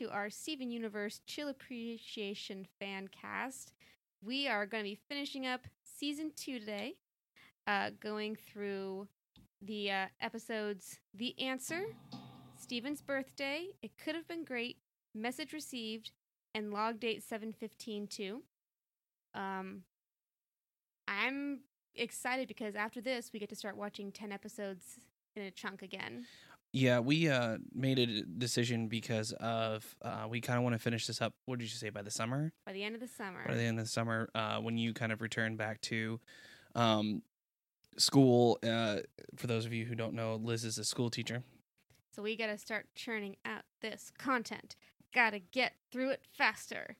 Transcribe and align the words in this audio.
to 0.00 0.08
our 0.10 0.30
Steven 0.30 0.70
Universe 0.70 1.20
Chill 1.26 1.48
Appreciation 1.48 2.66
Fan 2.78 3.08
Cast. 3.08 3.74
We 4.24 4.48
are 4.48 4.64
going 4.64 4.82
to 4.82 4.88
be 4.88 4.98
finishing 5.10 5.46
up 5.46 5.66
season 5.82 6.32
two 6.34 6.58
today, 6.58 6.94
uh, 7.66 7.90
going 8.00 8.34
through 8.34 9.08
the 9.60 9.90
uh, 9.90 10.06
episodes 10.22 11.00
The 11.12 11.38
Answer, 11.38 11.82
Steven's 12.58 13.02
Birthday, 13.02 13.66
It 13.82 13.90
Could 14.02 14.14
Have 14.14 14.26
Been 14.26 14.42
Great, 14.42 14.78
Message 15.14 15.52
Received, 15.52 16.12
and 16.54 16.72
Log 16.72 16.98
Date 16.98 17.22
715 17.22 18.40
Um, 19.34 19.82
I'm 21.08 21.60
excited 21.94 22.48
because 22.48 22.74
after 22.74 23.02
this, 23.02 23.32
we 23.34 23.38
get 23.38 23.50
to 23.50 23.56
start 23.56 23.76
watching 23.76 24.12
10 24.12 24.32
episodes 24.32 25.00
in 25.36 25.42
a 25.42 25.50
chunk 25.50 25.82
again. 25.82 26.24
Yeah, 26.72 27.00
we 27.00 27.28
uh, 27.28 27.58
made 27.74 27.98
a 27.98 28.22
decision 28.22 28.86
because 28.86 29.32
of 29.32 29.96
uh, 30.02 30.26
we 30.28 30.40
kind 30.40 30.56
of 30.56 30.62
want 30.62 30.74
to 30.74 30.78
finish 30.78 31.06
this 31.06 31.20
up. 31.20 31.34
What 31.46 31.58
did 31.58 31.64
you 31.64 31.76
say 31.76 31.90
by 31.90 32.02
the 32.02 32.10
summer? 32.10 32.52
By 32.64 32.72
the 32.72 32.84
end 32.84 32.94
of 32.94 33.00
the 33.00 33.08
summer. 33.08 33.44
By 33.46 33.54
the 33.54 33.62
end 33.62 33.78
of 33.78 33.84
the 33.84 33.90
summer, 33.90 34.28
uh, 34.34 34.58
when 34.58 34.78
you 34.78 34.94
kind 34.94 35.10
of 35.10 35.20
return 35.20 35.56
back 35.56 35.80
to 35.82 36.20
um, 36.76 37.22
school. 37.96 38.58
Uh, 38.62 38.98
for 39.36 39.46
those 39.46 39.66
of 39.66 39.72
you 39.72 39.84
who 39.84 39.94
don't 39.94 40.14
know, 40.14 40.36
Liz 40.36 40.64
is 40.64 40.78
a 40.78 40.84
school 40.84 41.10
teacher. 41.10 41.42
So 42.14 42.22
we 42.22 42.36
got 42.36 42.46
to 42.46 42.58
start 42.58 42.86
churning 42.94 43.36
out 43.44 43.62
this 43.80 44.12
content. 44.18 44.76
Got 45.14 45.30
to 45.30 45.38
get 45.38 45.74
through 45.90 46.10
it 46.10 46.22
faster. 46.36 46.96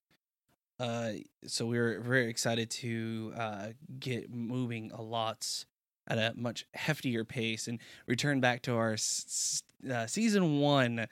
Uh, 0.79 1.13
so 1.47 1.67
we 1.67 1.79
were 1.79 2.01
very 2.01 2.29
excited 2.29 2.71
to 2.71 3.33
uh, 3.37 3.67
get 3.99 4.33
moving 4.33 4.91
a 4.93 5.03
lot 5.03 5.67
at 6.09 6.19
a 6.19 6.33
much 6.37 6.65
heftier 6.77 7.27
pace 7.27 7.69
and 7.69 7.79
return 8.07 8.41
back 8.41 8.63
to 8.63 8.75
our 8.75 8.93
s- 8.95 9.63
s- 9.87 9.91
uh, 9.91 10.07
season 10.07 10.61
one 10.61 11.07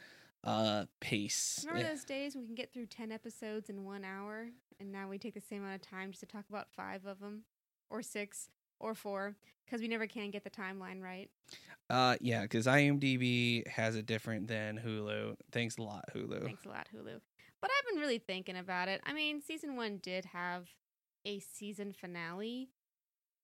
uh, 0.44 0.84
pace. 1.00 1.64
Remember 1.66 1.88
those 1.90 2.04
days 2.04 2.36
we 2.36 2.46
can 2.46 2.54
get 2.54 2.72
through 2.72 2.86
10 2.86 3.12
episodes 3.12 3.68
in 3.68 3.84
one 3.84 4.04
hour? 4.04 4.48
And 4.80 4.92
now 4.92 5.08
we 5.08 5.18
take 5.18 5.34
the 5.34 5.40
same 5.40 5.62
amount 5.62 5.82
of 5.82 5.88
time 5.88 6.10
just 6.10 6.20
to 6.20 6.26
talk 6.26 6.44
about 6.48 6.68
five 6.70 7.04
of 7.06 7.18
them, 7.20 7.42
or 7.90 8.02
six, 8.02 8.48
or 8.78 8.94
four, 8.94 9.34
because 9.64 9.80
we 9.80 9.88
never 9.88 10.06
can 10.06 10.30
get 10.30 10.44
the 10.44 10.50
timeline 10.50 11.02
right. 11.02 11.28
Uh, 11.90 12.16
yeah, 12.20 12.42
because 12.42 12.66
IMDb 12.66 13.66
has 13.66 13.96
it 13.96 14.06
different 14.06 14.46
than 14.46 14.78
Hulu. 14.78 15.34
Thanks 15.50 15.78
a 15.78 15.82
lot, 15.82 16.04
Hulu. 16.14 16.44
Thanks 16.44 16.64
a 16.64 16.68
lot, 16.68 16.86
Hulu. 16.94 17.20
But 17.60 17.70
I've 17.76 17.92
been 17.92 18.00
really 18.00 18.18
thinking 18.18 18.56
about 18.56 18.88
it. 18.88 19.00
I 19.04 19.12
mean, 19.12 19.40
season 19.40 19.74
one 19.74 19.98
did 20.00 20.26
have 20.26 20.68
a 21.24 21.40
season 21.40 21.92
finale, 21.92 22.70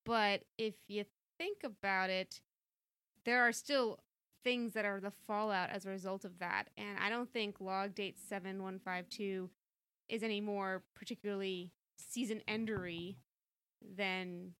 but 0.05 0.43
if 0.59 0.75
you 0.87 1.05
think 1.39 1.65
about 1.65 2.11
it, 2.11 2.41
there 3.25 3.43
are 3.43 3.53
still 3.53 4.01
things 4.43 4.75
that 4.75 4.85
are 4.85 5.01
the 5.01 5.13
fallout 5.27 5.71
as 5.71 5.87
a 5.87 5.91
result 5.91 6.25
of 6.25 6.39
that. 6.39 6.69
And 6.77 6.99
I 6.99 7.09
don't 7.09 7.33
think 7.33 7.61
log 7.61 7.95
date 7.95 8.19
7152 8.19 9.51
is 10.09 10.23
any 10.23 10.41
more 10.41 10.83
particularly 10.95 11.73
season 11.97 12.43
endery 12.47 13.17
than 13.97 14.53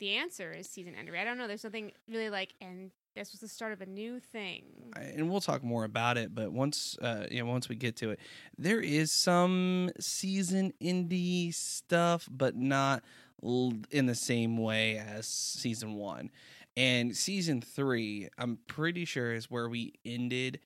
the 0.00 0.16
answer 0.16 0.52
is 0.52 0.68
season 0.68 0.94
endery. 0.94 1.20
I 1.20 1.24
don't 1.24 1.38
know. 1.38 1.46
There's 1.46 1.60
something 1.60 1.92
really 2.08 2.30
like, 2.30 2.54
and 2.60 2.90
this 3.14 3.32
was 3.32 3.40
the 3.40 3.48
start 3.48 3.72
of 3.72 3.80
a 3.80 3.86
new 3.86 4.20
thing. 4.20 4.64
And 4.96 5.28
we'll 5.30 5.40
talk 5.40 5.64
more 5.64 5.84
about 5.84 6.16
it. 6.16 6.34
But 6.34 6.52
once, 6.52 6.96
uh, 7.00 7.26
you 7.30 7.42
know, 7.42 7.50
once 7.50 7.68
we 7.68 7.76
get 7.76 7.96
to 7.96 8.10
it, 8.10 8.20
there 8.56 8.80
is 8.80 9.10
some 9.10 9.90
season 9.98 10.72
indie 10.80 11.52
stuff, 11.52 12.28
but 12.30 12.56
not 12.56 13.02
in 13.42 14.06
the 14.06 14.14
same 14.14 14.56
way 14.56 14.98
as 14.98 15.26
season 15.26 15.94
one. 15.94 16.30
And 16.76 17.16
season 17.16 17.60
three, 17.60 18.28
I'm 18.38 18.58
pretty 18.66 19.04
sure 19.04 19.32
is 19.32 19.50
where 19.50 19.68
we 19.68 19.94
ended 20.04 20.60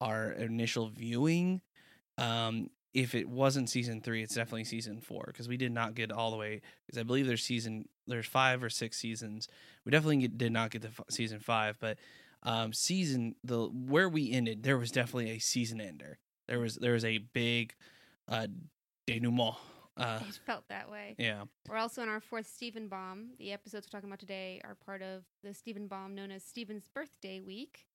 our 0.00 0.30
initial 0.32 0.88
viewing. 0.88 1.60
Um, 2.16 2.70
if 2.94 3.14
it 3.14 3.28
wasn't 3.28 3.68
season 3.68 4.00
three, 4.00 4.22
it's 4.22 4.34
definitely 4.34 4.64
season 4.64 5.00
four 5.00 5.24
because 5.26 5.48
we 5.48 5.56
did 5.56 5.72
not 5.72 5.94
get 5.94 6.10
all 6.10 6.30
the 6.30 6.36
way. 6.36 6.62
Because 6.86 6.98
I 6.98 7.02
believe 7.02 7.26
there's 7.26 7.44
season, 7.44 7.88
there's 8.06 8.26
five 8.26 8.62
or 8.62 8.70
six 8.70 8.96
seasons. 8.96 9.46
We 9.84 9.92
definitely 9.92 10.18
get, 10.18 10.38
did 10.38 10.52
not 10.52 10.70
get 10.70 10.82
to 10.82 10.88
f- 10.88 11.00
season 11.10 11.38
five, 11.38 11.76
but 11.80 11.98
um, 12.42 12.72
season 12.72 13.34
the 13.44 13.66
where 13.66 14.08
we 14.08 14.30
ended, 14.32 14.62
there 14.62 14.78
was 14.78 14.90
definitely 14.90 15.30
a 15.32 15.38
season 15.38 15.80
ender. 15.80 16.18
There 16.46 16.60
was 16.60 16.76
there 16.76 16.94
was 16.94 17.04
a 17.04 17.18
big 17.18 17.74
uh, 18.26 18.46
denouement. 19.06 19.56
Uh, 19.98 20.20
it 20.28 20.38
felt 20.46 20.68
that 20.68 20.90
way. 20.90 21.14
yeah, 21.18 21.42
We're 21.68 21.76
also 21.76 22.02
in 22.02 22.08
our 22.08 22.20
fourth 22.20 22.46
Steven 22.46 22.88
Bomb. 22.88 23.30
The 23.38 23.52
episodes 23.52 23.86
we're 23.86 23.98
talking 23.98 24.08
about 24.08 24.20
today 24.20 24.60
are 24.64 24.74
part 24.74 25.02
of 25.02 25.24
the 25.42 25.52
Steven 25.54 25.86
Bomb 25.88 26.14
known 26.14 26.30
as 26.30 26.42
Steven's 26.44 26.88
Birthday 26.88 27.40
Week. 27.40 27.86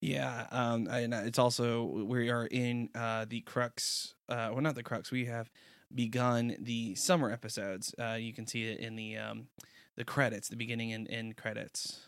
yeah, 0.00 0.46
um, 0.50 0.86
and 0.88 1.14
uh, 1.14 1.22
it's 1.24 1.38
also 1.38 1.84
we 1.84 2.30
are 2.30 2.46
in 2.46 2.88
uh, 2.94 3.24
the 3.28 3.40
crux. 3.42 4.14
Uh, 4.28 4.50
well, 4.52 4.60
not 4.62 4.74
the 4.74 4.82
crux. 4.82 5.10
We 5.10 5.26
have 5.26 5.50
begun 5.94 6.56
the 6.58 6.94
summer 6.96 7.30
episodes. 7.30 7.94
Uh, 7.98 8.14
you 8.14 8.32
can 8.32 8.46
see 8.46 8.64
it 8.64 8.80
in 8.80 8.96
the 8.96 9.16
um, 9.16 9.48
the 9.96 10.04
credits, 10.04 10.48
the 10.48 10.56
beginning 10.56 10.92
and 10.92 11.08
end 11.10 11.36
credits. 11.36 12.00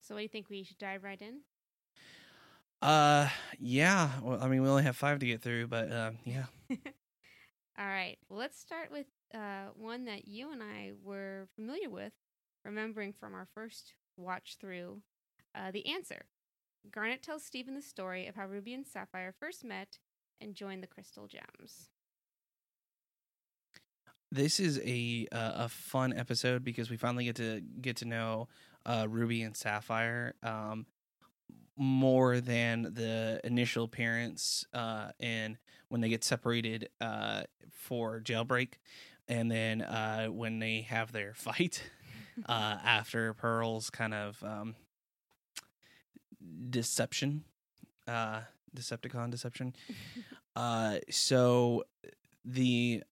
So, 0.00 0.14
what 0.14 0.20
do 0.20 0.22
you 0.24 0.28
think 0.28 0.48
we 0.50 0.64
should 0.64 0.78
dive 0.78 1.04
right 1.04 1.20
in? 1.20 1.40
Uh, 2.82 3.28
yeah. 3.58 4.08
Well, 4.22 4.42
I 4.42 4.48
mean, 4.48 4.62
we 4.62 4.68
only 4.68 4.82
have 4.84 4.96
five 4.96 5.18
to 5.20 5.26
get 5.26 5.42
through, 5.42 5.66
but 5.66 5.92
uh, 5.92 6.10
yeah. 6.24 6.44
All 7.80 7.86
right. 7.86 8.18
Well, 8.28 8.38
let's 8.38 8.60
start 8.60 8.90
with 8.90 9.06
uh, 9.34 9.68
one 9.74 10.04
that 10.04 10.28
you 10.28 10.52
and 10.52 10.62
I 10.62 10.92
were 11.02 11.48
familiar 11.56 11.88
with, 11.88 12.12
remembering 12.62 13.14
from 13.14 13.32
our 13.34 13.48
first 13.54 13.94
watch 14.18 14.58
through 14.60 15.00
uh, 15.54 15.70
The 15.70 15.86
Answer. 15.86 16.26
Garnet 16.90 17.22
tells 17.22 17.42
Steven 17.42 17.74
the 17.74 17.80
story 17.80 18.26
of 18.26 18.36
how 18.36 18.46
Ruby 18.46 18.74
and 18.74 18.86
Sapphire 18.86 19.34
first 19.40 19.64
met 19.64 19.98
and 20.42 20.54
joined 20.54 20.82
the 20.82 20.88
Crystal 20.88 21.26
Gems. 21.26 21.88
this 24.32 24.60
is 24.60 24.80
a 24.84 25.26
uh, 25.32 25.52
a 25.64 25.68
fun 25.68 26.12
episode 26.12 26.62
because 26.62 26.90
we 26.90 26.96
finally 26.96 27.24
get 27.24 27.36
to 27.36 27.60
get 27.80 27.96
to 27.96 28.04
know 28.04 28.48
uh, 28.86 29.06
Ruby 29.08 29.42
and 29.42 29.56
Sapphire 29.56 30.34
um, 30.42 30.86
more 31.80 32.40
than 32.40 32.82
the 32.82 33.40
initial 33.42 33.84
appearance 33.84 34.66
uh, 34.74 35.08
and 35.18 35.56
when 35.88 36.02
they 36.02 36.10
get 36.10 36.22
separated 36.22 36.90
uh, 37.00 37.42
for 37.70 38.20
jailbreak, 38.20 38.74
and 39.28 39.50
then 39.50 39.80
uh, 39.80 40.26
when 40.26 40.58
they 40.58 40.82
have 40.82 41.10
their 41.10 41.32
fight 41.36 41.82
uh, 42.46 42.76
after 42.84 43.32
Pearl's 43.32 43.88
kind 43.88 44.12
of 44.12 44.42
um, 44.44 44.74
deception, 46.68 47.44
uh, 48.06 48.40
Decepticon 48.76 49.30
deception. 49.30 49.74
Uh, 50.56 50.98
so 51.08 51.84
the 52.44 53.04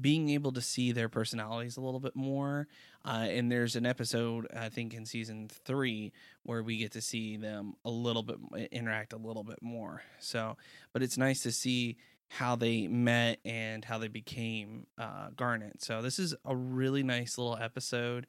being 0.00 0.28
able 0.30 0.52
to 0.52 0.60
see 0.60 0.92
their 0.92 1.08
personalities 1.08 1.76
a 1.76 1.80
little 1.80 2.00
bit 2.00 2.14
more. 2.14 2.68
Uh, 3.04 3.26
and 3.28 3.50
there's 3.50 3.76
an 3.76 3.86
episode 3.86 4.46
I 4.54 4.68
think 4.68 4.94
in 4.94 5.06
season 5.06 5.48
three 5.64 6.12
where 6.42 6.62
we 6.62 6.78
get 6.78 6.92
to 6.92 7.00
see 7.00 7.36
them 7.36 7.74
a 7.84 7.90
little 7.90 8.22
bit 8.22 8.38
interact 8.72 9.12
a 9.12 9.16
little 9.16 9.44
bit 9.44 9.62
more. 9.62 10.02
So, 10.18 10.56
but 10.92 11.02
it's 11.02 11.18
nice 11.18 11.42
to 11.42 11.52
see 11.52 11.96
how 12.28 12.56
they 12.56 12.88
met 12.88 13.38
and 13.44 13.84
how 13.84 13.98
they 13.98 14.08
became 14.08 14.86
uh, 14.98 15.28
Garnet. 15.36 15.82
So 15.82 16.02
this 16.02 16.18
is 16.18 16.34
a 16.44 16.56
really 16.56 17.02
nice 17.02 17.38
little 17.38 17.56
episode. 17.56 18.26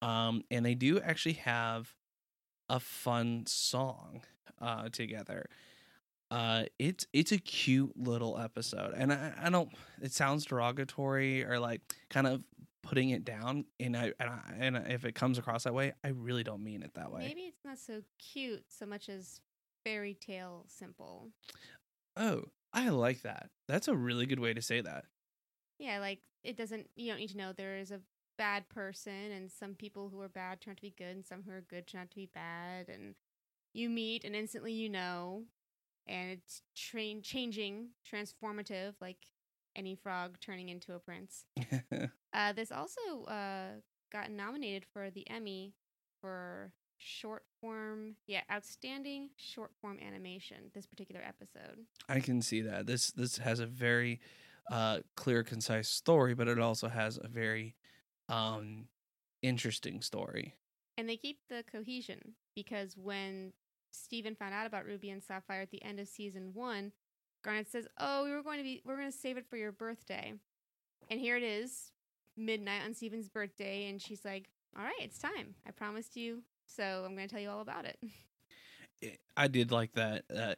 Um, 0.00 0.44
and 0.50 0.64
they 0.64 0.74
do 0.74 1.00
actually 1.00 1.34
have 1.34 1.92
a 2.68 2.80
fun 2.80 3.44
song 3.46 4.22
uh, 4.60 4.88
together. 4.88 5.48
Uh, 6.32 6.64
it's 6.78 7.06
it's 7.12 7.30
a 7.30 7.36
cute 7.36 7.94
little 7.94 8.38
episode, 8.38 8.94
and 8.96 9.12
I, 9.12 9.34
I 9.38 9.50
don't. 9.50 9.68
It 10.00 10.12
sounds 10.12 10.46
derogatory 10.46 11.44
or 11.44 11.58
like 11.58 11.82
kind 12.08 12.26
of 12.26 12.42
putting 12.82 13.10
it 13.10 13.22
down, 13.22 13.66
and 13.78 13.94
I 13.94 14.14
and, 14.18 14.30
I, 14.30 14.40
and 14.58 14.76
if 14.88 15.04
it 15.04 15.14
comes 15.14 15.36
across 15.36 15.64
that 15.64 15.74
way, 15.74 15.92
I 16.02 16.08
really 16.08 16.42
don't 16.42 16.64
mean 16.64 16.82
it 16.82 16.94
that 16.94 17.12
way. 17.12 17.26
Maybe 17.28 17.42
it's 17.42 17.62
not 17.66 17.76
so 17.76 18.00
cute 18.18 18.64
so 18.68 18.86
much 18.86 19.10
as 19.10 19.42
fairy 19.84 20.14
tale 20.14 20.64
simple. 20.68 21.28
Oh, 22.16 22.44
I 22.72 22.88
like 22.88 23.20
that. 23.22 23.50
That's 23.68 23.88
a 23.88 23.94
really 23.94 24.24
good 24.24 24.40
way 24.40 24.54
to 24.54 24.62
say 24.62 24.80
that. 24.80 25.04
Yeah, 25.78 25.98
like 25.98 26.20
it 26.42 26.56
doesn't. 26.56 26.88
You 26.96 27.10
don't 27.10 27.20
need 27.20 27.30
to 27.32 27.36
know 27.36 27.52
there 27.52 27.76
is 27.76 27.90
a 27.90 28.00
bad 28.38 28.70
person, 28.70 29.32
and 29.32 29.50
some 29.50 29.74
people 29.74 30.08
who 30.08 30.18
are 30.22 30.30
bad 30.30 30.62
turn 30.62 30.72
out 30.72 30.76
to 30.78 30.82
be 30.82 30.94
good, 30.96 31.14
and 31.14 31.26
some 31.26 31.42
who 31.42 31.52
are 31.52 31.60
good 31.60 31.86
turn 31.86 32.00
out 32.00 32.10
to 32.10 32.16
be 32.16 32.30
bad, 32.32 32.88
and 32.88 33.16
you 33.74 33.90
meet, 33.90 34.24
and 34.24 34.34
instantly 34.34 34.72
you 34.72 34.88
know, 34.88 35.42
and 36.06 36.30
it's 36.30 36.62
train 36.76 37.22
changing, 37.22 37.88
transformative, 38.10 38.94
like 39.00 39.18
any 39.76 39.94
frog 39.94 40.36
turning 40.40 40.68
into 40.68 40.94
a 40.94 40.98
prince. 40.98 41.44
Uh, 42.34 42.50
this 42.54 42.72
also 42.72 43.24
uh, 43.28 43.72
got 44.10 44.30
nominated 44.30 44.86
for 44.90 45.10
the 45.10 45.28
Emmy 45.28 45.74
for 46.22 46.72
short 46.96 47.42
form, 47.60 48.16
yeah, 48.26 48.40
outstanding 48.50 49.28
short 49.36 49.70
form 49.82 49.98
animation. 50.00 50.70
This 50.72 50.86
particular 50.86 51.20
episode. 51.20 51.76
I 52.08 52.20
can 52.20 52.40
see 52.40 52.62
that. 52.62 52.86
This 52.86 53.10
this 53.10 53.36
has 53.36 53.60
a 53.60 53.66
very 53.66 54.18
uh, 54.70 55.00
clear, 55.14 55.42
concise 55.42 55.90
story, 55.90 56.32
but 56.32 56.48
it 56.48 56.58
also 56.58 56.88
has 56.88 57.18
a 57.22 57.28
very 57.28 57.76
um, 58.30 58.86
interesting 59.42 60.00
story. 60.00 60.54
and 60.96 61.06
they 61.06 61.16
keep 61.18 61.38
the 61.50 61.64
cohesion 61.70 62.34
because 62.54 62.96
when 62.96 63.52
Steven 63.92 64.34
found 64.34 64.54
out 64.54 64.66
about 64.66 64.84
Ruby 64.84 65.10
and 65.10 65.22
Sapphire 65.22 65.62
at 65.62 65.70
the 65.70 65.82
end 65.82 66.00
of 66.00 66.08
season 66.08 66.52
one, 66.54 66.92
Garnet 67.44 67.70
says, 67.70 67.86
"Oh, 67.98 68.24
we 68.24 68.30
were 68.30 68.42
going 68.42 68.58
to 68.58 68.64
be 68.64 68.82
we're 68.84 68.96
going 68.96 69.10
to 69.10 69.16
save 69.16 69.36
it 69.36 69.46
for 69.48 69.56
your 69.56 69.72
birthday," 69.72 70.34
and 71.10 71.20
here 71.20 71.36
it 71.36 71.42
is, 71.42 71.92
midnight 72.36 72.82
on 72.84 72.94
Steven's 72.94 73.28
birthday, 73.28 73.88
and 73.88 74.00
she's 74.00 74.24
like, 74.24 74.48
"All 74.76 74.84
right, 74.84 74.94
it's 75.00 75.18
time. 75.18 75.54
I 75.66 75.70
promised 75.70 76.16
you, 76.16 76.42
so 76.66 77.04
I'm 77.04 77.14
going 77.14 77.28
to 77.28 77.32
tell 77.32 77.42
you 77.42 77.50
all 77.50 77.60
about 77.60 77.84
it." 77.84 77.98
I 79.36 79.48
did 79.48 79.72
like 79.72 79.92
that. 79.94 80.24
Uh, 80.34 80.54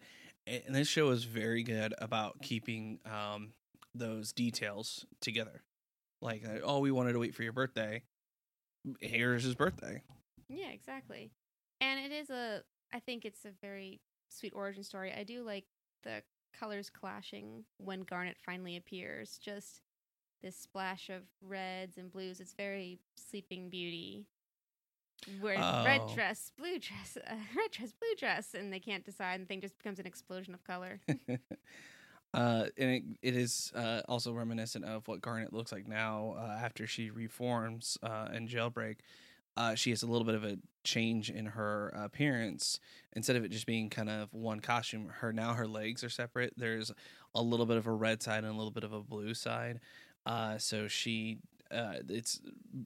and 0.47 0.75
this 0.75 0.89
show 0.89 1.11
is 1.11 1.25
very 1.25 1.63
good 1.63 1.95
about 1.99 2.43
keeping 2.43 2.99
um, 3.07 3.53
those 3.95 4.33
details 4.33 5.07
together. 5.21 5.63
Like, 6.21 6.45
uh, 6.47 6.59
oh, 6.63 6.81
we 6.81 6.91
wanted 6.91 7.15
to 7.15 7.19
wait 7.19 7.35
for 7.35 7.43
your 7.43 7.53
birthday. 7.53 8.03
Here's 9.01 9.45
his 9.45 9.55
birthday. 9.55 10.03
Yeah, 10.49 10.69
exactly. 10.69 11.31
And 11.81 12.01
it 12.01 12.13
is 12.13 12.31
a 12.31 12.63
I 12.95 13.01
think 13.01 13.27
it's 13.27 13.45
a 13.47 13.51
very 13.63 14.01
sweet 14.31 14.55
origin 14.57 14.85
story. 14.85 15.13
I 15.13 15.25
do 15.25 15.43
like 15.43 15.65
the 16.05 16.23
colors 16.59 16.91
clashing 16.91 17.65
when 17.79 18.03
Garnet 18.03 18.39
finally 18.47 18.77
appears. 18.77 19.39
Just 19.39 19.83
this 20.43 20.57
splash 20.57 21.11
of 21.11 21.23
reds 21.43 21.99
and 21.99 22.11
blues. 22.13 22.41
It's 22.41 22.55
very 22.55 23.01
Sleeping 23.17 23.71
Beauty. 23.71 24.27
Where 25.27 25.65
red 25.85 26.03
Oh. 26.03 26.07
dress, 26.07 26.53
blue 26.57 26.79
dress, 26.79 27.17
uh, 27.27 27.35
red 27.57 27.71
dress, 27.73 27.93
blue 27.93 28.15
dress, 28.19 28.55
and 28.55 28.73
they 28.73 28.81
can't 28.81 29.05
decide, 29.05 29.35
and 29.35 29.45
the 29.45 29.47
thing 29.47 29.61
just 29.61 29.79
becomes 29.79 29.99
an 30.01 30.07
explosion 30.07 30.55
of 30.55 30.65
color. 30.65 31.01
uh, 32.35 32.67
and 32.79 32.91
it, 32.91 33.03
it 33.23 33.37
is 33.37 33.73
uh, 33.75 34.03
also 34.09 34.33
reminiscent 34.33 34.85
of 34.85 35.07
what 35.09 35.21
Garnet 35.21 35.53
looks 35.53 35.73
like 35.73 35.87
now 35.89 36.35
uh, 36.39 36.59
after 36.63 36.87
she 36.87 37.11
reforms 37.11 37.99
uh, 38.03 38.29
in 38.33 38.49
Jailbreak. 38.49 38.97
Uh, 39.57 39.75
she 39.75 39.91
has 39.91 40.03
a 40.03 40.07
little 40.07 40.25
bit 40.25 40.35
of 40.35 40.45
a 40.45 40.59
change 40.83 41.31
in 41.31 41.47
her 41.47 41.89
appearance. 41.97 42.81
Instead 43.13 43.37
of 43.37 43.45
it 43.45 43.51
just 43.51 43.67
being 43.67 43.89
kind 43.89 44.11
of 44.11 44.33
one 44.33 44.61
costume, 44.61 45.09
her 45.21 45.33
now 45.33 45.55
her 45.55 45.67
legs 45.67 46.03
are 46.03 46.09
separate. 46.11 46.53
There's 46.57 46.91
a 47.35 47.43
little 47.43 47.67
bit 47.67 47.77
of 47.77 47.87
a 47.87 47.93
red 47.93 48.23
side 48.23 48.39
and 48.45 48.53
a 48.53 48.57
little 48.57 48.71
bit 48.73 48.85
of 48.85 48.93
a 48.93 49.01
blue 49.01 49.35
side. 49.35 49.81
Uh, 50.27 50.59
so 50.59 50.89
she, 50.89 51.39
uh, 51.71 51.95
it's 52.09 52.41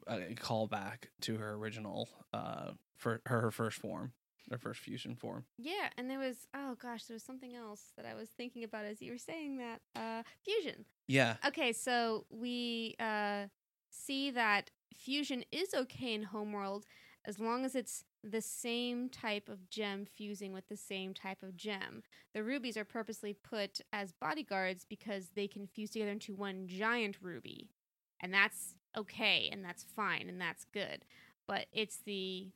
a 0.06 0.35
callback 0.35 1.05
to 1.23 1.37
her 1.37 1.55
original, 1.55 2.09
uh, 2.35 2.73
for 2.97 3.21
her, 3.26 3.41
her 3.43 3.50
first 3.50 3.79
form, 3.79 4.12
her 4.50 4.59
first 4.59 4.81
fusion 4.81 5.14
form. 5.14 5.44
yeah, 5.56 5.88
and 5.97 6.11
there 6.11 6.19
was 6.19 6.49
oh 6.55 6.75
gosh, 6.81 7.05
there 7.05 7.14
was 7.14 7.23
something 7.23 7.55
else 7.55 7.93
that 7.97 8.05
I 8.06 8.14
was 8.14 8.29
thinking 8.31 8.64
about 8.64 8.85
as 8.85 9.00
you 9.00 9.12
were 9.12 9.19
saying 9.19 9.59
that. 9.59 9.81
Uh, 9.94 10.23
fusion. 10.44 10.85
Yeah, 11.06 11.37
Okay, 11.47 11.73
so 11.73 12.26
we 12.31 12.97
uh, 12.99 13.44
see 13.91 14.31
that 14.32 14.71
fusion 14.94 15.44
is 15.52 15.75
okay 15.75 16.14
in 16.14 16.25
Homeworld 16.25 16.87
as 17.25 17.38
long 17.38 17.64
as 17.64 17.75
it's 17.75 18.05
the 18.25 18.40
same 18.40 19.08
type 19.08 19.49
of 19.49 19.69
gem 19.69 20.06
fusing 20.06 20.52
with 20.52 20.69
the 20.69 20.76
same 20.76 21.14
type 21.14 21.43
of 21.43 21.56
gem. 21.56 22.02
The 22.35 22.43
rubies 22.43 22.76
are 22.76 22.85
purposely 22.85 23.32
put 23.35 23.81
as 23.93 24.12
bodyguards 24.12 24.85
because 24.88 25.31
they 25.35 25.46
can 25.46 25.67
fuse 25.67 25.90
together 25.90 26.12
into 26.12 26.35
one 26.35 26.67
giant 26.67 27.19
ruby. 27.20 27.69
And 28.20 28.32
that's 28.32 28.75
okay, 28.96 29.49
and 29.52 29.64
that's 29.64 29.85
fine, 29.85 30.29
and 30.29 30.40
that's 30.40 30.64
good. 30.73 31.05
But 31.46 31.67
it's 31.73 31.99
the 32.05 32.49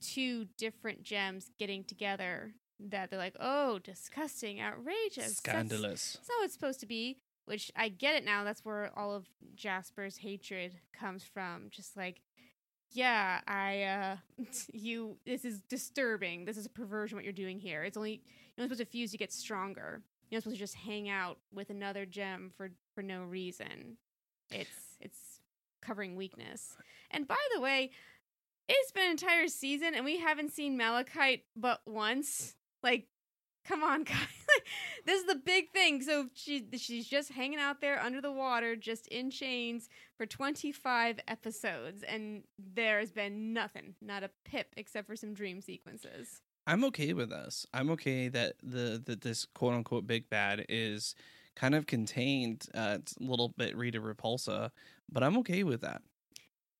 two 0.00 0.46
different 0.58 1.02
gems 1.02 1.50
getting 1.58 1.84
together 1.84 2.54
that 2.80 3.10
they're 3.10 3.18
like, 3.18 3.36
oh, 3.40 3.78
disgusting, 3.78 4.60
outrageous. 4.60 5.36
scandalous. 5.36 6.14
that's 6.14 6.28
not 6.28 6.38
what 6.38 6.44
it's 6.44 6.54
supposed 6.54 6.80
to 6.80 6.86
be. 6.86 7.18
Which 7.46 7.70
I 7.76 7.88
get 7.88 8.14
it 8.14 8.24
now. 8.24 8.44
That's 8.44 8.64
where 8.64 8.90
all 8.96 9.14
of 9.14 9.26
Jasper's 9.54 10.16
hatred 10.16 10.76
comes 10.98 11.22
from. 11.24 11.68
Just 11.70 11.96
like, 11.96 12.22
yeah, 12.90 13.40
I, 13.46 13.82
uh, 13.82 14.16
you, 14.72 15.16
this 15.26 15.44
is 15.44 15.60
disturbing. 15.68 16.44
This 16.44 16.56
is 16.56 16.66
a 16.66 16.70
perversion. 16.70 17.16
What 17.16 17.24
you're 17.24 17.32
doing 17.32 17.58
here. 17.58 17.84
It's 17.84 17.96
only 17.96 18.22
you're 18.56 18.64
supposed 18.64 18.80
to 18.80 18.86
fuse 18.86 19.10
to 19.10 19.18
get 19.18 19.32
stronger. 19.32 20.02
You're 20.30 20.38
not 20.38 20.44
supposed 20.44 20.56
to 20.56 20.62
just 20.64 20.74
hang 20.74 21.08
out 21.08 21.38
with 21.52 21.70
another 21.70 22.06
gem 22.06 22.50
for 22.56 22.70
for 22.94 23.02
no 23.02 23.22
reason. 23.22 23.98
It's 24.50 24.96
it's 25.00 25.40
covering 25.82 26.16
weakness. 26.16 26.76
And 27.10 27.28
by 27.28 27.36
the 27.54 27.60
way, 27.60 27.90
it's 28.68 28.92
been 28.92 29.04
an 29.04 29.10
entire 29.10 29.48
season 29.48 29.94
and 29.94 30.04
we 30.04 30.18
haven't 30.18 30.52
seen 30.52 30.76
Malachite 30.76 31.44
but 31.56 31.80
once. 31.86 32.54
Like, 32.82 33.06
come 33.64 33.82
on, 33.82 34.04
guys. 34.04 34.16
This 35.06 35.20
is 35.20 35.26
the 35.26 35.34
big 35.34 35.70
thing. 35.70 36.02
So 36.02 36.28
she 36.34 36.66
she's 36.76 37.06
just 37.06 37.30
hanging 37.30 37.58
out 37.58 37.80
there 37.80 38.00
under 38.00 38.20
the 38.20 38.32
water, 38.32 38.74
just 38.74 39.06
in 39.08 39.30
chains 39.30 39.88
for 40.16 40.24
25 40.26 41.20
episodes, 41.28 42.02
and 42.02 42.44
there 42.58 43.00
has 43.00 43.12
been 43.12 43.52
nothing, 43.52 43.94
not 44.00 44.22
a 44.22 44.30
pip, 44.44 44.68
except 44.76 45.06
for 45.06 45.16
some 45.16 45.34
dream 45.34 45.60
sequences. 45.60 46.40
I'm 46.66 46.84
okay 46.84 47.12
with 47.12 47.30
this. 47.30 47.66
I'm 47.74 47.90
okay 47.90 48.28
that 48.28 48.54
the 48.62 49.02
that 49.04 49.20
this 49.20 49.46
quote 49.54 49.74
unquote 49.74 50.06
big 50.06 50.30
bad 50.30 50.64
is 50.68 51.14
kind 51.54 51.74
of 51.74 51.86
contained. 51.86 52.66
Uh, 52.74 52.96
it's 53.00 53.16
a 53.16 53.24
little 53.24 53.50
bit 53.56 53.76
Rita 53.76 54.00
Repulsa, 54.00 54.70
but 55.10 55.22
I'm 55.22 55.36
okay 55.38 55.62
with 55.62 55.82
that. 55.82 56.02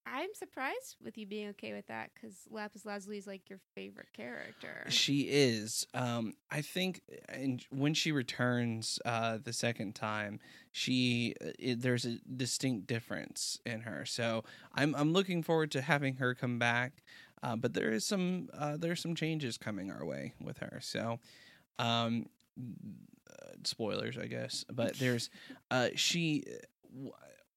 I'm 0.06 0.34
surprised 0.34 0.96
with 1.02 1.16
you 1.16 1.26
being 1.26 1.48
okay 1.50 1.72
with 1.72 1.86
that 1.86 2.10
because 2.14 2.36
Lapis 2.50 2.84
Lazuli 2.84 3.16
is 3.16 3.26
like 3.26 3.48
your 3.48 3.58
favorite 3.74 4.12
character. 4.12 4.84
She 4.88 5.22
is. 5.22 5.86
Um, 5.94 6.34
I 6.50 6.60
think, 6.60 7.00
and 7.28 7.64
when 7.70 7.94
she 7.94 8.12
returns 8.12 8.98
uh, 9.04 9.38
the 9.42 9.52
second 9.52 9.94
time, 9.94 10.40
she 10.72 11.34
uh, 11.40 11.50
it, 11.58 11.80
there's 11.80 12.04
a 12.04 12.18
distinct 12.36 12.86
difference 12.86 13.58
in 13.64 13.80
her. 13.80 14.04
So 14.04 14.44
I'm 14.74 14.94
I'm 14.94 15.12
looking 15.12 15.42
forward 15.42 15.70
to 15.72 15.80
having 15.80 16.16
her 16.16 16.34
come 16.34 16.58
back. 16.58 17.02
Uh, 17.42 17.56
but 17.56 17.74
there 17.74 17.90
is 17.90 18.06
some 18.06 18.48
uh, 18.56 18.76
there's 18.76 19.00
some 19.00 19.14
changes 19.14 19.58
coming 19.58 19.90
our 19.90 20.04
way 20.04 20.34
with 20.40 20.58
her. 20.58 20.80
So, 20.82 21.18
um, 21.78 22.26
uh, 22.58 23.52
spoilers, 23.64 24.16
I 24.18 24.26
guess. 24.26 24.64
But 24.70 24.98
there's 24.98 25.30
uh, 25.70 25.88
she. 25.94 26.44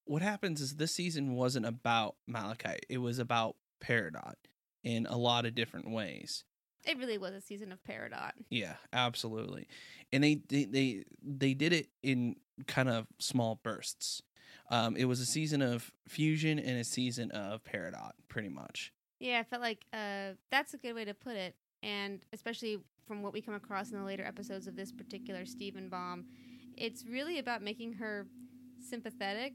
What 0.08 0.22
happens 0.22 0.62
is 0.62 0.76
this 0.76 0.94
season 0.94 1.34
wasn't 1.34 1.66
about 1.66 2.16
Malachite. 2.26 2.86
It 2.88 2.98
was 2.98 3.18
about 3.18 3.56
Peridot 3.78 4.34
in 4.82 5.06
a 5.06 5.18
lot 5.18 5.44
of 5.44 5.54
different 5.54 5.90
ways. 5.90 6.44
It 6.86 6.96
really 6.96 7.18
was 7.18 7.34
a 7.34 7.42
season 7.42 7.72
of 7.72 7.78
Peridot. 7.84 8.32
Yeah, 8.48 8.76
absolutely. 8.92 9.68
And 10.10 10.24
they 10.24 10.40
they 10.48 10.64
they, 10.64 11.04
they 11.22 11.52
did 11.52 11.74
it 11.74 11.88
in 12.02 12.36
kind 12.66 12.88
of 12.88 13.06
small 13.18 13.60
bursts. 13.62 14.22
Um, 14.70 14.96
it 14.96 15.04
was 15.04 15.20
a 15.20 15.26
season 15.26 15.60
of 15.60 15.92
fusion 16.08 16.58
and 16.58 16.78
a 16.78 16.84
season 16.84 17.30
of 17.32 17.62
Peridot, 17.62 18.12
pretty 18.28 18.48
much. 18.48 18.92
Yeah, 19.20 19.40
I 19.40 19.42
felt 19.42 19.60
like 19.60 19.84
uh, 19.92 20.32
that's 20.50 20.72
a 20.72 20.78
good 20.78 20.94
way 20.94 21.04
to 21.04 21.14
put 21.14 21.36
it. 21.36 21.54
And 21.82 22.24
especially 22.32 22.78
from 23.06 23.22
what 23.22 23.34
we 23.34 23.42
come 23.42 23.54
across 23.54 23.90
in 23.90 23.98
the 23.98 24.04
later 24.04 24.24
episodes 24.24 24.66
of 24.66 24.74
this 24.74 24.90
particular 24.90 25.44
Steven 25.44 25.90
Bomb, 25.90 26.24
it's 26.76 27.04
really 27.06 27.38
about 27.38 27.62
making 27.62 27.94
her 27.94 28.26
sympathetic, 28.80 29.52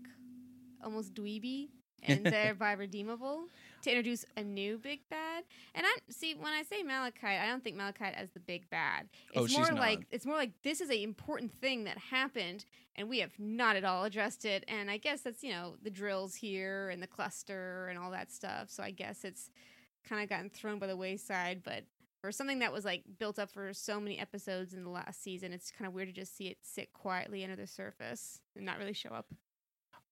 almost 0.84 1.14
dweeby, 1.14 1.70
and 2.06 2.26
thereby 2.26 2.74
redeemable 2.74 3.46
to 3.82 3.90
introduce 3.90 4.26
a 4.36 4.44
new 4.44 4.78
big 4.78 5.00
bad. 5.10 5.44
And 5.74 5.86
I 5.86 5.96
see 6.10 6.34
when 6.36 6.52
I 6.52 6.64
say 6.64 6.84
Malachite, 6.84 7.40
I 7.40 7.46
don't 7.46 7.64
think 7.64 7.78
Malachite 7.78 8.14
as 8.16 8.30
the 8.32 8.42
big 8.42 8.70
bad. 8.70 9.08
It's 9.30 9.38
Oh, 9.38 9.48
she's 9.48 9.58
more 9.58 9.68
not. 9.72 9.80
like 9.80 10.06
it's 10.12 10.26
more 10.26 10.36
like 10.36 10.52
this 10.64 10.82
is 10.82 10.90
an 10.90 10.98
important 10.98 11.54
thing 11.62 11.86
that 11.86 11.98
happened 11.98 12.66
and 12.98 13.10
we 13.10 13.20
have 13.20 13.32
not 13.40 13.76
at 13.78 13.84
all 13.86 14.04
addressed 14.04 14.44
it. 14.46 14.66
And 14.68 14.92
I 14.92 14.98
guess 14.98 15.22
that's, 15.22 15.44
you 15.44 15.52
know, 15.52 15.76
the 15.82 15.90
drills 15.90 16.36
here 16.36 16.90
and 16.90 17.02
the 17.02 17.08
cluster 17.08 17.88
and 17.90 17.98
all 17.98 18.12
that 18.12 18.32
stuff. 18.32 18.70
So 18.70 18.84
I 18.84 18.92
guess 18.92 19.24
it's 19.24 19.50
kind 20.08 20.22
of 20.22 20.30
gotten 20.30 20.50
thrown 20.50 20.80
by 20.80 20.88
the 20.88 20.98
wayside, 20.98 21.62
but 21.64 21.84
for 22.20 22.32
something 22.32 22.60
that 22.60 22.72
was 22.74 22.84
like 22.86 23.04
built 23.18 23.40
up 23.40 23.50
for 23.50 23.74
so 23.74 24.00
many 24.00 24.20
episodes 24.20 24.74
in 24.74 24.84
the 24.84 24.90
last 24.90 25.24
season, 25.24 25.52
it's 25.54 25.72
kind 25.72 25.88
of 25.88 25.94
weird 25.94 26.08
to 26.10 26.14
just 26.14 26.36
see 26.38 26.48
it 26.48 26.58
sit 26.62 26.92
quietly 26.94 27.44
under 27.44 27.56
the 27.56 27.68
surface 27.68 28.42
and 28.56 28.66
not 28.66 28.78
really 28.78 28.94
show 28.94 29.10
up. 29.10 29.28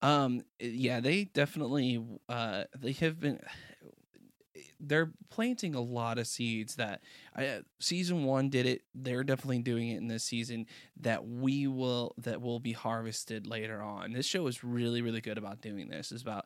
Um, 0.01 0.41
yeah, 0.59 0.99
they 0.99 1.25
definitely 1.25 2.03
uh, 2.29 2.63
they 2.77 2.93
have 2.93 3.19
been. 3.19 3.39
They're 4.83 5.11
planting 5.29 5.75
a 5.75 5.79
lot 5.81 6.17
of 6.17 6.25
seeds 6.25 6.75
that 6.77 7.01
uh, 7.35 7.61
season 7.79 8.23
one 8.23 8.49
did 8.49 8.65
it. 8.65 8.81
They're 8.95 9.23
definitely 9.23 9.59
doing 9.59 9.89
it 9.89 9.97
in 9.97 10.07
this 10.07 10.23
season 10.23 10.65
that 11.01 11.25
we 11.27 11.67
will 11.67 12.15
that 12.17 12.41
will 12.41 12.59
be 12.59 12.71
harvested 12.73 13.45
later 13.45 13.79
on. 13.81 14.11
This 14.11 14.25
show 14.25 14.47
is 14.47 14.63
really 14.63 15.03
really 15.03 15.21
good 15.21 15.37
about 15.37 15.61
doing 15.61 15.87
this. 15.87 16.11
It's 16.11 16.23
about 16.23 16.45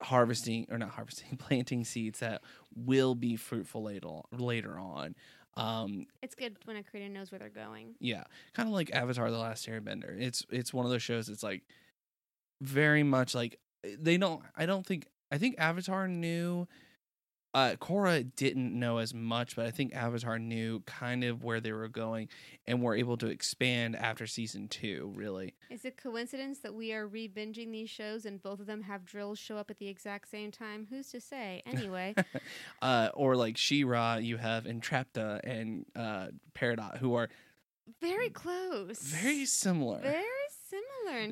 harvesting 0.00 0.66
or 0.70 0.78
not 0.78 0.90
harvesting, 0.90 1.36
planting 1.38 1.84
seeds 1.84 2.20
that 2.20 2.42
will 2.74 3.14
be 3.14 3.36
fruitful 3.36 3.82
later 3.82 4.08
later 4.32 4.78
on. 4.78 5.14
Um, 5.56 6.06
It's 6.22 6.34
good 6.34 6.56
when 6.64 6.76
a 6.76 6.82
creator 6.82 7.12
knows 7.12 7.30
where 7.30 7.38
they're 7.38 7.50
going. 7.50 7.94
yeah, 8.00 8.24
kind 8.54 8.68
of 8.68 8.72
like 8.74 8.90
Avatar: 8.94 9.30
The 9.30 9.38
Last 9.38 9.68
Airbender. 9.68 10.18
It's 10.18 10.46
it's 10.50 10.72
one 10.72 10.86
of 10.86 10.90
those 10.90 11.02
shows. 11.02 11.28
It's 11.28 11.42
like 11.42 11.62
very 12.60 13.02
much 13.02 13.34
like 13.34 13.58
they 13.82 14.16
don't. 14.16 14.42
I 14.56 14.66
don't 14.66 14.84
think. 14.84 15.06
I 15.32 15.38
think 15.38 15.56
Avatar 15.58 16.08
knew 16.08 16.66
uh, 17.52 17.74
Korra 17.80 18.30
didn't 18.36 18.78
know 18.78 18.98
as 18.98 19.12
much, 19.12 19.56
but 19.56 19.66
I 19.66 19.70
think 19.70 19.94
Avatar 19.94 20.38
knew 20.38 20.80
kind 20.86 21.24
of 21.24 21.42
where 21.42 21.60
they 21.60 21.72
were 21.72 21.88
going 21.88 22.28
and 22.66 22.82
were 22.82 22.94
able 22.94 23.16
to 23.18 23.26
expand 23.26 23.96
after 23.96 24.26
season 24.26 24.68
two. 24.68 25.12
Really, 25.16 25.54
Is 25.68 25.84
it 25.84 25.96
coincidence 25.96 26.60
that 26.60 26.74
we 26.74 26.92
are 26.92 27.06
re-binging 27.06 27.72
these 27.72 27.90
shows 27.90 28.24
and 28.24 28.40
both 28.40 28.60
of 28.60 28.66
them 28.66 28.82
have 28.82 29.04
drills 29.04 29.38
show 29.38 29.56
up 29.56 29.70
at 29.70 29.78
the 29.78 29.88
exact 29.88 30.30
same 30.30 30.52
time? 30.52 30.86
Who's 30.90 31.10
to 31.10 31.20
say? 31.20 31.62
Anyway, 31.66 32.14
uh, 32.82 33.08
or 33.14 33.34
like 33.34 33.56
She-Ra, 33.56 34.16
you 34.16 34.36
have 34.36 34.64
Entrapta 34.64 35.40
and 35.42 35.86
uh, 35.96 36.28
Peridot, 36.54 36.98
who 36.98 37.14
are 37.14 37.28
very 38.00 38.30
close. 38.30 39.00
very 39.00 39.44
similar. 39.44 39.98
very 40.00 40.39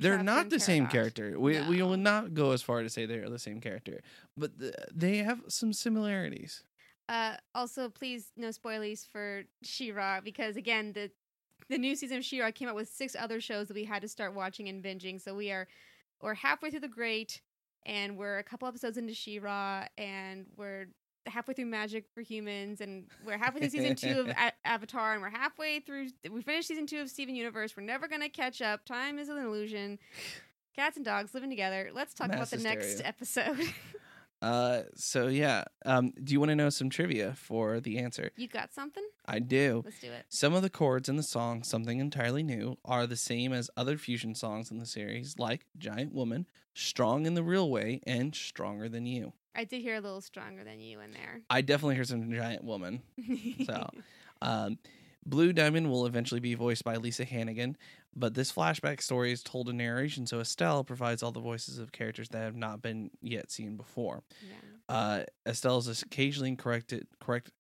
they're 0.01 0.17
Chapter 0.17 0.23
not 0.23 0.51
the 0.51 0.61
same 0.61 0.87
character. 0.87 1.39
We 1.39 1.61
we 1.63 1.83
will 1.83 1.97
not 1.97 2.35
go 2.35 2.53
as 2.53 2.63
far 2.63 2.83
to 2.83 2.89
say 2.89 3.07
they 3.07 3.19
are 3.19 3.31
the 3.31 3.39
same 3.39 3.61
character, 3.61 4.01
but 4.37 4.59
th- 4.59 4.75
they 4.95 5.19
have 5.19 5.41
some 5.49 5.73
similarities. 5.73 6.63
Uh, 7.09 7.37
also, 7.55 7.89
please 7.89 8.33
no 8.37 8.49
spoilies 8.49 9.07
for 9.07 9.45
She-Ra 9.63 10.21
because 10.21 10.57
again 10.57 10.93
the 10.93 11.11
the 11.69 11.79
new 11.79 11.97
season 11.97 12.19
of 12.19 12.25
She-Ra 12.25 12.51
came 12.51 12.69
out 12.69 12.75
with 12.75 12.89
six 12.89 13.17
other 13.19 13.41
shows 13.41 13.69
that 13.69 13.75
we 13.75 13.85
had 13.85 14.03
to 14.03 14.09
start 14.09 14.35
watching 14.35 14.69
and 14.69 14.83
binging. 14.83 15.21
So 15.21 15.35
we 15.35 15.51
are 15.51 15.67
we're 16.21 16.35
halfway 16.35 16.71
through 16.71 16.81
the 16.81 16.89
Great, 16.89 17.41
and 17.87 18.17
we're 18.17 18.39
a 18.39 18.43
couple 18.43 18.69
episodes 18.69 18.97
into 18.99 19.15
She-Ra, 19.15 19.87
and 19.97 20.47
we're 20.57 20.89
halfway 21.27 21.55
through 21.55 21.67
Magic 21.67 22.07
for 22.15 22.21
Humans, 22.21 22.81
and 22.81 23.05
we're 23.25 23.39
halfway 23.39 23.61
through 23.61 23.71
season 23.71 23.97
two 23.97 24.21
of 24.21 24.29
A- 24.31 24.53
Avatar, 24.67 25.13
and 25.13 25.23
we're 25.23 25.31
halfway 25.31 25.81
through. 25.81 26.09
We 26.31 26.43
finished 26.43 26.69
season 26.69 26.87
two 26.87 27.01
of 27.01 27.11
Steven 27.11 27.35
Universe. 27.35 27.77
We're 27.77 27.83
never 27.83 28.09
gonna 28.09 28.29
catch 28.29 28.63
up. 28.63 28.85
Time 28.85 29.19
is 29.19 29.29
an 29.29 29.39
illusion. 29.39 29.99
Cats 30.75 30.97
and 30.97 31.05
dogs 31.05 31.35
living 31.35 31.51
together. 31.51 31.91
Let's 31.93 32.15
talk 32.15 32.29
Mass 32.29 32.37
about 32.37 32.51
the 32.51 32.63
next 32.63 33.01
episode. 33.05 33.59
Uh, 34.41 34.83
so 34.95 35.27
yeah. 35.27 35.65
Um, 35.85 36.13
do 36.23 36.33
you 36.33 36.39
want 36.39 36.51
to 36.51 36.55
know 36.57 36.71
some 36.71 36.91
trivia 36.91 37.35
for 37.35 37.81
the 37.81 37.99
answer? 37.99 38.31
you 38.37 38.47
got 38.47 38.73
something? 38.73 39.03
I 39.27 39.41
do. 39.41 39.83
Let's 39.85 40.01
do 40.01 40.13
it. 40.13 40.27
Some 40.29 40.55
of 40.55 40.63
the 40.63 40.71
chords 40.71 41.09
in 41.09 41.17
the 41.17 41.23
song 41.25 41.65
"Something 41.65 41.99
Entirely 41.99 42.43
New" 42.45 42.79
are 42.85 43.07
the 43.07 43.17
same 43.17 43.53
as 43.53 43.69
other 43.77 43.99
fusion 43.99 44.35
songs 44.37 44.71
in 44.71 44.79
the 44.79 44.87
series, 44.87 45.39
like 45.39 45.67
"Giant 45.77 46.15
Woman," 46.15 46.47
"Strong 46.73 47.27
in 47.27 47.35
the 47.35 47.43
Real 47.43 47.69
Way," 47.69 48.01
and 48.07 48.33
"Stronger 48.35 48.89
Than 48.89 49.07
You." 49.07 49.33
I 49.55 49.65
did 49.65 49.83
hear 49.83 49.97
a 49.97 50.01
little 50.01 50.21
stronger 50.21 50.65
than 50.65 50.81
you 50.81 51.01
in 51.01 51.13
there. 51.13 51.41
I 51.51 51.61
definitely 51.63 51.97
heard 51.97 52.09
some 52.09 52.33
"Giant 52.33 52.65
Woman." 52.65 53.03
So, 53.67 53.89
um, 54.41 54.79
Blue 55.27 55.53
Diamond 55.53 55.91
will 55.91 56.07
eventually 56.07 56.41
be 56.41 56.55
voiced 56.55 56.85
by 56.85 56.97
Lisa 56.97 57.25
Hannigan, 57.25 57.77
but 58.17 58.35
this 58.35 58.53
flashback 58.53 59.03
story 59.03 59.33
is 59.33 59.43
told 59.43 59.69
in 59.69 59.77
narration, 59.77 60.27
so 60.27 60.41
Estelle 60.41 60.85
provides 60.85 61.23
all 61.23 61.33
the 61.33 61.41
voices 61.41 61.79
of 61.79 61.93
characters 61.93 62.29
that 62.31 62.39
have 62.39 62.57
not 62.57 62.81
been 62.81 63.11
yet 63.21 63.51
seen 63.51 63.77
before. 63.77 64.23
yeah. 64.49 64.95
Uh, 64.95 65.25
Estelle 65.47 65.79
is 65.79 66.03
occasionally 66.03 66.57
corrected, 66.57 67.07
correct, 67.21 67.51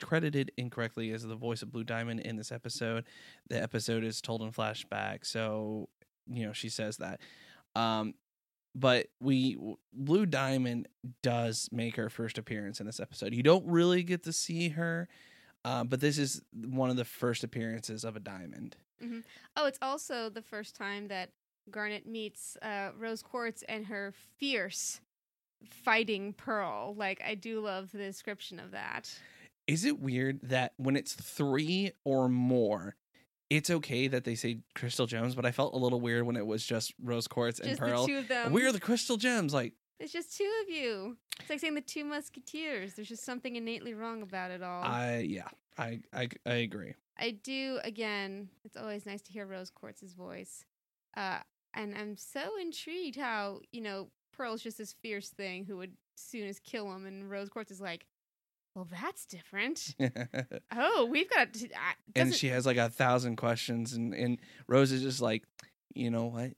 credited 0.00 0.52
incorrectly 0.56 1.10
as 1.10 1.22
the 1.22 1.34
voice 1.36 1.60
of 1.60 1.70
Blue 1.70 1.84
Diamond 1.84 2.20
in 2.20 2.36
this 2.36 2.50
episode. 2.50 3.04
The 3.48 3.60
episode 3.62 4.04
is 4.04 4.22
told 4.22 4.40
in 4.42 4.52
flashback, 4.52 5.26
so 5.26 5.88
you 6.26 6.46
know 6.46 6.52
she 6.52 6.68
says 6.70 6.96
that. 6.98 7.20
Um, 7.74 8.14
but 8.74 9.08
we 9.20 9.58
Blue 9.92 10.26
Diamond 10.26 10.88
does 11.22 11.68
make 11.72 11.96
her 11.96 12.08
first 12.08 12.38
appearance 12.38 12.80
in 12.80 12.86
this 12.86 13.00
episode. 13.00 13.34
You 13.34 13.42
don't 13.42 13.66
really 13.66 14.02
get 14.02 14.24
to 14.24 14.32
see 14.32 14.70
her, 14.70 15.08
uh, 15.64 15.84
but 15.84 16.00
this 16.00 16.18
is 16.18 16.42
one 16.52 16.90
of 16.90 16.96
the 16.96 17.04
first 17.04 17.44
appearances 17.44 18.04
of 18.04 18.16
a 18.16 18.20
diamond. 18.20 18.76
Oh, 19.56 19.66
it's 19.66 19.78
also 19.80 20.28
the 20.28 20.42
first 20.42 20.74
time 20.74 21.08
that 21.08 21.30
Garnet 21.70 22.06
meets 22.06 22.56
uh, 22.62 22.90
Rose 22.98 23.22
Quartz 23.22 23.62
and 23.68 23.86
her 23.86 24.12
fierce 24.38 25.00
fighting 25.84 26.32
Pearl. 26.32 26.94
Like, 26.96 27.22
I 27.24 27.34
do 27.34 27.60
love 27.60 27.92
the 27.92 27.98
description 27.98 28.58
of 28.58 28.72
that. 28.72 29.12
Is 29.66 29.84
it 29.84 30.00
weird 30.00 30.40
that 30.44 30.72
when 30.78 30.96
it's 30.96 31.12
three 31.12 31.92
or 32.04 32.28
more, 32.28 32.96
it's 33.50 33.70
okay 33.70 34.08
that 34.08 34.24
they 34.24 34.34
say 34.34 34.60
Crystal 34.74 35.06
Gems, 35.06 35.34
but 35.34 35.46
I 35.46 35.52
felt 35.52 35.74
a 35.74 35.78
little 35.78 36.00
weird 36.00 36.24
when 36.26 36.36
it 36.36 36.46
was 36.46 36.64
just 36.64 36.92
Rose 37.02 37.26
Quartz 37.26 37.60
and 37.60 37.70
just 37.70 37.80
Pearl. 37.80 38.06
the 38.06 38.12
two 38.12 38.18
of 38.18 38.28
them. 38.28 38.52
We're 38.52 38.72
the 38.72 38.80
Crystal 38.80 39.16
Gems. 39.16 39.54
Like, 39.54 39.72
It's 39.98 40.12
just 40.12 40.36
two 40.36 40.50
of 40.62 40.68
you. 40.68 41.16
It's 41.40 41.48
like 41.48 41.60
saying 41.60 41.74
the 41.74 41.80
two 41.80 42.04
musketeers. 42.04 42.94
There's 42.94 43.08
just 43.08 43.24
something 43.24 43.56
innately 43.56 43.94
wrong 43.94 44.22
about 44.22 44.50
it 44.50 44.62
all. 44.62 44.82
I 44.82 45.26
yeah, 45.28 45.48
I 45.78 46.00
I 46.12 46.28
I 46.44 46.54
agree. 46.54 46.94
I 47.18 47.30
do 47.42 47.78
again. 47.84 48.48
It's 48.64 48.76
always 48.76 49.06
nice 49.06 49.22
to 49.22 49.32
hear 49.32 49.46
Rose 49.46 49.70
Quartz's 49.70 50.12
voice, 50.14 50.64
uh, 51.16 51.38
and 51.74 51.96
I'm 51.96 52.16
so 52.16 52.50
intrigued 52.60 53.16
how 53.16 53.60
you 53.72 53.80
know 53.80 54.10
Pearl's 54.32 54.62
just 54.62 54.78
this 54.78 54.94
fierce 55.00 55.30
thing 55.30 55.64
who 55.64 55.76
would 55.78 55.92
soon 56.16 56.46
as 56.48 56.58
kill 56.58 56.92
him, 56.94 57.06
and 57.06 57.30
Rose 57.30 57.48
Quartz 57.48 57.70
is 57.70 57.80
like, 57.80 58.04
"Well, 58.78 58.86
that's 58.90 59.26
different. 59.26 59.96
Oh, 60.70 61.08
we've 61.10 61.28
got." 61.28 61.52
To, 61.54 61.66
uh, 61.66 61.94
and 62.14 62.32
she 62.32 62.48
has 62.48 62.64
like 62.64 62.76
a 62.76 62.88
thousand 62.88 63.34
questions, 63.34 63.92
and 63.92 64.14
and 64.14 64.38
Rose 64.68 64.92
is 64.92 65.02
just 65.02 65.20
like, 65.20 65.42
you 65.94 66.10
know 66.12 66.26
what, 66.26 66.52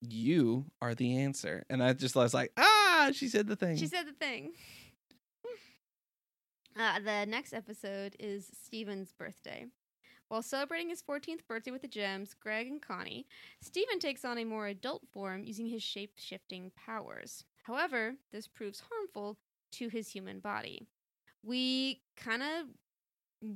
you 0.00 0.64
are 0.80 0.94
the 0.94 1.18
answer, 1.18 1.64
and 1.68 1.82
I 1.82 1.92
just 1.92 2.16
was 2.16 2.32
like, 2.32 2.52
ah, 2.56 3.10
she 3.12 3.28
said 3.28 3.48
the 3.48 3.56
thing. 3.56 3.76
She 3.76 3.86
said 3.86 4.06
the 4.06 4.12
thing. 4.12 4.52
Uh, 6.74 6.98
the 7.00 7.26
next 7.26 7.52
episode 7.52 8.16
is 8.18 8.48
Steven's 8.64 9.12
birthday. 9.12 9.66
While 10.28 10.40
celebrating 10.40 10.88
his 10.88 11.02
14th 11.02 11.46
birthday 11.46 11.70
with 11.70 11.82
the 11.82 11.86
Gems, 11.88 12.32
Greg 12.32 12.66
and 12.66 12.80
Connie, 12.80 13.26
Steven 13.60 13.98
takes 13.98 14.24
on 14.24 14.38
a 14.38 14.44
more 14.46 14.68
adult 14.68 15.02
form 15.12 15.44
using 15.44 15.66
his 15.66 15.82
shape 15.82 16.12
shifting 16.16 16.72
powers. 16.74 17.44
However, 17.64 18.14
this 18.32 18.48
proves 18.48 18.84
harmful 18.90 19.36
to 19.72 19.90
his 19.90 20.08
human 20.08 20.40
body. 20.40 20.86
We 21.44 22.02
kind 22.16 22.42
of, 22.42 22.66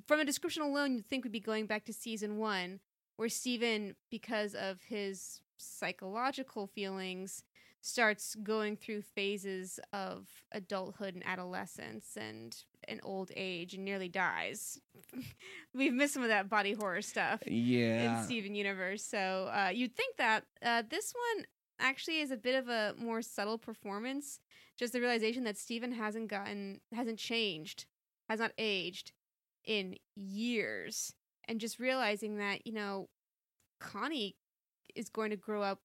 from 0.06 0.20
a 0.20 0.24
description 0.24 0.62
alone, 0.62 0.94
you'd 0.94 1.06
think 1.06 1.24
we'd 1.24 1.32
be 1.32 1.40
going 1.40 1.66
back 1.66 1.84
to 1.86 1.92
season 1.92 2.38
one, 2.38 2.80
where 3.16 3.28
Steven, 3.28 3.94
because 4.10 4.54
of 4.54 4.82
his 4.82 5.40
psychological 5.58 6.66
feelings, 6.66 7.42
starts 7.86 8.34
going 8.42 8.76
through 8.76 9.00
phases 9.00 9.78
of 9.92 10.26
adulthood 10.50 11.14
and 11.14 11.24
adolescence 11.24 12.16
and 12.16 12.56
an 12.88 13.00
old 13.04 13.30
age 13.36 13.74
and 13.74 13.84
nearly 13.84 14.08
dies. 14.08 14.80
We've 15.74 15.92
missed 15.92 16.14
some 16.14 16.24
of 16.24 16.28
that 16.28 16.48
body 16.48 16.72
horror 16.72 17.02
stuff 17.02 17.42
yeah, 17.46 18.18
in 18.18 18.24
Steven 18.24 18.54
Universe. 18.56 19.04
So 19.04 19.50
uh, 19.52 19.70
you'd 19.72 19.94
think 19.94 20.16
that 20.16 20.44
uh, 20.64 20.82
this 20.88 21.14
one 21.34 21.44
actually 21.78 22.20
is 22.20 22.30
a 22.32 22.36
bit 22.36 22.56
of 22.56 22.68
a 22.68 22.94
more 22.98 23.22
subtle 23.22 23.58
performance. 23.58 24.40
Just 24.76 24.92
the 24.92 25.00
realization 25.00 25.44
that 25.44 25.56
Steven 25.56 25.92
hasn't 25.92 26.28
gotten, 26.28 26.80
hasn't 26.92 27.18
changed, 27.18 27.86
has 28.28 28.40
not 28.40 28.52
aged 28.58 29.12
in 29.64 29.96
years, 30.14 31.14
and 31.48 31.60
just 31.60 31.78
realizing 31.78 32.36
that 32.36 32.66
you 32.66 32.72
know 32.72 33.08
Connie 33.80 34.36
is 34.94 35.08
going 35.08 35.30
to 35.30 35.36
grow 35.36 35.62
up 35.62 35.80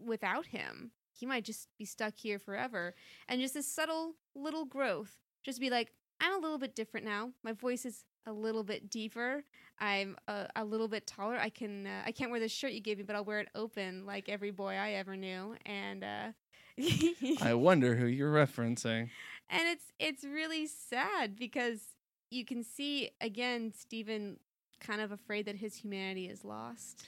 without 0.00 0.46
him. 0.46 0.92
He 1.12 1.26
might 1.26 1.44
just 1.44 1.68
be 1.78 1.84
stuck 1.84 2.14
here 2.16 2.38
forever, 2.38 2.94
and 3.28 3.40
just 3.40 3.54
this 3.54 3.66
subtle 3.66 4.14
little 4.34 4.64
growth. 4.64 5.18
Just 5.44 5.60
be 5.60 5.70
like, 5.70 5.92
I'm 6.20 6.34
a 6.34 6.38
little 6.38 6.58
bit 6.58 6.74
different 6.74 7.04
now. 7.04 7.30
My 7.42 7.52
voice 7.52 7.84
is 7.84 8.04
a 8.26 8.32
little 8.32 8.62
bit 8.62 8.90
deeper. 8.90 9.44
I'm 9.78 10.16
a, 10.28 10.46
a 10.54 10.64
little 10.64 10.88
bit 10.88 11.06
taller. 11.06 11.36
I 11.36 11.48
can 11.48 11.86
uh, 11.86 12.02
I 12.06 12.12
can't 12.12 12.30
wear 12.30 12.40
this 12.40 12.52
shirt 12.52 12.72
you 12.72 12.80
gave 12.80 12.98
me, 12.98 13.04
but 13.04 13.16
I'll 13.16 13.24
wear 13.24 13.40
it 13.40 13.48
open 13.54 14.06
like 14.06 14.28
every 14.28 14.50
boy 14.50 14.74
I 14.74 14.92
ever 14.92 15.16
knew. 15.16 15.56
And 15.66 16.04
uh, 16.04 16.28
I 17.42 17.54
wonder 17.54 17.96
who 17.96 18.06
you're 18.06 18.32
referencing. 18.32 19.10
and 19.50 19.62
it's 19.68 19.84
it's 19.98 20.24
really 20.24 20.66
sad 20.66 21.36
because 21.36 21.80
you 22.30 22.44
can 22.44 22.64
see 22.64 23.10
again 23.20 23.72
Steven 23.76 24.38
kind 24.80 25.00
of 25.00 25.12
afraid 25.12 25.46
that 25.46 25.56
his 25.56 25.76
humanity 25.76 26.26
is 26.28 26.44
lost. 26.44 27.04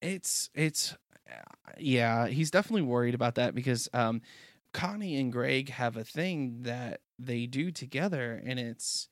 It's 0.00 0.50
it's 0.54 0.94
uh, 1.30 1.72
yeah, 1.78 2.28
he's 2.28 2.50
definitely 2.50 2.82
worried 2.82 3.14
about 3.14 3.34
that 3.36 3.54
because 3.54 3.88
um 3.92 4.22
Connie 4.72 5.16
and 5.18 5.32
Greg 5.32 5.70
have 5.70 5.96
a 5.96 6.04
thing 6.04 6.62
that 6.62 7.00
they 7.18 7.46
do 7.46 7.70
together 7.70 8.40
and 8.44 8.58
it's 8.58 9.08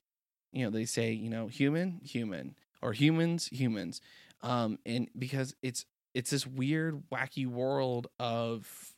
you 0.53 0.63
know, 0.63 0.71
they 0.71 0.85
say, 0.85 1.11
you 1.11 1.29
know, 1.29 1.47
human, 1.47 1.99
human 2.03 2.55
or 2.81 2.93
humans, 2.93 3.47
humans. 3.47 4.01
Um 4.41 4.79
and 4.85 5.09
because 5.17 5.53
it's 5.61 5.85
it's 6.13 6.29
this 6.31 6.47
weird 6.47 7.03
wacky 7.11 7.45
world 7.45 8.07
of 8.19 8.95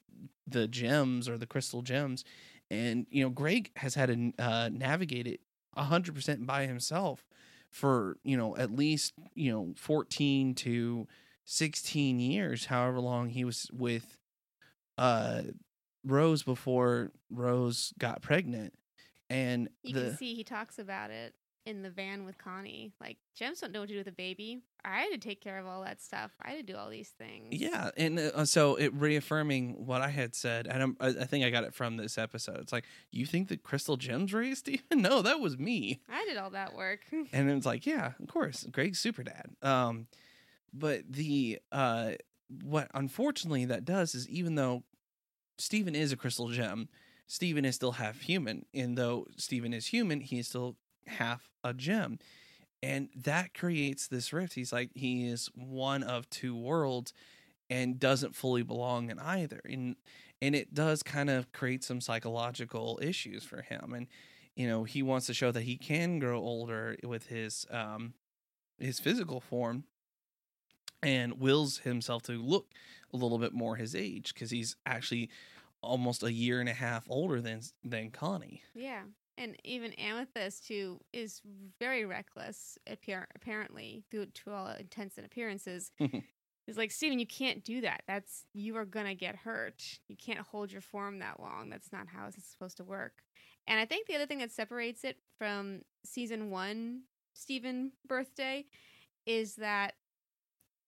the 0.52 0.68
gems 0.68 1.28
or 1.30 1.38
the 1.38 1.46
crystal 1.48 1.82
gems 1.82 2.24
and 2.72 3.08
you 3.10 3.24
know 3.24 3.30
Greg 3.30 3.72
has 3.78 3.96
had 3.96 4.10
to 4.10 4.34
uh, 4.44 4.70
navigate 4.72 5.28
it 5.28 5.42
100% 5.78 6.46
by 6.46 6.66
himself 6.66 7.26
for 7.72 8.18
you 8.24 8.38
know 8.38 8.56
at 8.58 8.72
least 8.72 9.14
you 9.36 9.52
know 9.52 9.74
14 9.76 10.56
to 10.56 11.08
16 11.46 12.20
years, 12.20 12.66
however 12.66 13.00
long 13.00 13.30
he 13.30 13.44
was 13.44 13.70
with 13.74 14.18
uh 14.98 15.42
Rose 16.06 16.44
before 16.44 17.12
Rose 17.30 17.94
got 18.00 18.22
pregnant. 18.22 18.74
And 19.30 19.70
You 19.84 19.94
the 19.94 20.02
can 20.02 20.18
see 20.18 20.34
he 20.34 20.44
talks 20.44 20.80
about 20.80 21.12
it 21.12 21.34
in 21.70 21.84
the 21.84 21.90
van 21.90 22.26
with 22.26 22.38
Connie. 22.38 22.92
Like 23.00 23.18
gems 23.36 23.62
don't 23.62 23.72
know 23.72 23.82
what 23.82 23.90
to 23.90 23.94
do 23.94 24.00
with 24.00 24.08
a 24.08 24.12
baby. 24.12 24.64
I 24.84 25.02
had 25.02 25.12
to 25.12 25.18
take 25.18 25.42
care 25.42 25.60
of 25.60 25.68
all 25.68 25.84
that 25.84 26.02
stuff. 26.02 26.32
I 26.42 26.50
had 26.52 26.66
to 26.66 26.74
do 26.74 26.78
all 26.78 26.90
these 26.90 27.10
things. 27.10 27.48
Yeah, 27.52 27.92
and 27.96 28.20
uh, 28.20 28.46
so 28.46 28.76
it 28.76 28.94
reaffirming 28.94 29.86
what 29.86 30.02
I 30.02 30.10
had 30.10 30.36
said, 30.36 30.68
and 30.68 30.82
I'm, 30.82 30.98
I 31.00 31.08
I 31.10 31.26
think 31.26 31.46
I 31.46 31.50
got 31.50 31.64
it 31.64 31.74
from 31.74 31.98
this 31.98 32.18
episode. 32.18 32.58
It's 32.58 32.74
like 32.74 32.86
you 33.12 33.26
think 33.26 33.50
that 33.50 33.64
Crystal 33.64 33.98
Gems 33.98 34.34
raised 34.34 34.60
Steven? 34.60 34.84
No, 35.10 35.22
that 35.22 35.40
was 35.40 35.58
me. 35.58 36.02
I 36.10 36.26
did 36.26 36.38
all 36.38 36.50
that 36.52 36.76
work. 36.76 37.02
And 37.32 37.50
it's 37.50 37.66
like, 37.66 37.86
yeah, 37.86 38.14
of 38.20 38.28
course, 38.28 38.66
Greg's 38.72 39.00
super 39.00 39.24
dad. 39.24 39.52
Um, 39.62 40.08
but 40.74 41.04
the 41.10 41.60
uh, 41.72 42.12
what 42.64 42.90
unfortunately 42.94 43.66
that 43.66 43.86
does 43.86 44.16
is 44.16 44.28
even 44.28 44.56
though 44.56 44.84
Steven 45.58 45.96
is 45.96 46.12
a 46.12 46.18
crystal 46.18 46.50
gem, 46.50 46.90
Steven 47.28 47.64
is 47.64 47.76
still 47.76 47.94
half 47.94 48.22
human. 48.22 48.66
And 48.74 48.98
though 48.98 49.28
Steven 49.38 49.74
is 49.74 49.88
human, 49.88 50.20
he 50.22 50.40
is 50.40 50.48
still 50.48 50.76
half 51.10 51.50
a 51.64 51.74
gem. 51.74 52.20
And 52.82 53.10
that 53.24 53.54
creates 53.54 54.08
this 54.08 54.32
rift. 54.32 54.54
He's 54.54 54.72
like, 54.72 54.92
he 54.94 55.28
is 55.28 55.50
one 55.54 56.04
of 56.04 56.30
two 56.30 56.56
worlds 56.56 57.14
and 57.70 58.00
doesn't 58.00 58.36
fully 58.36 58.64
belong 58.64 59.10
in 59.10 59.20
either. 59.20 59.60
And 59.66 59.96
and 60.42 60.56
it 60.56 60.74
does 60.74 61.04
kind 61.04 61.30
of 61.30 61.52
create 61.52 61.84
some 61.84 62.00
psychological 62.00 62.98
issues 63.02 63.44
for 63.44 63.62
him. 63.62 63.94
And 63.94 64.08
you 64.56 64.68
know, 64.68 64.84
he 64.86 65.04
wants 65.04 65.28
to 65.28 65.34
show 65.34 65.52
that 65.52 65.64
he 65.64 65.78
can 65.78 66.20
grow 66.20 66.40
older 66.40 66.96
with 67.04 67.28
his 67.28 67.66
um 67.70 68.14
his 68.80 69.00
physical 69.00 69.42
form 69.42 69.84
and 71.04 71.40
wills 71.40 71.80
himself 71.80 72.24
to 72.24 72.34
look 72.34 72.68
a 73.14 73.18
little 73.18 73.38
bit 73.38 73.54
more 73.54 73.76
his 73.76 73.96
age 73.96 74.34
because 74.34 74.52
he's 74.52 74.76
actually 74.86 75.30
almost 75.82 76.24
a 76.24 76.32
year 76.32 76.60
and 76.60 76.70
a 76.70 76.74
half 76.74 77.06
older 77.10 77.42
than 77.42 77.62
than 77.84 78.12
Connie. 78.12 78.64
Yeah. 78.74 79.04
And 79.38 79.56
even 79.64 79.94
Amethyst, 79.94 80.68
who 80.68 81.00
is 81.14 81.42
very 81.80 82.04
reckless, 82.04 82.78
appear- 82.86 83.30
apparently, 83.36 84.04
to, 84.12 84.26
to 84.26 84.52
all 84.52 84.68
intents 84.68 85.16
and 85.16 85.26
appearances, 85.26 85.92
is 86.68 86.78
like, 86.78 86.92
Steven, 86.92 87.20
you 87.20 87.26
can't 87.26 87.64
do 87.64 87.80
that. 87.80 88.04
That's, 88.06 88.44
you 88.54 88.76
are 88.76 88.84
going 88.84 89.06
to 89.06 89.16
get 89.16 89.38
hurt. 89.38 89.82
You 90.10 90.18
can't 90.18 90.40
hold 90.40 90.74
your 90.74 90.82
form 90.82 91.20
that 91.20 91.40
long. 91.40 91.70
That's 91.70 91.94
not 91.94 92.08
how 92.08 92.28
it's 92.28 92.44
supposed 92.52 92.76
to 92.78 92.84
work. 92.84 93.24
And 93.66 93.80
I 93.80 93.86
think 93.86 94.08
the 94.08 94.16
other 94.16 94.26
thing 94.26 94.40
that 94.40 94.52
separates 94.52 95.06
it 95.06 95.16
from 95.38 95.84
season 96.06 96.50
one, 96.50 97.04
Steven 97.34 97.94
birthday, 98.06 98.66
is 99.26 99.56
that 99.56 99.94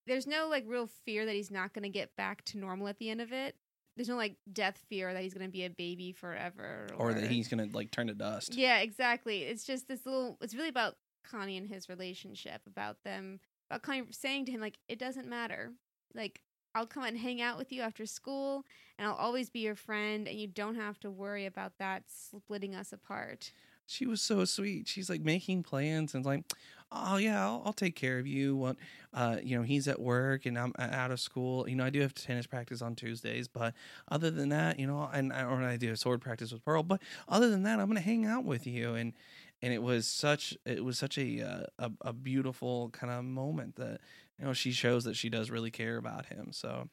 there's 0.08 0.28
no 0.28 0.50
like 0.50 0.66
real 0.68 0.90
fear 1.06 1.26
that 1.26 1.36
he's 1.36 1.52
not 1.52 1.74
going 1.74 1.84
to 1.84 1.90
get 1.90 2.16
back 2.18 2.44
to 2.46 2.58
normal 2.58 2.88
at 2.88 2.98
the 2.98 3.10
end 3.10 3.22
of 3.22 3.32
it. 3.32 3.56
There's 3.96 4.10
no 4.10 4.16
like 4.16 4.36
death 4.52 4.82
fear 4.90 5.14
that 5.14 5.22
he's 5.22 5.34
going 5.34 5.46
to 5.46 5.52
be 5.52 5.66
a 5.66 5.70
baby 5.70 6.12
forever 6.12 6.88
Or 6.98 7.14
that 7.14 7.30
he's 7.30 7.48
gonna 7.48 7.68
like 7.74 7.92
turn 7.92 8.08
to 8.08 8.14
dust. 8.14 8.56
Yeah, 8.56 8.80
exactly. 8.80 9.44
It's 9.44 9.64
just 9.64 9.88
this 9.88 10.06
little 10.06 10.38
it's 10.42 10.56
really 10.56 10.70
about 10.70 10.96
Connie 11.24 11.58
and 11.58 11.68
his 11.68 11.90
relationship, 11.90 12.62
about 12.66 12.98
them 13.04 13.40
about 13.70 13.84
Connie 13.84 14.04
saying 14.12 14.46
to 14.46 14.52
him 14.52 14.62
like 14.62 14.78
it 14.88 15.00
doesn't 15.00 15.28
matter. 15.28 15.72
Like 16.14 16.42
I'll 16.74 16.88
come 16.88 17.04
and 17.04 17.18
hang 17.18 17.42
out 17.42 17.58
with 17.58 17.72
you 17.72 17.82
after 17.82 18.06
school 18.06 18.64
and 18.98 19.08
I'll 19.08 19.16
always 19.16 19.50
be 19.50 19.60
your 19.60 19.76
friend 19.76 20.28
and 20.28 20.40
you 20.40 20.48
don't 20.48 20.76
have 20.76 21.00
to 21.02 21.12
worry 21.12 21.46
about 21.46 21.74
that 21.80 22.04
splitting 22.08 22.76
us 22.76 22.94
apart. 22.94 23.52
She 23.92 24.06
was 24.06 24.22
so 24.22 24.46
sweet. 24.46 24.88
She's 24.88 25.10
like 25.10 25.22
making 25.22 25.64
plans 25.64 26.16
and 26.16 26.26
like, 26.26 26.44
oh 26.92 27.18
yeah, 27.18 27.44
I'll, 27.46 27.62
I'll 27.66 27.74
take 27.74 27.96
care 27.96 28.20
of 28.20 28.26
you. 28.28 28.56
What, 28.56 28.78
uh, 29.14 29.38
you 29.44 29.58
know, 29.58 29.64
he's 29.64 29.88
at 29.88 30.00
work 30.00 30.46
and 30.46 30.58
I'm 30.58 30.74
uh, 30.80 30.88
out 30.92 31.12
of 31.12 31.20
school. 31.20 31.68
You 31.68 31.76
know, 31.76 31.84
I 31.86 31.90
do 31.90 32.00
have 32.02 32.14
tennis 32.14 32.48
practice 32.48 32.82
on 32.82 32.96
Tuesdays, 32.96 33.48
but 33.50 33.74
other 34.10 34.32
than 34.32 34.50
that, 34.50 34.80
you 34.80 34.88
know, 34.88 35.10
and 35.12 35.34
I- 35.34 35.44
or 35.44 35.62
I 35.62 35.76
do 35.78 35.94
sword 35.96 36.22
practice 36.22 36.52
with 36.54 36.64
Pearl. 36.64 36.84
But 36.84 37.02
other 37.28 37.50
than 37.50 37.64
that, 37.64 37.80
I'm 37.80 37.88
gonna 37.88 38.00
hang 38.00 38.26
out 38.26 38.46
with 38.46 38.66
you. 38.66 38.94
And 38.96 39.14
and 39.62 39.74
it 39.74 39.84
was 39.84 40.08
such 40.08 40.58
it 40.66 40.84
was 40.84 40.98
such 40.98 41.18
a 41.18 41.42
uh, 41.42 41.64
a, 41.80 41.92
a 42.02 42.14
beautiful 42.14 42.90
kind 42.92 43.12
of 43.12 43.24
moment 43.26 43.76
that 43.76 44.00
you 44.40 44.46
know 44.46 44.54
she 44.54 44.72
shows 44.72 45.04
that 45.04 45.16
she 45.16 45.30
does 45.30 45.52
really 45.52 45.72
care 45.72 45.98
about 45.98 46.28
him. 46.28 46.50
So. 46.52 46.90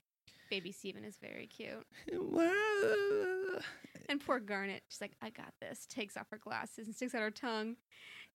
Baby 0.50 0.72
Steven 0.72 1.04
is 1.04 1.16
very 1.16 1.46
cute. 1.46 1.86
And 4.10 4.24
poor 4.24 4.40
Garnet, 4.40 4.82
she's 4.88 5.02
like, 5.02 5.12
I 5.20 5.28
got 5.28 5.52
this. 5.60 5.86
Takes 5.86 6.16
off 6.16 6.30
her 6.30 6.38
glasses 6.38 6.86
and 6.86 6.96
sticks 6.96 7.14
out 7.14 7.20
her 7.20 7.30
tongue. 7.30 7.76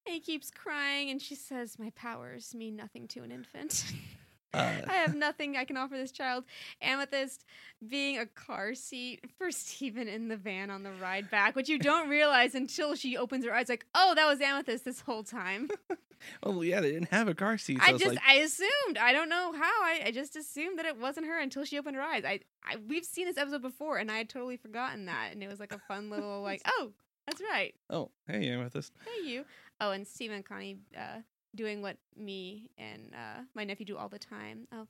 And 0.05 0.13
he 0.13 0.19
keeps 0.19 0.51
crying 0.51 1.09
and 1.09 1.19
she 1.19 1.33
says, 1.33 1.79
My 1.79 1.89
powers 1.95 2.53
mean 2.53 2.75
nothing 2.75 3.07
to 3.09 3.23
an 3.23 3.31
infant. 3.31 3.83
Uh, 4.53 4.71
I 4.87 4.93
have 4.93 5.15
nothing 5.15 5.57
I 5.57 5.65
can 5.65 5.77
offer 5.77 5.97
this 5.97 6.11
child. 6.11 6.43
Amethyst 6.81 7.45
being 7.87 8.17
a 8.17 8.25
car 8.25 8.75
seat 8.75 9.21
for 9.37 9.51
Steven 9.51 10.07
in 10.07 10.27
the 10.27 10.37
van 10.37 10.69
on 10.69 10.83
the 10.83 10.91
ride 11.01 11.29
back, 11.29 11.55
which 11.55 11.69
you 11.69 11.79
don't 11.79 12.09
realize 12.09 12.55
until 12.55 12.95
she 12.95 13.17
opens 13.17 13.45
her 13.45 13.53
eyes, 13.53 13.69
like, 13.69 13.85
oh, 13.95 14.13
that 14.15 14.25
was 14.27 14.41
Amethyst 14.41 14.85
this 14.85 15.01
whole 15.01 15.23
time. 15.23 15.69
oh 16.43 16.61
yeah, 16.61 16.81
they 16.81 16.91
didn't 16.91 17.09
have 17.09 17.27
a 17.27 17.33
car 17.33 17.57
seat. 17.57 17.79
So 17.79 17.89
I 17.89 17.93
was 17.93 18.01
just, 18.01 18.15
like, 18.15 18.23
I 18.27 18.35
assumed. 18.35 18.97
I 18.99 19.11
don't 19.11 19.29
know 19.29 19.53
how. 19.53 19.83
I, 19.83 20.03
I 20.05 20.11
just 20.11 20.35
assumed 20.35 20.79
that 20.79 20.85
it 20.85 20.99
wasn't 20.99 21.27
her 21.27 21.39
until 21.39 21.65
she 21.65 21.77
opened 21.77 21.95
her 21.95 22.01
eyes. 22.01 22.23
I, 22.25 22.39
I, 22.63 22.77
we've 22.87 23.05
seen 23.05 23.25
this 23.25 23.37
episode 23.37 23.61
before, 23.61 23.97
and 23.97 24.11
I 24.11 24.17
had 24.17 24.29
totally 24.29 24.57
forgotten 24.57 25.05
that, 25.05 25.29
and 25.31 25.43
it 25.43 25.49
was 25.49 25.59
like 25.59 25.73
a 25.73 25.79
fun 25.79 26.09
little, 26.09 26.41
like, 26.41 26.61
oh, 26.67 26.91
that's 27.27 27.41
right. 27.41 27.73
oh 27.89 28.11
hey 28.27 28.49
Amethyst. 28.49 28.93
Hey, 29.05 29.27
you. 29.27 29.45
Oh, 29.79 29.91
and 29.91 30.07
Steven 30.07 30.37
and 30.37 30.45
Connie 30.45 30.77
uh, 30.97 31.19
doing 31.55 31.81
what 31.81 31.97
me 32.17 32.69
and 32.77 33.13
uh, 33.13 33.41
my 33.53 33.63
nephew 33.63 33.85
do 33.85 33.97
all 33.97 34.09
the 34.09 34.19
time. 34.19 34.67
Oh, 34.71 34.87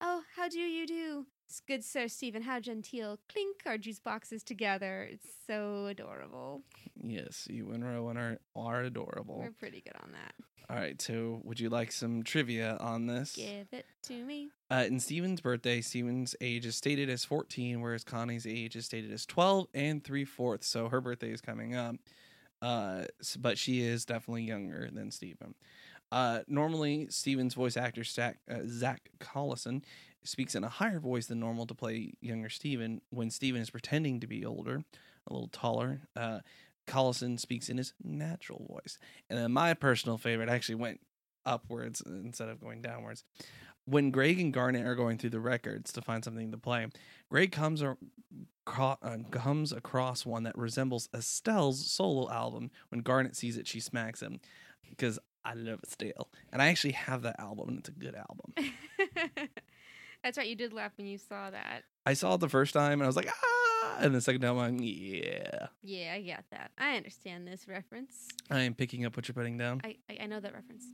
oh, 0.00 0.22
how 0.36 0.48
do 0.48 0.58
you 0.58 0.86
do? 0.86 1.26
Good 1.66 1.84
Sir 1.84 2.06
Steven, 2.06 2.42
how 2.42 2.60
genteel. 2.60 3.18
Clink 3.28 3.62
our 3.66 3.76
juice 3.76 3.98
boxes 3.98 4.44
together. 4.44 5.08
It's 5.10 5.26
so 5.46 5.86
adorable. 5.86 6.62
Yes, 7.02 7.48
you 7.50 7.72
and 7.72 7.84
Rowan 7.84 8.16
are 8.16 8.38
are 8.54 8.82
adorable. 8.82 9.40
We're 9.40 9.50
pretty 9.50 9.80
good 9.80 9.96
on 10.00 10.12
that. 10.12 10.34
All 10.70 10.76
right, 10.76 11.02
so 11.02 11.40
would 11.42 11.58
you 11.58 11.68
like 11.68 11.90
some 11.90 12.22
trivia 12.22 12.76
on 12.78 13.06
this? 13.06 13.34
Give 13.34 13.66
it 13.72 13.86
to 14.04 14.12
me. 14.24 14.50
Uh, 14.70 14.84
in 14.86 15.00
Steven's 15.00 15.40
birthday, 15.40 15.80
Steven's 15.80 16.36
age 16.40 16.64
is 16.64 16.76
stated 16.76 17.10
as 17.10 17.24
14, 17.24 17.80
whereas 17.80 18.04
Connie's 18.04 18.46
age 18.46 18.76
is 18.76 18.86
stated 18.86 19.10
as 19.10 19.26
12 19.26 19.66
and 19.74 20.04
three 20.04 20.24
fourths. 20.24 20.68
So 20.68 20.88
her 20.88 21.00
birthday 21.00 21.32
is 21.32 21.40
coming 21.40 21.74
up. 21.74 21.96
Uh, 22.62 23.04
but 23.38 23.58
she 23.58 23.80
is 23.80 24.04
definitely 24.04 24.44
younger 24.44 24.90
than 24.92 25.10
Steven. 25.10 25.54
Uh, 26.12 26.40
normally, 26.48 27.06
Steven's 27.10 27.54
voice 27.54 27.76
actor, 27.76 28.04
Zach, 28.04 28.38
uh, 28.50 28.60
Zach 28.66 29.10
Callison, 29.20 29.82
speaks 30.24 30.54
in 30.54 30.64
a 30.64 30.68
higher 30.68 31.00
voice 31.00 31.26
than 31.26 31.40
normal 31.40 31.66
to 31.66 31.74
play 31.74 32.12
younger 32.20 32.48
Steven 32.48 33.00
when 33.10 33.30
Steven 33.30 33.60
is 33.60 33.70
pretending 33.70 34.20
to 34.20 34.26
be 34.26 34.44
older, 34.44 34.82
a 35.26 35.32
little 35.32 35.48
taller. 35.48 36.02
Uh, 36.16 36.40
Callison 36.86 37.38
speaks 37.38 37.68
in 37.68 37.78
his 37.78 37.94
natural 38.02 38.66
voice. 38.68 38.98
And 39.28 39.38
then 39.38 39.52
my 39.52 39.74
personal 39.74 40.18
favorite 40.18 40.48
actually 40.48 40.74
went 40.74 41.00
upwards 41.46 42.02
instead 42.04 42.48
of 42.48 42.60
going 42.60 42.82
downwards. 42.82 43.24
When 43.86 44.10
Greg 44.10 44.38
and 44.38 44.52
Garnet 44.52 44.86
are 44.86 44.94
going 44.94 45.18
through 45.18 45.30
the 45.30 45.40
records 45.40 45.92
to 45.92 46.02
find 46.02 46.22
something 46.22 46.50
to 46.50 46.58
play, 46.58 46.86
Greg 47.30 47.50
comes 47.50 47.82
cro- 48.66 48.98
uh, 49.02 49.16
comes 49.30 49.72
across 49.72 50.26
one 50.26 50.42
that 50.44 50.56
resembles 50.56 51.08
Estelle's 51.14 51.90
solo 51.90 52.30
album. 52.30 52.70
When 52.90 53.00
Garnet 53.00 53.36
sees 53.36 53.56
it, 53.56 53.66
she 53.66 53.80
smacks 53.80 54.20
him 54.20 54.40
because 54.88 55.18
I 55.44 55.54
love 55.54 55.80
it 55.82 55.90
still. 55.90 56.28
and 56.52 56.60
I 56.60 56.68
actually 56.68 56.92
have 56.92 57.22
that 57.22 57.40
album, 57.40 57.68
and 57.70 57.78
it's 57.78 57.88
a 57.88 57.92
good 57.92 58.14
album. 58.14 58.52
That's 60.22 60.36
right. 60.36 60.46
You 60.48 60.54
did 60.56 60.72
laugh 60.72 60.92
when 60.98 61.06
you 61.06 61.16
saw 61.18 61.50
that. 61.50 61.84
I 62.04 62.12
saw 62.12 62.34
it 62.34 62.40
the 62.40 62.48
first 62.48 62.74
time, 62.74 62.92
and 62.94 63.02
I 63.04 63.06
was 63.06 63.16
like, 63.16 63.28
ah, 63.30 63.96
and 64.00 64.14
the 64.14 64.20
second 64.20 64.42
time, 64.42 64.58
I'm 64.58 64.76
like, 64.76 64.86
yeah. 64.86 65.68
Yeah, 65.82 66.12
I 66.14 66.20
got 66.22 66.44
that. 66.50 66.72
I 66.76 66.96
understand 66.96 67.46
this 67.46 67.66
reference. 67.66 68.28
I 68.50 68.60
am 68.60 68.74
picking 68.74 69.06
up 69.06 69.16
what 69.16 69.28
you're 69.28 69.34
putting 69.34 69.56
down. 69.56 69.80
I, 69.82 69.96
I, 70.10 70.18
I 70.22 70.26
know 70.26 70.40
that 70.40 70.52
reference. 70.52 70.84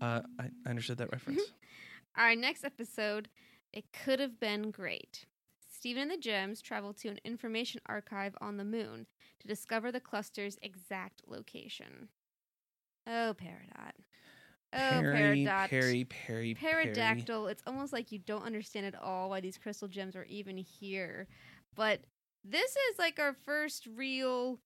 Uh, 0.00 0.22
I 0.38 0.50
I 0.66 0.70
understood 0.70 0.98
that 0.98 1.12
reference. 1.12 1.42
Our 2.16 2.34
next 2.34 2.64
episode, 2.64 3.28
it 3.72 3.84
could 3.92 4.18
have 4.18 4.40
been 4.40 4.70
great. 4.70 5.26
Steven 5.68 6.02
and 6.02 6.10
the 6.10 6.16
Gems 6.16 6.60
travel 6.60 6.92
to 6.94 7.08
an 7.08 7.18
information 7.24 7.80
archive 7.86 8.34
on 8.40 8.56
the 8.56 8.64
moon 8.64 9.06
to 9.40 9.46
discover 9.48 9.92
the 9.92 10.00
cluster's 10.00 10.58
exact 10.62 11.22
location. 11.26 12.08
Oh, 13.10 13.34
Peridot. 13.34 13.92
Oh, 14.72 14.78
Perry, 14.78 15.44
Peridot. 15.44 15.68
Perry, 15.68 16.04
Perry, 16.04 16.54
Perry. 16.54 16.84
Pterodactyl. 16.84 17.48
It's 17.48 17.62
almost 17.66 17.92
like 17.92 18.12
you 18.12 18.20
don't 18.20 18.44
understand 18.44 18.86
at 18.86 18.94
all 18.94 19.30
why 19.30 19.40
these 19.40 19.58
crystal 19.58 19.88
gems 19.88 20.14
are 20.14 20.24
even 20.24 20.56
here. 20.56 21.26
But 21.74 22.02
this 22.44 22.70
is 22.70 22.98
like 22.98 23.18
our 23.18 23.32
first 23.32 23.88
real 23.96 24.60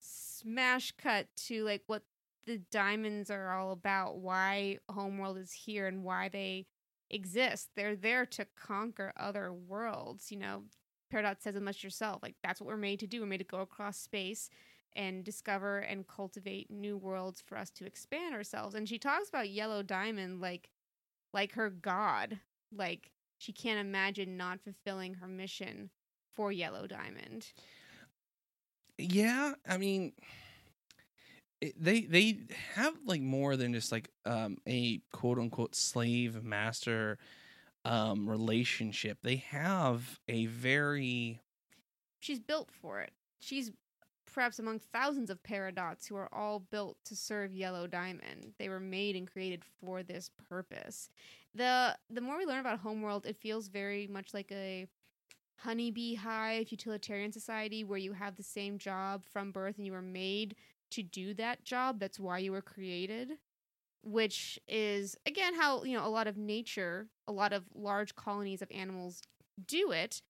smash 0.00 0.92
cut 1.00 1.28
to 1.36 1.62
like 1.64 1.82
what 1.86 2.02
the 2.46 2.58
diamonds 2.72 3.30
are 3.30 3.52
all 3.52 3.70
about, 3.70 4.18
why 4.18 4.78
Homeworld 4.88 5.38
is 5.38 5.52
here 5.52 5.86
and 5.86 6.02
why 6.02 6.28
they 6.28 6.66
exist. 7.08 7.68
They're 7.76 7.94
there 7.94 8.26
to 8.26 8.46
conquer 8.56 9.12
other 9.16 9.52
worlds, 9.52 10.32
you 10.32 10.38
know. 10.38 10.64
Peridot 11.12 11.40
says 11.40 11.54
it 11.54 11.62
much 11.62 11.84
yourself. 11.84 12.20
Like 12.22 12.34
that's 12.42 12.60
what 12.60 12.66
we're 12.66 12.76
made 12.76 13.00
to 13.00 13.06
do. 13.06 13.20
We're 13.20 13.26
made 13.26 13.38
to 13.38 13.44
go 13.44 13.60
across 13.60 13.96
space 13.98 14.50
and 14.96 15.24
discover 15.24 15.78
and 15.78 16.06
cultivate 16.06 16.70
new 16.70 16.96
worlds 16.96 17.40
for 17.40 17.56
us 17.56 17.70
to 17.70 17.86
expand 17.86 18.34
ourselves. 18.34 18.74
And 18.74 18.88
she 18.88 18.98
talks 18.98 19.28
about 19.28 19.50
Yellow 19.50 19.82
Diamond 19.82 20.40
like 20.40 20.70
like 21.32 21.52
her 21.52 21.70
god. 21.70 22.38
Like 22.72 23.10
she 23.38 23.52
can't 23.52 23.80
imagine 23.80 24.36
not 24.36 24.60
fulfilling 24.60 25.14
her 25.14 25.28
mission 25.28 25.90
for 26.32 26.52
Yellow 26.52 26.86
Diamond. 26.86 27.52
Yeah, 28.98 29.54
I 29.66 29.78
mean, 29.78 30.12
it, 31.60 31.74
they 31.82 32.02
they 32.02 32.40
have 32.74 32.94
like 33.06 33.20
more 33.20 33.56
than 33.56 33.72
just 33.72 33.92
like 33.92 34.10
um 34.24 34.58
a 34.66 35.00
quote 35.12 35.38
unquote 35.38 35.74
slave 35.74 36.42
master 36.42 37.18
um 37.84 38.28
relationship. 38.28 39.18
They 39.22 39.36
have 39.36 40.20
a 40.28 40.46
very 40.46 41.40
She's 42.20 42.38
built 42.38 42.70
for 42.70 43.00
it. 43.00 43.12
She's 43.40 43.70
perhaps 44.32 44.58
among 44.58 44.78
thousands 44.78 45.30
of 45.30 45.42
Peridots 45.42 46.08
who 46.08 46.16
are 46.16 46.32
all 46.32 46.60
built 46.60 46.96
to 47.04 47.16
serve 47.16 47.54
Yellow 47.54 47.86
Diamond. 47.86 48.52
They 48.58 48.68
were 48.68 48.80
made 48.80 49.16
and 49.16 49.30
created 49.30 49.64
for 49.80 50.02
this 50.02 50.30
purpose. 50.48 51.10
The 51.54 51.96
the 52.08 52.20
more 52.20 52.38
we 52.38 52.46
learn 52.46 52.60
about 52.60 52.80
Homeworld, 52.80 53.26
it 53.26 53.36
feels 53.36 53.68
very 53.68 54.06
much 54.06 54.32
like 54.32 54.50
a 54.52 54.86
honeybee 55.58 56.14
hive 56.14 56.70
utilitarian 56.70 57.32
society 57.32 57.84
where 57.84 57.98
you 57.98 58.12
have 58.14 58.36
the 58.36 58.42
same 58.42 58.78
job 58.78 59.24
from 59.30 59.52
birth 59.52 59.76
and 59.76 59.86
you 59.86 59.92
were 59.92 60.02
made 60.02 60.56
to 60.90 61.02
do 61.02 61.34
that 61.34 61.64
job. 61.64 62.00
That's 62.00 62.18
why 62.18 62.38
you 62.38 62.52
were 62.52 62.62
created. 62.62 63.32
Which 64.02 64.58
is 64.66 65.16
again 65.26 65.54
how, 65.54 65.84
you 65.84 65.94
know, 65.94 66.06
a 66.06 66.08
lot 66.08 66.26
of 66.26 66.38
nature, 66.38 67.08
a 67.28 67.32
lot 67.32 67.52
of 67.52 67.64
large 67.74 68.16
colonies 68.16 68.62
of 68.62 68.70
animals 68.70 69.20
do 69.66 69.92
it, 69.92 70.22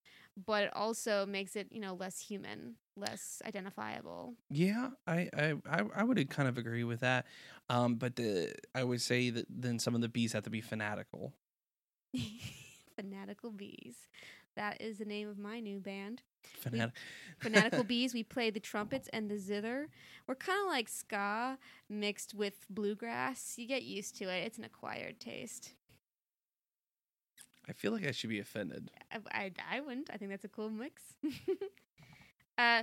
but 0.47 0.65
it 0.65 0.71
also 0.75 1.25
makes 1.27 1.55
it, 1.55 1.69
you 1.71 1.81
know, 1.81 1.95
less 1.95 2.19
human, 2.19 2.75
less 3.01 3.43
identifiable. 3.47 4.35
Yeah, 4.51 4.91
I, 5.07 5.29
I, 5.37 5.55
I, 5.95 6.05
would 6.05 6.31
kind 6.31 6.49
of 6.49 6.59
agree 6.59 6.85
with 6.85 7.01
that. 7.01 7.27
Um, 7.69 7.97
but 7.97 8.17
the 8.17 8.55
I 8.75 8.85
would 8.85 9.01
say 9.01 9.31
that 9.31 9.47
then 9.49 9.79
some 9.79 9.95
of 9.95 10.01
the 10.01 10.09
bees 10.09 10.33
have 10.33 10.45
to 10.45 10.51
be 10.51 10.61
fanatical. 10.61 11.33
Fanatical 12.97 13.51
Bees. 13.51 13.97
That 14.57 14.81
is 14.83 14.99
the 14.99 15.05
name 15.05 15.29
of 15.29 15.39
my 15.39 15.61
new 15.61 15.79
band. 15.79 16.23
Fanat- 16.65 16.93
Fanatical 17.39 17.85
Bees. 17.89 18.13
We 18.13 18.23
play 18.23 18.51
the 18.51 18.61
trumpets 18.61 19.09
and 19.13 19.31
the 19.31 19.39
zither. 19.39 19.89
We're 20.27 20.35
kind 20.35 20.61
of 20.61 20.69
like 20.69 20.89
ska 20.89 21.59
mixed 21.89 22.35
with 22.35 22.67
bluegrass. 22.69 23.55
You 23.57 23.67
get 23.67 23.85
used 23.85 24.17
to 24.19 24.25
it. 24.25 24.45
It's 24.45 24.59
an 24.59 24.65
acquired 24.65 25.21
taste. 25.21 25.73
I 27.69 27.73
feel 27.73 27.93
like 27.93 28.07
I 28.07 28.11
should 28.11 28.31
be 28.31 28.41
offended. 28.41 28.91
I, 29.13 29.19
I, 29.31 29.53
I 29.77 29.81
wouldn't. 29.81 30.11
I 30.13 30.17
think 30.17 30.31
that's 30.31 30.45
a 30.45 30.49
cool 30.49 30.71
mix. 30.71 31.03
uh, 32.61 32.83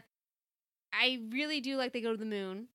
I 0.91 1.19
really 1.29 1.61
do 1.61 1.77
like 1.77 1.93
they 1.93 2.01
go 2.01 2.11
to 2.11 2.17
the 2.17 2.25
moon 2.25 2.67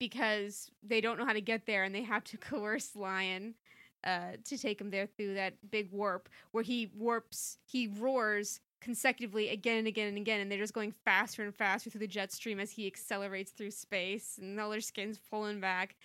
because 0.00 0.70
they 0.82 1.00
don't 1.00 1.18
know 1.18 1.24
how 1.24 1.32
to 1.32 1.40
get 1.40 1.66
there 1.66 1.84
and 1.84 1.94
they 1.94 2.02
have 2.02 2.24
to 2.24 2.36
coerce 2.48 2.96
Lion 2.96 3.54
uh, 4.02 4.32
to 4.44 4.58
take 4.58 4.80
him 4.80 4.90
there 4.90 5.06
through 5.06 5.34
that 5.34 5.54
big 5.70 5.90
warp 5.92 6.28
where 6.50 6.64
he 6.64 6.90
warps, 6.96 7.58
he 7.64 7.86
roars 7.86 8.60
consecutively 8.80 9.48
again 9.48 9.78
and 9.78 9.86
again 9.86 10.08
and 10.08 10.18
again, 10.18 10.40
and 10.40 10.50
they're 10.50 10.58
just 10.58 10.74
going 10.74 10.92
faster 10.92 11.42
and 11.42 11.54
faster 11.54 11.88
through 11.88 12.00
the 12.00 12.06
jet 12.06 12.32
stream 12.32 12.60
as 12.60 12.70
he 12.70 12.86
accelerates 12.86 13.50
through 13.52 13.70
space, 13.70 14.38
and 14.38 14.60
all 14.60 14.68
their 14.70 14.80
skin's 14.82 15.18
pulling 15.30 15.58
back. 15.58 15.96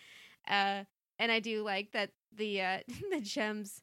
Uh, 0.47 0.83
and 1.19 1.29
I 1.29 1.41
do 1.41 1.61
like 1.61 1.91
that 1.91 2.11
the 2.37 2.61
uh, 2.61 2.77
the 3.11 3.19
gems 3.19 3.81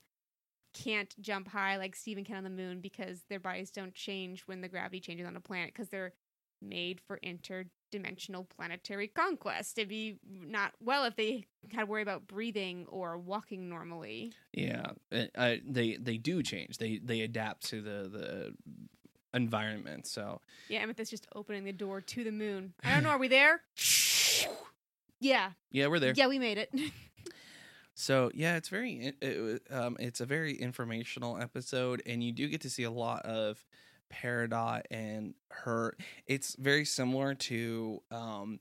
can't 0.84 1.14
jump 1.20 1.48
high 1.48 1.76
like 1.76 1.96
Steven 1.96 2.24
can 2.24 2.36
on 2.38 2.44
the 2.44 2.50
moon 2.50 2.80
because 2.80 3.22
their 3.28 3.40
bodies 3.40 3.70
don't 3.70 3.94
change 3.94 4.42
when 4.46 4.60
the 4.60 4.68
gravity 4.68 5.00
changes 5.00 5.26
on 5.26 5.36
a 5.36 5.40
planet 5.40 5.72
because 5.72 5.88
they're 5.88 6.12
made 6.62 7.00
for 7.00 7.18
interdimensional 7.24 8.48
planetary 8.48 9.08
conquest. 9.08 9.78
It'd 9.78 9.88
be 9.88 10.18
not 10.28 10.72
well 10.80 11.04
if 11.04 11.16
they 11.16 11.46
had 11.72 11.80
to 11.80 11.86
worry 11.86 12.02
about 12.02 12.26
breathing 12.26 12.86
or 12.88 13.18
walking 13.18 13.68
normally. 13.68 14.32
Yeah, 14.52 14.90
uh, 15.12 15.24
I, 15.36 15.60
they 15.66 15.96
they 15.96 16.18
do 16.18 16.42
change. 16.42 16.78
They 16.78 16.98
they 17.02 17.20
adapt 17.22 17.64
to 17.70 17.80
the 17.82 18.08
the 18.08 18.54
environment. 19.34 20.06
So 20.06 20.40
Yeah, 20.68 20.82
Amethyst's 20.82 21.10
just 21.10 21.26
opening 21.34 21.64
the 21.64 21.72
door 21.72 22.00
to 22.00 22.24
the 22.24 22.32
moon. 22.32 22.74
I 22.82 22.94
don't 22.94 23.02
know, 23.02 23.10
are 23.10 23.18
we 23.18 23.28
there? 23.28 23.60
yeah. 25.20 25.50
yeah, 25.70 25.86
we're 25.86 26.00
there. 26.00 26.14
Yeah, 26.16 26.28
we 26.28 26.38
made 26.38 26.58
it. 26.58 26.72
So 27.98 28.30
yeah, 28.34 28.56
it's 28.56 28.68
very 28.68 29.14
it, 29.22 29.62
um 29.70 29.96
it's 29.98 30.20
a 30.20 30.26
very 30.26 30.54
informational 30.54 31.38
episode, 31.38 32.02
and 32.06 32.22
you 32.22 32.30
do 32.30 32.46
get 32.46 32.60
to 32.60 32.70
see 32.70 32.82
a 32.82 32.90
lot 32.90 33.22
of 33.24 33.64
Peridot 34.12 34.82
and 34.90 35.34
her. 35.50 35.96
It's 36.26 36.54
very 36.56 36.84
similar 36.84 37.34
to 37.34 38.02
um 38.10 38.60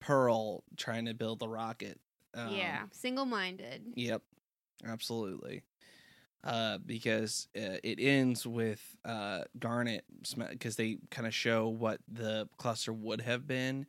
Pearl 0.00 0.62
trying 0.76 1.06
to 1.06 1.14
build 1.14 1.40
the 1.40 1.48
rocket. 1.48 1.98
Um, 2.34 2.52
yeah, 2.54 2.82
single 2.92 3.26
minded. 3.26 3.82
Yep, 3.96 4.22
absolutely. 4.86 5.62
Uh, 6.44 6.78
because 6.78 7.48
uh, 7.56 7.82
it 7.82 7.98
ends 7.98 8.46
with 8.46 8.96
uh, 9.04 9.42
Garnet 9.58 10.04
because 10.50 10.76
they 10.76 10.98
kind 11.10 11.26
of 11.26 11.34
show 11.34 11.66
what 11.66 11.98
the 12.06 12.48
cluster 12.58 12.92
would 12.92 13.22
have 13.22 13.48
been, 13.48 13.86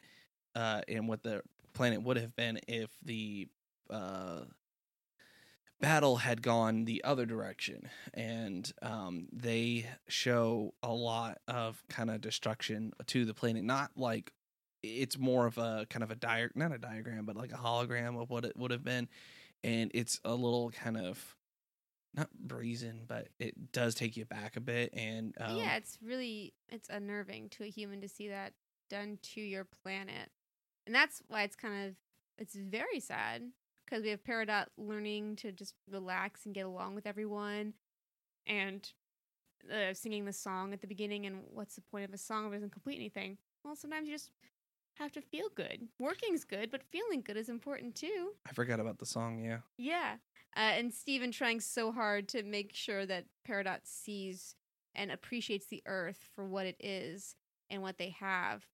uh, 0.56 0.82
and 0.88 1.08
what 1.08 1.21
the 1.21 1.43
planet 1.73 2.02
would 2.02 2.17
have 2.17 2.36
been 2.36 2.60
if 2.67 2.89
the 3.06 3.47
uh, 3.91 4.41
battle 5.80 6.18
had 6.18 6.42
gone 6.42 6.86
the 6.86 7.04
other 7.04 7.26
direction, 7.26 7.89
and 8.13 8.72
um, 8.82 9.28
they 9.32 9.86
show 10.08 10.74
a 10.84 10.92
lot 10.92 11.39
of 11.48 11.84
kind 11.89 12.10
of 12.10 12.22
destruction 12.22 12.94
to 13.08 13.26
the 13.26 13.34
planet. 13.34 13.63
Not 13.63 13.92
like 13.96 14.34
it's 14.84 15.18
more 15.18 15.46
of 15.46 15.58
a 15.58 15.86
kind 15.89 16.04
of 16.04 16.12
a 16.12 16.15
diag 16.15 16.56
not 16.56 16.74
a 16.74 16.78
diagram, 16.78 17.26
but 17.26 17.36
like 17.36 17.52
a 17.52 17.58
hologram 17.58 18.22
of 18.22 18.30
what 18.30 18.46
it 18.46 18.56
would 18.58 18.72
have 18.72 18.84
been, 18.84 19.08
and 19.63 19.92
it's 19.94 20.20
a 20.26 20.34
little 20.34 20.72
kind 20.72 20.98
of 20.98 21.36
not 22.13 22.30
brazen, 22.34 23.02
but 23.08 23.30
it 23.39 23.72
does 23.72 23.96
take 23.96 24.18
you 24.18 24.26
back 24.26 24.58
a 24.58 24.62
bit. 24.62 24.92
And 24.94 25.36
um, 25.39 25.58
yeah, 25.58 25.78
it's 25.78 25.98
really 26.04 26.54
it's 26.70 26.89
unnerving 26.89 27.50
to 27.50 27.63
a 27.63 27.68
human 27.68 28.02
to 28.02 28.10
see 28.10 28.30
that 28.30 28.54
done 28.89 29.20
to 29.34 29.42
your 29.42 29.65
planet, 29.84 30.30
and 30.86 30.94
that's 30.94 31.22
why 31.28 31.44
it's 31.44 31.56
kind 31.56 31.88
of 31.88 31.96
it's 32.38 32.56
very 32.56 33.00
sad 33.00 33.44
because 33.89 34.04
we 34.04 34.10
have 34.10 34.23
Peridot 34.23 34.65
learning 34.78 35.36
to 35.38 35.52
just 35.52 35.73
relax 35.89 36.45
and 36.45 36.54
get 36.54 36.65
along 36.65 36.95
with 36.95 37.08
everyone, 37.08 37.73
and 38.47 38.91
uh, 39.71 39.93
singing 39.93 40.25
the 40.25 40.34
song 40.34 40.73
at 40.73 40.82
the 40.82 40.88
beginning. 40.88 41.25
And 41.25 41.41
what's 41.52 41.75
the 41.75 41.82
point 41.82 42.06
of 42.06 42.13
a 42.13 42.17
song 42.17 42.45
if 42.47 42.52
it 42.52 42.56
doesn't 42.56 42.71
complete 42.71 42.97
anything? 42.97 43.38
Well, 43.63 43.75
sometimes 43.75 44.08
you 44.08 44.13
just 44.13 44.32
have 44.95 45.12
to 45.13 45.21
feel 45.21 45.47
good. 45.56 45.88
Working's 45.99 46.43
good, 46.43 46.71
but 46.71 46.84
feeling 46.91 47.21
good 47.21 47.38
is 47.38 47.49
important 47.49 47.95
too. 47.95 48.34
I 48.47 48.54
forgot 48.54 48.80
about 48.80 48.99
the 48.99 49.06
song. 49.06 49.43
Yeah, 49.43 49.60
Yeah. 49.78 50.15
Uh, 50.58 50.62
and 50.62 50.91
Steven 50.91 51.32
trying 51.32 51.60
so 51.60 51.91
hard 51.91 52.28
to 52.30 52.41
make 52.41 52.73
sure 52.73 53.06
that 53.06 53.25
Peridot 53.47 53.82
sees 53.84 54.56
and 54.95 55.12
appreciates 55.12 55.67
the 55.67 55.84
Earth 55.86 56.28
for 56.34 56.47
what 56.47 56.65
it 56.65 56.75
is 56.80 57.36
and 57.69 57.84
what 57.84 57.99
they 57.99 58.15
have, 58.19 58.65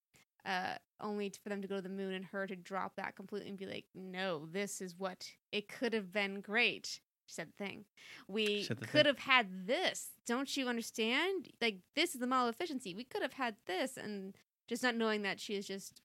uh, 0.46 0.76
only 1.02 1.32
for 1.44 1.50
them 1.50 1.62
to 1.62 1.68
go 1.68 1.76
to 1.76 1.82
the 1.82 1.90
moon 1.90 2.14
and 2.14 2.26
her 2.26 2.48
to 2.48 2.56
drop 2.56 2.96
that 2.98 3.16
completely 3.16 3.50
and 3.50 3.58
be 3.58 3.66
like, 3.66 3.86
no, 3.94 4.46
this 4.52 4.82
is 4.82 4.96
what 4.98 5.28
it 5.52 5.68
could 5.68 5.94
have 5.94 6.12
been 6.12 6.42
great. 6.42 7.00
She 7.26 7.34
said 7.34 7.48
the 7.58 7.66
thing. 7.66 7.86
We 8.28 8.66
the 8.68 8.76
could 8.76 8.88
thing. 8.88 9.06
have 9.06 9.20
had 9.20 9.68
this. 9.68 10.10
Don't 10.28 10.56
you 10.56 10.68
understand? 10.68 11.50
Like, 11.60 11.80
this 11.96 12.14
is 12.14 12.22
the 12.22 12.28
model 12.28 12.50
of 12.50 12.56
efficiency. 12.56 12.94
We 12.94 13.04
could 13.04 13.24
have 13.24 13.34
had 13.34 13.56
this. 13.66 13.98
And 13.98 14.36
just 14.68 14.84
not 14.84 14.96
knowing 14.96 15.24
that 15.24 15.40
she 15.40 15.56
is 15.56 15.66
just 15.66 16.02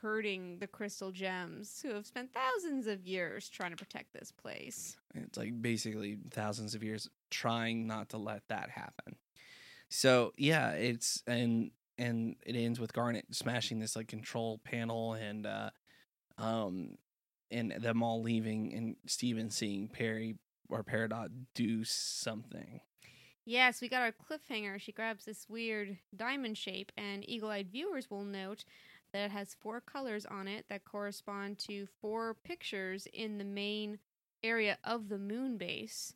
hurting 0.00 0.58
the 0.60 0.66
crystal 0.66 1.10
gems 1.10 1.80
who 1.82 1.92
have 1.92 2.06
spent 2.06 2.30
thousands 2.32 2.86
of 2.86 3.06
years 3.06 3.48
trying 3.48 3.70
to 3.70 3.76
protect 3.76 4.12
this 4.12 4.30
place. 4.32 4.96
It's 5.14 5.36
like 5.36 5.60
basically 5.60 6.18
thousands 6.30 6.74
of 6.74 6.82
years 6.82 7.08
trying 7.30 7.86
not 7.86 8.10
to 8.10 8.18
let 8.18 8.42
that 8.48 8.70
happen. 8.70 9.16
So 9.88 10.32
yeah, 10.36 10.70
it's 10.70 11.22
and 11.26 11.70
and 11.98 12.36
it 12.46 12.56
ends 12.56 12.80
with 12.80 12.92
Garnet 12.92 13.26
smashing 13.32 13.78
this 13.78 13.96
like 13.96 14.08
control 14.08 14.60
panel 14.64 15.14
and 15.14 15.46
uh 15.46 15.70
um 16.38 16.96
and 17.50 17.72
them 17.72 18.02
all 18.02 18.22
leaving 18.22 18.72
and 18.74 18.96
Steven 19.06 19.50
seeing 19.50 19.88
Perry 19.88 20.36
or 20.68 20.82
Peridot 20.82 21.28
do 21.54 21.84
something. 21.84 22.80
Yes, 23.44 23.80
we 23.80 23.88
got 23.88 24.02
our 24.02 24.12
cliffhanger. 24.12 24.80
She 24.80 24.92
grabs 24.92 25.24
this 25.24 25.46
weird 25.48 25.98
diamond 26.16 26.56
shape, 26.56 26.92
and 26.96 27.28
eagle 27.28 27.50
eyed 27.50 27.70
viewers 27.70 28.08
will 28.08 28.24
note 28.24 28.64
that 29.12 29.26
it 29.26 29.30
has 29.32 29.56
four 29.60 29.80
colors 29.80 30.24
on 30.24 30.48
it 30.48 30.64
that 30.68 30.84
correspond 30.84 31.58
to 31.58 31.86
four 32.00 32.34
pictures 32.44 33.06
in 33.12 33.38
the 33.38 33.44
main 33.44 33.98
area 34.42 34.78
of 34.84 35.08
the 35.08 35.18
moon 35.18 35.58
base 35.58 36.14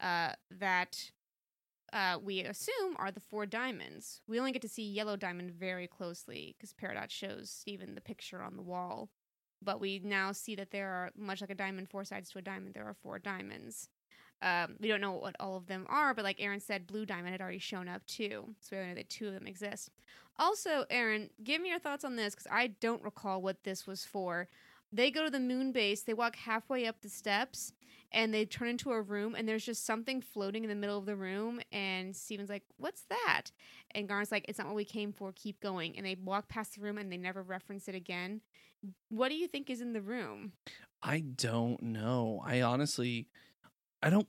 uh, 0.00 0.32
that 0.50 1.10
uh, 1.92 2.18
we 2.22 2.40
assume 2.40 2.96
are 2.96 3.10
the 3.10 3.20
four 3.20 3.46
diamonds. 3.46 4.20
We 4.28 4.38
only 4.38 4.52
get 4.52 4.62
to 4.62 4.68
see 4.68 4.82
yellow 4.82 5.16
diamond 5.16 5.52
very 5.52 5.86
closely 5.86 6.54
because 6.56 6.72
Peridot 6.72 7.10
shows 7.10 7.50
Steven 7.50 7.94
the 7.94 8.00
picture 8.00 8.42
on 8.42 8.56
the 8.56 8.62
wall. 8.62 9.08
But 9.62 9.80
we 9.80 10.00
now 10.04 10.32
see 10.32 10.54
that 10.54 10.70
there 10.70 10.88
are, 10.88 11.10
much 11.16 11.40
like 11.40 11.50
a 11.50 11.54
diamond, 11.54 11.90
four 11.90 12.04
sides 12.04 12.30
to 12.30 12.38
a 12.38 12.42
diamond, 12.42 12.74
there 12.74 12.86
are 12.86 12.94
four 12.94 13.18
diamonds. 13.18 13.88
Um, 14.40 14.76
we 14.78 14.86
don't 14.86 15.00
know 15.00 15.14
what 15.14 15.34
all 15.40 15.56
of 15.56 15.66
them 15.66 15.84
are, 15.88 16.14
but 16.14 16.24
like 16.24 16.40
Aaron 16.40 16.60
said, 16.60 16.86
Blue 16.86 17.04
Diamond 17.04 17.30
had 17.30 17.40
already 17.40 17.58
shown 17.58 17.88
up 17.88 18.06
too, 18.06 18.54
so 18.60 18.68
we 18.70 18.78
only 18.78 18.90
know 18.90 18.94
that 18.94 19.10
two 19.10 19.26
of 19.26 19.34
them 19.34 19.48
exist. 19.48 19.90
Also, 20.38 20.84
Aaron, 20.90 21.30
give 21.42 21.60
me 21.60 21.70
your 21.70 21.80
thoughts 21.80 22.04
on 22.04 22.14
this 22.14 22.36
because 22.36 22.46
I 22.48 22.68
don't 22.68 23.02
recall 23.02 23.42
what 23.42 23.64
this 23.64 23.84
was 23.84 24.04
for. 24.04 24.46
They 24.92 25.10
go 25.10 25.24
to 25.24 25.30
the 25.30 25.40
moon 25.40 25.72
base, 25.72 26.02
they 26.02 26.14
walk 26.14 26.36
halfway 26.36 26.86
up 26.86 27.00
the 27.02 27.08
steps, 27.08 27.72
and 28.10 28.32
they 28.32 28.46
turn 28.46 28.68
into 28.68 28.90
a 28.92 29.02
room, 29.02 29.34
and 29.34 29.46
there's 29.46 29.64
just 29.64 29.84
something 29.84 30.22
floating 30.22 30.64
in 30.64 30.70
the 30.70 30.74
middle 30.74 30.96
of 30.98 31.04
the 31.04 31.16
room. 31.16 31.60
And 31.72 32.16
Steven's 32.16 32.48
like, 32.48 32.62
"What's 32.78 33.02
that?" 33.10 33.52
And 33.90 34.08
Garnet's 34.08 34.32
like, 34.32 34.46
"It's 34.48 34.58
not 34.58 34.66
what 34.66 34.76
we 34.76 34.84
came 34.86 35.12
for. 35.12 35.32
Keep 35.32 35.60
going." 35.60 35.96
And 35.96 36.06
they 36.06 36.14
walk 36.14 36.48
past 36.48 36.74
the 36.76 36.80
room, 36.80 36.96
and 36.96 37.12
they 37.12 37.18
never 37.18 37.42
reference 37.42 37.86
it 37.86 37.94
again. 37.94 38.40
What 39.10 39.28
do 39.28 39.34
you 39.34 39.46
think 39.46 39.68
is 39.68 39.80
in 39.82 39.92
the 39.92 40.00
room? 40.00 40.52
I 41.02 41.20
don't 41.20 41.82
know. 41.82 42.42
I 42.46 42.62
honestly, 42.62 43.28
I 44.02 44.08
don't, 44.08 44.28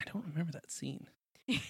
I 0.00 0.10
don't 0.10 0.24
remember 0.26 0.52
that 0.52 0.70
scene. 0.70 1.08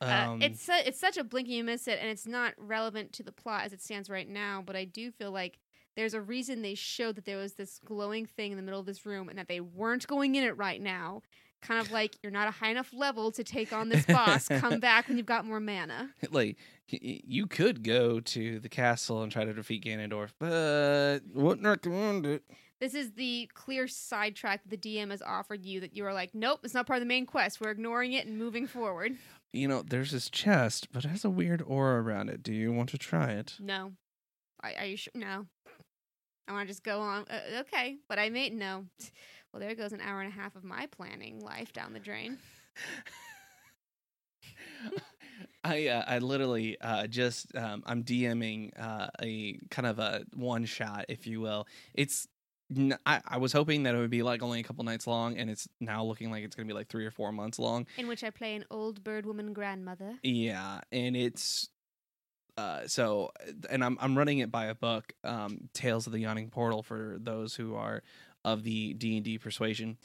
Uh, 0.00 0.28
Um, 0.28 0.42
it's 0.42 0.62
su- 0.62 0.82
it's 0.86 1.00
such 1.00 1.16
a 1.16 1.24
blink 1.24 1.48
and 1.48 1.56
you 1.56 1.64
miss 1.64 1.88
it, 1.88 1.98
and 2.00 2.08
it's 2.08 2.24
not 2.24 2.54
relevant 2.56 3.12
to 3.14 3.24
the 3.24 3.32
plot 3.32 3.64
as 3.64 3.72
it 3.72 3.82
stands 3.82 4.08
right 4.08 4.28
now. 4.28 4.62
But 4.64 4.76
I 4.76 4.84
do 4.84 5.10
feel 5.10 5.32
like 5.32 5.58
there's 5.98 6.14
a 6.14 6.20
reason 6.20 6.62
they 6.62 6.76
showed 6.76 7.16
that 7.16 7.24
there 7.24 7.38
was 7.38 7.54
this 7.54 7.80
glowing 7.84 8.24
thing 8.24 8.52
in 8.52 8.56
the 8.56 8.62
middle 8.62 8.78
of 8.78 8.86
this 8.86 9.04
room, 9.04 9.28
and 9.28 9.36
that 9.36 9.48
they 9.48 9.58
weren't 9.58 10.06
going 10.06 10.36
in 10.36 10.44
it 10.44 10.56
right 10.56 10.80
now. 10.80 11.22
Kind 11.60 11.80
of 11.80 11.90
like 11.90 12.16
you're 12.22 12.30
not 12.30 12.46
a 12.46 12.52
high 12.52 12.70
enough 12.70 12.92
level 12.92 13.32
to 13.32 13.42
take 13.42 13.72
on 13.72 13.88
this 13.88 14.06
boss. 14.06 14.46
Come 14.46 14.78
back 14.80 15.08
when 15.08 15.16
you've 15.16 15.26
got 15.26 15.44
more 15.44 15.58
mana. 15.58 16.10
like 16.30 16.56
you 16.86 17.48
could 17.48 17.82
go 17.82 18.20
to 18.20 18.60
the 18.60 18.68
castle 18.68 19.24
and 19.24 19.32
try 19.32 19.44
to 19.44 19.52
defeat 19.52 19.84
Ganondorf, 19.84 20.30
but 20.38 21.18
wouldn't 21.34 21.66
recommend 21.66 22.26
it. 22.26 22.44
This 22.80 22.94
is 22.94 23.14
the 23.14 23.50
clear 23.54 23.88
sidetrack 23.88 24.62
that 24.62 24.80
the 24.80 24.96
DM 24.96 25.10
has 25.10 25.20
offered 25.20 25.66
you 25.66 25.80
that 25.80 25.96
you 25.96 26.06
are 26.06 26.14
like, 26.14 26.32
nope, 26.32 26.60
it's 26.62 26.74
not 26.74 26.86
part 26.86 26.98
of 26.98 27.02
the 27.02 27.06
main 27.06 27.26
quest. 27.26 27.60
We're 27.60 27.72
ignoring 27.72 28.12
it 28.12 28.24
and 28.24 28.38
moving 28.38 28.68
forward. 28.68 29.16
You 29.52 29.66
know, 29.66 29.82
there's 29.82 30.12
this 30.12 30.30
chest, 30.30 30.92
but 30.92 31.04
it 31.04 31.08
has 31.08 31.24
a 31.24 31.30
weird 31.30 31.60
aura 31.66 32.00
around 32.00 32.28
it. 32.28 32.44
Do 32.44 32.52
you 32.52 32.72
want 32.72 32.90
to 32.90 32.98
try 32.98 33.30
it? 33.32 33.56
No. 33.58 33.94
Are 34.62 34.86
you 34.86 34.96
sure? 34.96 35.12
No. 35.14 35.46
I 36.48 36.52
want 36.52 36.66
to 36.66 36.72
just 36.72 36.82
go 36.82 37.00
on. 37.00 37.24
Uh, 37.30 37.60
okay, 37.60 37.98
but 38.08 38.18
I 38.18 38.30
may 38.30 38.50
no. 38.50 38.86
Well, 39.50 39.60
there 39.60 39.74
goes 39.74 39.94
an 39.94 40.02
hour 40.02 40.20
and 40.20 40.30
a 40.30 40.34
half 40.34 40.56
of 40.56 40.64
my 40.64 40.86
planning 40.88 41.40
life 41.40 41.72
down 41.72 41.94
the 41.94 41.98
drain. 41.98 42.36
I 45.64 45.88
uh, 45.88 46.04
I 46.06 46.18
literally 46.18 46.76
uh, 46.80 47.06
just 47.06 47.54
um, 47.56 47.82
I'm 47.86 48.04
DMing 48.04 48.70
uh, 48.78 49.08
a 49.22 49.58
kind 49.70 49.86
of 49.86 49.98
a 49.98 50.22
one 50.34 50.64
shot, 50.66 51.06
if 51.08 51.26
you 51.26 51.40
will. 51.40 51.66
It's 51.94 52.28
n- 52.74 52.98
I, 53.06 53.20
I 53.26 53.38
was 53.38 53.52
hoping 53.52 53.82
that 53.84 53.94
it 53.94 53.98
would 53.98 54.10
be 54.10 54.22
like 54.22 54.42
only 54.42 54.60
a 54.60 54.62
couple 54.62 54.84
nights 54.84 55.06
long, 55.06 55.38
and 55.38 55.50
it's 55.50 55.66
now 55.80 56.04
looking 56.04 56.30
like 56.30 56.44
it's 56.44 56.54
gonna 56.54 56.68
be 56.68 56.74
like 56.74 56.88
three 56.88 57.06
or 57.06 57.10
four 57.10 57.32
months 57.32 57.58
long. 57.58 57.86
In 57.96 58.06
which 58.06 58.22
I 58.22 58.30
play 58.30 58.54
an 58.54 58.64
old 58.70 59.02
bird 59.02 59.26
woman 59.26 59.52
grandmother. 59.52 60.18
Yeah, 60.22 60.80
and 60.92 61.16
it's 61.16 61.68
uh 62.58 62.86
so 62.86 63.30
and 63.70 63.84
I'm 63.84 63.96
I'm 64.00 64.18
running 64.18 64.38
it 64.40 64.50
by 64.50 64.66
a 64.66 64.74
book, 64.74 65.12
um 65.24 65.68
Tales 65.72 66.06
of 66.06 66.12
the 66.12 66.18
Yawning 66.20 66.50
Portal 66.50 66.82
for 66.82 67.16
those 67.20 67.54
who 67.54 67.74
are 67.76 68.02
of 68.44 68.62
the 68.64 68.94
D&D 68.94 69.38
persuasion. 69.38 69.96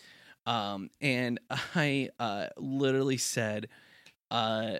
Um 0.46 0.90
and 1.02 1.40
I 1.76 2.10
uh 2.20 2.48
literally 2.58 3.18
said 3.18 3.68
uh 4.32 4.78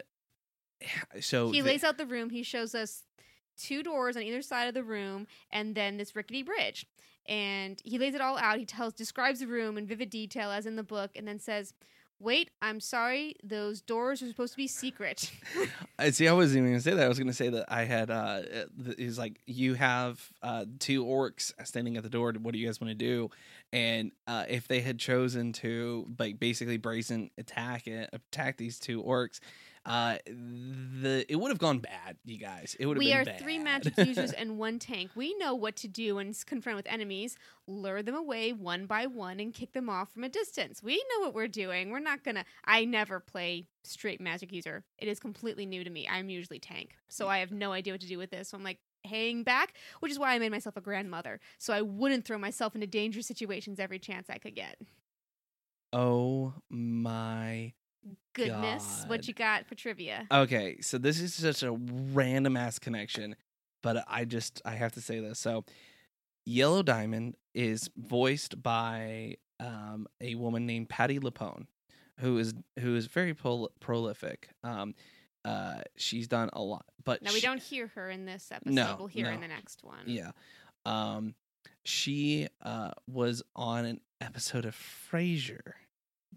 so 1.20 1.52
he 1.52 1.62
the- 1.62 1.68
lays 1.68 1.84
out 1.84 1.98
the 1.98 2.06
room. 2.06 2.30
He 2.30 2.44
shows 2.44 2.76
us 2.76 3.04
two 3.58 3.84
doors 3.84 4.16
on 4.18 4.24
either 4.24 4.42
side 4.42 4.68
of 4.68 4.74
the 4.74 4.84
room, 4.84 5.28
and 5.52 5.76
then 5.76 5.98
this 5.98 6.16
rickety 6.16 6.44
bridge. 6.44 6.86
And 7.26 7.80
he 7.86 7.98
lays 8.00 8.16
it 8.16 8.22
all 8.22 8.38
out. 8.38 8.58
He 8.60 8.66
tells, 8.66 8.94
describes 8.94 9.40
the 9.40 9.48
room 9.48 9.78
in 9.78 9.86
vivid 9.88 10.10
detail, 10.10 10.52
as 10.52 10.66
in 10.66 10.76
the 10.76 10.84
book, 10.84 11.12
and 11.16 11.26
then 11.28 11.40
says, 11.40 11.74
"Wait, 12.24 12.50
I'm 12.62 12.80
sorry. 12.80 13.36
Those 13.44 13.82
doors 13.82 14.24
are 14.24 14.28
supposed 14.28 14.54
to 14.54 14.58
be 14.58 14.68
secret." 14.68 15.30
I 16.00 16.10
see. 16.12 16.28
I 16.28 16.34
wasn't 16.34 16.60
even 16.60 16.72
gonna 16.72 16.82
say 16.82 16.94
that. 16.94 17.04
I 17.04 17.08
was 17.08 17.20
gonna 17.20 17.34
say 17.34 17.50
that 17.50 17.66
I 17.68 17.84
had. 17.84 18.10
uh 18.10 18.42
He's 18.98 19.20
like, 19.20 19.40
you 19.46 19.74
have 19.76 20.20
uh 20.42 20.66
two 20.80 21.06
orcs 21.06 21.52
standing 21.66 21.98
at 21.98 22.04
the 22.04 22.10
door. 22.10 22.34
What 22.34 22.54
do 22.54 22.60
you 22.60 22.66
guys 22.68 22.80
want 22.82 22.90
to 22.92 22.96
do? 22.96 23.30
And 23.72 24.12
uh 24.28 24.46
if 24.48 24.68
they 24.68 24.82
had 24.82 24.98
chosen 25.00 25.52
to 25.54 26.08
like 26.18 26.40
basically 26.40 26.78
brazen 26.78 27.30
attack 27.38 27.88
it, 27.88 28.10
attack 28.14 28.58
these 28.58 28.80
two 28.80 29.04
orcs, 29.04 29.40
uh 29.86 30.18
the 30.26 31.26
it 31.28 31.36
would 31.36 31.50
have 31.50 31.60
gone 31.60 31.80
bad. 31.80 32.18
You 32.24 32.38
guys, 32.38 32.76
it 32.80 32.86
would 32.86 32.98
have. 32.98 33.00
we 33.00 33.12
been 33.12 33.22
are 33.22 33.26
bad. 33.26 33.40
three 33.40 33.60
magic 33.60 33.98
users 33.98 34.32
and 34.32 34.58
one 34.58 34.80
tank. 34.80 35.12
We 35.16 35.36
know 35.38 35.56
what 35.56 35.76
to 35.78 35.88
do 35.88 36.16
when 36.16 36.34
confronted 36.46 36.86
with 36.86 36.92
enemies. 36.94 37.36
Lure 37.68 38.02
them 38.02 38.16
away 38.16 38.54
one 38.54 38.86
by 38.86 39.08
one 39.08 39.40
and 39.40 39.54
kick 39.54 39.74
them 39.74 39.90
off 39.90 40.12
from 40.14 40.24
a 40.24 40.30
distance. 40.30 40.82
We 40.82 40.96
know 40.96 41.26
what 41.26 41.34
we're 41.34 41.48
doing. 41.48 41.90
We're 41.90 42.00
not 42.00 42.24
gonna. 42.24 42.46
I 42.66 42.86
never 42.86 43.20
play 43.20 43.68
straight 43.84 44.22
magic 44.22 44.54
user. 44.54 44.86
It 44.98 45.08
is 45.08 45.20
completely 45.20 45.66
new 45.66 45.84
to 45.84 45.90
me. 45.90 46.08
I'm 46.10 46.30
usually 46.30 46.60
tank, 46.60 46.96
so 47.10 47.28
I 47.28 47.40
have 47.40 47.52
no 47.52 47.74
idea 47.74 47.94
what 47.94 48.02
to 48.02 48.08
do 48.08 48.18
with 48.18 48.32
this. 48.32 48.50
So 48.50 48.58
I'm 48.58 48.64
like 48.64 48.80
hanging 49.06 49.44
back, 49.44 49.74
which 50.00 50.12
is 50.14 50.18
why 50.20 50.34
I 50.34 50.40
made 50.40 50.52
myself 50.52 50.78
a 50.78 50.82
grandmother, 50.82 51.42
so 51.58 51.74
I 51.74 51.82
wouldn't 51.82 52.24
throw 52.24 52.38
myself 52.38 52.74
into 52.74 52.88
dangerous 52.88 53.28
situations 53.28 53.80
every 53.80 54.00
chance 54.00 54.30
I 54.30 54.38
could 54.38 54.56
get. 54.56 54.78
oh 55.92 56.54
my. 56.70 57.74
Goodness, 58.34 59.04
what 59.08 59.28
you 59.28 59.34
got 59.34 59.66
for 59.68 59.76
trivia? 59.76 60.28
Okay, 60.32 60.78
so 60.82 60.98
this 60.98 61.20
is 61.20 61.34
such 61.34 61.62
a 61.62 61.72
random 61.72 62.58
ass 62.58 62.80
connection, 62.80 63.36
but 63.84 64.04
I 64.08 64.26
just 64.26 64.62
I 64.66 64.72
have 64.76 64.94
to 64.94 65.02
say 65.02 65.20
this. 65.20 65.40
So, 65.40 65.66
Yellow 66.46 66.82
Diamond 66.82 67.36
is 67.54 67.90
voiced 67.96 68.62
by 68.62 69.36
um, 69.60 70.08
a 70.20 70.34
woman 70.36 70.66
named 70.66 70.90
Patti 70.90 71.20
LuPone, 71.20 71.68
who 72.20 72.38
is 72.40 72.54
who 72.80 72.96
is 72.96 73.06
very 73.06 73.34
prol- 73.36 73.70
prolific. 73.80 74.50
Um, 74.64 74.96
uh, 75.46 75.82
she's 75.96 76.28
done 76.28 76.50
a 76.54 76.62
lot, 76.62 76.86
but 77.04 77.22
Now 77.22 77.34
we 77.34 77.42
don't 77.42 77.62
hear 77.62 77.88
her 77.96 78.10
in 78.10 78.26
this 78.26 78.52
episode. 78.52 78.74
No, 78.74 78.96
we'll 78.98 79.08
hear 79.08 79.28
her 79.28 79.32
in 79.32 79.42
the 79.42 79.48
next 79.48 79.84
one. 79.84 80.06
Yeah, 80.06 80.32
um, 80.86 81.36
she 81.84 82.48
uh, 82.62 82.92
was 83.08 83.44
on 83.56 83.86
an 83.86 84.00
episode 84.22 84.66
of 84.66 84.76
Frasier 84.76 85.74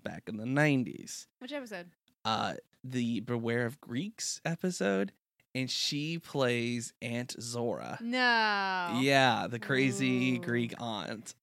back 0.02 0.24
in 0.26 0.36
the 0.36 0.44
'90s. 0.44 1.26
Which 1.38 1.52
episode? 1.52 1.86
uh 2.24 2.54
the 2.82 3.20
Beware 3.20 3.66
of 3.66 3.80
Greeks 3.80 4.40
episode 4.44 5.12
and 5.54 5.70
she 5.70 6.18
plays 6.18 6.92
Aunt 7.00 7.34
Zora. 7.40 7.98
No. 8.02 8.98
Yeah, 9.00 9.46
the 9.48 9.58
crazy 9.58 10.36
Ooh. 10.36 10.40
Greek 10.40 10.74
aunt. 10.78 11.34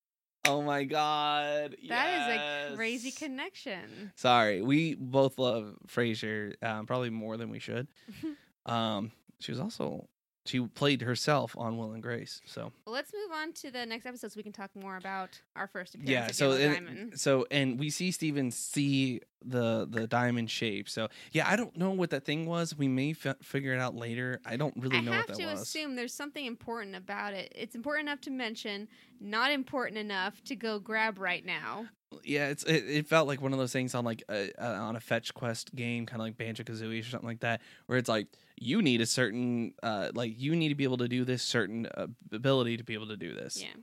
Oh 0.45 0.61
my 0.61 0.83
god. 0.83 1.75
That 1.89 2.69
is 2.69 2.73
a 2.73 2.75
crazy 2.75 3.11
connection. 3.11 4.11
Sorry, 4.15 4.61
we 4.61 4.93
both 4.95 5.39
love 5.39 5.75
Frasier 5.87 6.53
um, 6.61 6.85
probably 6.85 7.09
more 7.09 7.37
than 7.37 7.49
we 7.49 7.59
should. 7.59 7.87
um 8.65 9.11
she 9.39 9.51
was 9.51 9.59
also 9.59 10.07
she 10.45 10.59
played 10.59 11.01
herself 11.01 11.55
on 11.57 11.77
Will 11.77 11.93
and 11.93 12.03
Grace. 12.03 12.41
So 12.45 12.71
Well, 12.85 12.93
let's 12.93 13.11
move 13.13 13.31
on 13.33 13.53
to 13.53 13.71
the 13.71 13.85
next 13.85 14.05
episode 14.05 14.31
so 14.31 14.37
we 14.37 14.43
can 14.43 14.51
talk 14.51 14.71
more 14.75 14.97
about 14.97 15.41
our 15.55 15.67
first 15.67 15.95
appearance. 15.95 16.09
yeah, 16.09 16.25
of 16.27 16.35
so 16.35 16.51
and, 16.51 16.73
Diamond. 16.85 17.19
so 17.19 17.45
and 17.49 17.79
we 17.79 17.89
see 17.89 18.11
Steven 18.11 18.51
see 18.51 19.21
the 19.45 19.87
the 19.89 20.07
diamond 20.07 20.49
shape. 20.49 20.89
So 20.89 21.09
yeah, 21.31 21.49
I 21.49 21.55
don't 21.55 21.75
know 21.77 21.91
what 21.91 22.09
that 22.11 22.25
thing 22.25 22.45
was. 22.45 22.77
We 22.77 22.87
may 22.87 23.11
f- 23.11 23.37
figure 23.41 23.73
it 23.73 23.79
out 23.79 23.95
later. 23.95 24.39
I 24.45 24.57
don't 24.57 24.73
really 24.77 24.97
I 24.97 25.01
know 25.01 25.11
what 25.11 25.27
that 25.27 25.37
was. 25.37 25.39
I 25.39 25.43
have 25.43 25.57
to 25.57 25.61
assume 25.61 25.95
there's 25.95 26.13
something 26.13 26.45
important 26.45 26.95
about 26.95 27.33
it. 27.33 27.51
It's 27.55 27.75
important 27.75 28.07
enough 28.07 28.21
to 28.21 28.31
mention, 28.31 28.87
not 29.19 29.51
important 29.51 29.97
enough 29.97 30.41
to 30.45 30.55
go 30.55 30.79
grab 30.79 31.19
right 31.19 31.45
now. 31.45 31.87
Yeah, 32.23 32.49
it's 32.49 32.63
it, 32.63 32.83
it 32.87 33.07
felt 33.07 33.27
like 33.27 33.41
one 33.41 33.53
of 33.53 33.59
those 33.59 33.73
things 33.73 33.95
on 33.95 34.05
like 34.05 34.23
a, 34.29 34.51
uh, 34.57 34.79
on 34.81 34.95
a 34.95 34.99
fetch 34.99 35.33
quest 35.33 35.73
game, 35.75 36.05
kind 36.05 36.21
of 36.21 36.25
like 36.25 36.37
Banjo 36.37 36.63
Kazooie 36.63 37.01
or 37.01 37.03
something 37.03 37.27
like 37.27 37.41
that, 37.41 37.61
where 37.85 37.97
it's 37.97 38.09
like 38.09 38.27
you 38.57 38.81
need 38.81 39.01
a 39.01 39.05
certain 39.05 39.73
uh 39.81 40.09
like 40.13 40.39
you 40.39 40.55
need 40.55 40.69
to 40.69 40.75
be 40.75 40.83
able 40.83 40.97
to 40.97 41.07
do 41.07 41.25
this 41.25 41.41
certain 41.41 41.87
uh, 41.97 42.07
ability 42.31 42.77
to 42.77 42.83
be 42.83 42.93
able 42.93 43.07
to 43.07 43.17
do 43.17 43.33
this. 43.33 43.61
Yeah. 43.61 43.81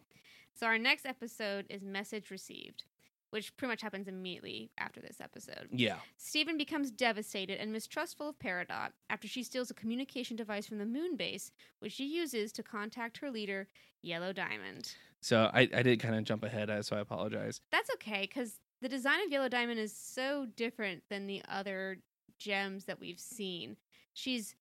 So 0.55 0.66
our 0.66 0.79
next 0.79 1.07
episode 1.07 1.66
is 1.71 1.83
Message 1.83 2.31
Received, 2.31 2.85
which 3.31 3.57
pretty 3.57 3.71
much 3.71 3.83
happens 3.83 4.09
immediately 4.09 4.71
after 4.79 5.01
this 5.01 5.21
episode. 5.21 5.69
Yeah. 5.73 5.97
Steven 6.16 6.57
becomes 6.57 6.90
devastated 6.90 7.59
and 7.61 7.73
mistrustful 7.73 8.29
of 8.29 8.38
Peridot 8.38 8.90
after 9.09 9.29
she 9.29 9.43
steals 9.43 9.71
a 9.71 9.75
communication 9.75 10.37
device 10.37 10.66
from 10.66 10.79
the 10.79 10.87
moon 10.87 11.16
base, 11.16 11.53
which 11.79 11.93
she 11.93 12.07
uses 12.07 12.53
to 12.53 12.62
contact 12.62 13.19
her 13.19 13.31
leader, 13.31 13.69
Yellow 14.03 14.33
Diamond. 14.33 14.95
So 15.21 15.51
I 15.53 15.69
I 15.75 15.83
did 15.83 16.01
kind 16.01 16.14
of 16.14 16.25
jump 16.25 16.45
ahead, 16.45 16.71
uh, 16.71 16.83
so 16.83 16.97
I 16.97 17.01
apologize. 17.01 17.61
That's 17.71 17.90
okay, 17.95 18.23
because 18.23 18.59
the 18.81 18.88
design 18.88 19.23
of 19.25 19.31
Yellow 19.31 19.49
Diamond 19.49 19.79
is 19.79 19.95
so 19.95 20.47
different 20.57 21.03
than 21.11 21.27
the 21.27 21.43
other 21.49 21.99
gems 22.38 22.87
that 22.87 22.99
we've 22.99 23.21
seen. 23.21 23.77
She's 24.14 24.55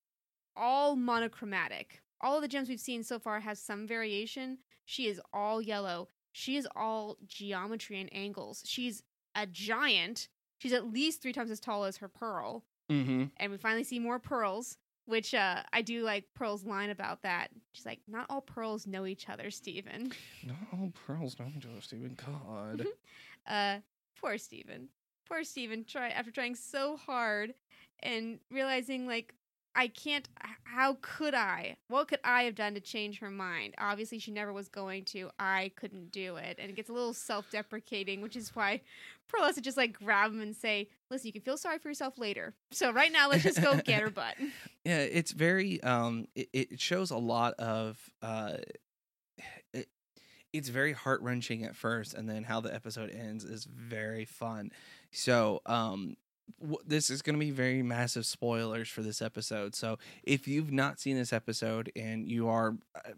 all 0.55 0.95
monochromatic. 0.95 2.01
All 2.21 2.35
of 2.35 2.41
the 2.41 2.49
gems 2.49 2.67
we've 2.67 2.79
seen 2.79 3.03
so 3.03 3.17
far 3.17 3.39
has 3.39 3.59
some 3.59 3.87
variation. 3.87 4.57
She 4.85 5.07
is 5.07 5.21
all 5.31 5.61
yellow. 5.61 6.09
She 6.31 6.57
is 6.57 6.67
all 6.75 7.17
geometry 7.25 7.99
and 7.99 8.09
angles. 8.13 8.63
She's 8.65 9.03
a 9.35 9.45
giant. 9.45 10.27
She's 10.59 10.73
at 10.73 10.91
least 10.91 11.21
three 11.21 11.33
times 11.33 11.51
as 11.51 11.59
tall 11.59 11.85
as 11.85 11.97
her 11.97 12.07
pearl. 12.07 12.63
Mm-hmm. 12.91 13.25
And 13.37 13.51
we 13.51 13.57
finally 13.57 13.83
see 13.83 13.99
more 13.99 14.19
pearls, 14.19 14.77
which 15.05 15.33
uh, 15.33 15.63
I 15.71 15.81
do 15.81 16.03
like 16.03 16.25
Pearl's 16.35 16.63
line 16.63 16.89
about 16.89 17.21
that. 17.21 17.49
She's 17.73 17.85
like, 17.85 17.99
not 18.07 18.25
all 18.29 18.41
pearls 18.41 18.87
know 18.87 19.05
each 19.05 19.29
other, 19.29 19.51
Steven. 19.51 20.11
Not 20.43 20.57
all 20.73 20.91
pearls 21.05 21.37
know 21.39 21.47
each 21.55 21.65
other, 21.65 21.81
Steven. 21.81 22.17
God. 22.25 22.85
Uh, 23.47 23.79
poor 24.19 24.37
Steven. 24.37 24.89
Poor 25.27 25.43
Steven. 25.43 25.83
Try 25.83 26.09
after 26.09 26.29
trying 26.29 26.53
so 26.53 26.97
hard 26.97 27.55
and 28.03 28.39
realizing 28.51 29.07
like 29.07 29.33
I 29.75 29.87
can't. 29.87 30.27
How 30.63 30.97
could 31.01 31.33
I? 31.33 31.77
What 31.87 32.07
could 32.07 32.19
I 32.23 32.43
have 32.43 32.55
done 32.55 32.73
to 32.73 32.79
change 32.79 33.19
her 33.19 33.29
mind? 33.29 33.75
Obviously, 33.77 34.19
she 34.19 34.31
never 34.31 34.51
was 34.51 34.67
going 34.67 35.05
to. 35.05 35.29
I 35.39 35.71
couldn't 35.75 36.11
do 36.11 36.35
it, 36.35 36.57
and 36.59 36.69
it 36.69 36.75
gets 36.75 36.89
a 36.89 36.93
little 36.93 37.13
self-deprecating, 37.13 38.21
which 38.21 38.35
is 38.35 38.55
why 38.55 38.81
Pearl 39.27 39.43
has 39.43 39.55
to 39.55 39.61
just 39.61 39.77
like 39.77 39.93
grab 39.93 40.31
him 40.31 40.41
and 40.41 40.55
say, 40.55 40.89
"Listen, 41.09 41.27
you 41.27 41.33
can 41.33 41.41
feel 41.41 41.57
sorry 41.57 41.79
for 41.79 41.89
yourself 41.89 42.17
later. 42.17 42.53
So 42.71 42.91
right 42.91 43.11
now, 43.11 43.29
let's 43.29 43.43
just 43.43 43.61
go 43.61 43.77
get 43.85 44.01
her 44.01 44.09
butt." 44.09 44.35
Yeah, 44.83 44.99
it's 44.99 45.31
very 45.31 45.81
um 45.83 46.27
it, 46.35 46.49
it 46.53 46.79
shows 46.81 47.11
a 47.11 47.17
lot 47.17 47.53
of 47.55 47.97
uh 48.21 48.57
it's 50.53 50.69
very 50.69 50.93
heart 50.93 51.21
wrenching 51.21 51.63
at 51.63 51.75
first, 51.75 52.13
and 52.13 52.27
then 52.27 52.43
how 52.43 52.59
the 52.59 52.73
episode 52.73 53.11
ends 53.11 53.43
is 53.43 53.65
very 53.65 54.25
fun. 54.25 54.71
So, 55.11 55.61
um, 55.65 56.15
this 56.85 57.09
is 57.09 57.21
going 57.21 57.35
to 57.35 57.39
be 57.39 57.51
very 57.51 57.81
massive 57.81 58.25
spoilers 58.25 58.89
for 58.89 59.01
this 59.01 59.21
episode. 59.21 59.75
So, 59.75 59.97
if 60.23 60.47
you've 60.47 60.71
not 60.71 60.99
seen 60.99 61.15
this 61.15 61.33
episode 61.33 61.91
and 61.95 62.27
you 62.27 62.47
are 62.47 62.75
uh, 62.95 63.11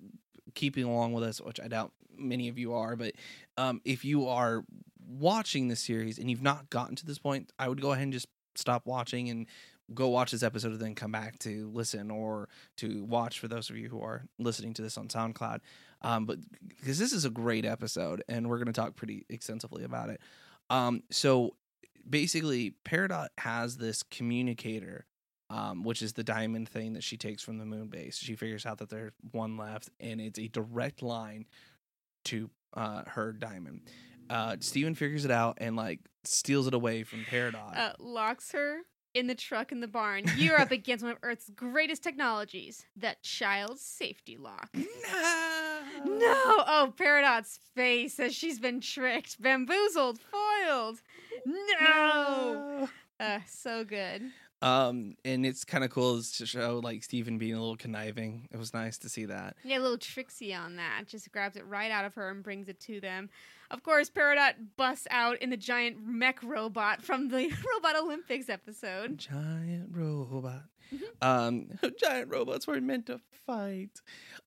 keeping 0.55 0.83
along 0.83 1.13
with 1.13 1.23
us, 1.23 1.41
which 1.41 1.59
I 1.59 1.67
doubt 1.67 1.91
many 2.17 2.47
of 2.47 2.57
you 2.57 2.73
are, 2.73 2.95
but 2.95 3.13
um, 3.57 3.81
if 3.85 4.05
you 4.05 4.27
are 4.27 4.63
watching 5.07 5.67
this 5.67 5.81
series 5.81 6.17
and 6.17 6.29
you've 6.29 6.41
not 6.41 6.69
gotten 6.69 6.95
to 6.97 7.05
this 7.05 7.19
point, 7.19 7.51
I 7.59 7.67
would 7.67 7.81
go 7.81 7.91
ahead 7.91 8.03
and 8.03 8.13
just 8.13 8.27
stop 8.55 8.85
watching 8.85 9.29
and 9.29 9.47
go 9.93 10.07
watch 10.07 10.31
this 10.31 10.43
episode 10.43 10.71
and 10.71 10.79
then 10.79 10.95
come 10.95 11.11
back 11.11 11.37
to 11.39 11.69
listen 11.73 12.11
or 12.11 12.47
to 12.77 13.03
watch 13.03 13.39
for 13.39 13.47
those 13.47 13.69
of 13.69 13.77
you 13.77 13.89
who 13.89 14.01
are 14.01 14.25
listening 14.39 14.73
to 14.75 14.81
this 14.81 14.97
on 14.97 15.07
SoundCloud. 15.07 15.59
Um, 16.01 16.25
but 16.25 16.37
because 16.67 16.97
this 16.97 17.13
is 17.13 17.25
a 17.25 17.29
great 17.29 17.65
episode 17.65 18.23
and 18.27 18.49
we're 18.49 18.57
going 18.57 18.67
to 18.67 18.73
talk 18.73 18.95
pretty 18.95 19.25
extensively 19.29 19.83
about 19.83 20.09
it. 20.09 20.21
Um, 20.69 21.03
so 21.11 21.55
basically, 22.09 22.75
Peridot 22.85 23.29
has 23.37 23.77
this 23.77 24.03
communicator, 24.03 25.05
um, 25.49 25.83
which 25.83 26.01
is 26.01 26.13
the 26.13 26.23
diamond 26.23 26.69
thing 26.69 26.93
that 26.93 27.03
she 27.03 27.17
takes 27.17 27.41
from 27.43 27.57
the 27.57 27.65
moon 27.65 27.87
base. 27.87 28.17
She 28.17 28.35
figures 28.35 28.65
out 28.65 28.77
that 28.79 28.89
there's 28.89 29.13
one 29.31 29.57
left, 29.57 29.89
and 29.99 30.21
it's 30.21 30.39
a 30.39 30.47
direct 30.47 31.01
line 31.01 31.45
to 32.25 32.49
uh, 32.73 33.03
her 33.07 33.33
diamond. 33.33 33.81
Uh, 34.29 34.55
Steven 34.59 34.95
figures 34.95 35.25
it 35.25 35.31
out 35.31 35.57
and 35.59 35.75
like 35.75 35.99
steals 36.23 36.67
it 36.67 36.73
away 36.73 37.03
from 37.03 37.25
Peridot. 37.25 37.77
Uh, 37.77 37.93
locks 37.99 38.51
her 38.53 38.79
in 39.13 39.27
the 39.27 39.35
truck 39.35 39.71
in 39.71 39.81
the 39.81 39.87
barn. 39.87 40.23
You're 40.37 40.59
up 40.59 40.71
against 40.71 41.03
one 41.03 41.13
of 41.13 41.17
Earth's 41.23 41.49
greatest 41.49 42.03
technologies, 42.03 42.85
the 42.95 43.15
child 43.23 43.79
safety 43.79 44.37
lock. 44.37 44.69
no, 44.73 44.85
No! 46.05 46.33
Oh, 46.65 46.93
Peridot's 46.95 47.59
face 47.75 48.19
as 48.19 48.33
she's 48.33 48.59
been 48.59 48.79
tricked, 48.79 49.41
bamboozled, 49.41 50.19
foiled. 50.19 51.01
No! 51.45 52.89
Uh, 53.19 53.39
so 53.47 53.83
good. 53.83 54.23
Um, 54.63 55.15
and 55.25 55.43
it's 55.45 55.63
kind 55.63 55.83
of 55.83 55.89
cool 55.89 56.21
to 56.21 56.45
show 56.45 56.79
like 56.83 57.03
Steven 57.03 57.37
being 57.39 57.53
a 57.55 57.59
little 57.59 57.77
conniving. 57.77 58.47
It 58.51 58.57
was 58.57 58.73
nice 58.73 58.97
to 58.99 59.09
see 59.09 59.25
that. 59.25 59.55
Yeah, 59.63 59.79
a 59.79 59.81
little 59.81 59.97
tricksy 59.97 60.53
on 60.53 60.75
that. 60.75 61.03
Just 61.07 61.31
grabs 61.31 61.55
it 61.55 61.65
right 61.65 61.89
out 61.91 62.05
of 62.05 62.13
her 62.15 62.29
and 62.29 62.43
brings 62.43 62.69
it 62.69 62.79
to 62.81 63.01
them. 63.01 63.29
Of 63.71 63.83
course, 63.83 64.09
Peridot 64.09 64.53
busts 64.77 65.07
out 65.09 65.41
in 65.41 65.49
the 65.49 65.57
giant 65.57 65.97
mech 66.05 66.43
robot 66.43 67.01
from 67.01 67.29
the 67.29 67.51
Robot 67.73 67.95
Olympics 67.95 68.49
episode. 68.49 69.17
Giant 69.17 69.89
robot. 69.91 70.63
Mhm. 70.93 71.01
Um, 71.21 71.67
giant 71.99 72.29
robots 72.29 72.67
were 72.67 72.79
meant 72.81 73.05
to 73.07 73.19
fight. 73.45 74.01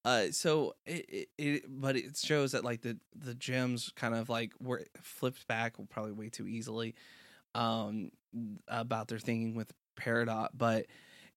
Uh, 0.04 0.26
so 0.30 0.74
it, 0.86 1.06
it, 1.08 1.28
it, 1.38 1.64
but 1.68 1.96
it 1.96 2.16
shows 2.16 2.52
that 2.52 2.64
like 2.64 2.82
the 2.82 2.98
the 3.14 3.34
gems 3.34 3.90
kind 3.96 4.14
of 4.14 4.28
like 4.28 4.52
were 4.60 4.84
flipped 5.00 5.46
back 5.46 5.74
probably 5.90 6.12
way 6.12 6.28
too 6.28 6.46
easily, 6.46 6.94
um, 7.54 8.10
about 8.68 9.08
their 9.08 9.18
thinking 9.18 9.54
with 9.54 9.72
Peridot, 9.96 10.48
but 10.54 10.86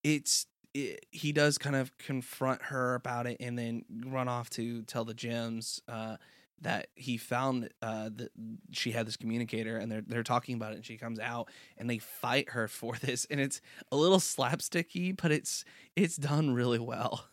it's 0.04 0.48
it, 0.74 1.06
he 1.12 1.32
does 1.32 1.58
kind 1.58 1.76
of 1.76 1.98
confront 1.98 2.62
her 2.64 2.96
about 2.96 3.28
it 3.28 3.38
and 3.40 3.58
then 3.58 3.84
run 4.08 4.28
off 4.28 4.50
to 4.52 4.84
tell 4.84 5.06
the 5.06 5.14
gems 5.14 5.82
uh 5.88 6.18
that 6.62 6.88
he 6.96 7.18
found 7.18 7.70
uh 7.82 8.10
that 8.16 8.32
she 8.72 8.92
had 8.92 9.08
this 9.08 9.18
communicator 9.18 9.78
and 9.78 9.92
they're 9.92 10.04
they're 10.08 10.24
talking 10.24 10.56
about 10.56 10.74
it 10.74 10.78
and 10.78 10.86
she 10.86 10.98
comes 10.98 11.20
out 11.20 11.50
and 11.78 11.90
they 11.90 11.98
fight 11.98 12.50
her 12.50 12.68
for 12.80 12.96
this 12.98 13.26
and 13.30 13.40
it's 13.40 13.62
a 13.92 13.96
little 13.96 14.20
slapsticky 14.20 15.16
but 15.20 15.32
it's 15.32 15.64
it's 15.96 16.18
done 16.18 16.54
really 16.54 16.80
well 16.80 17.26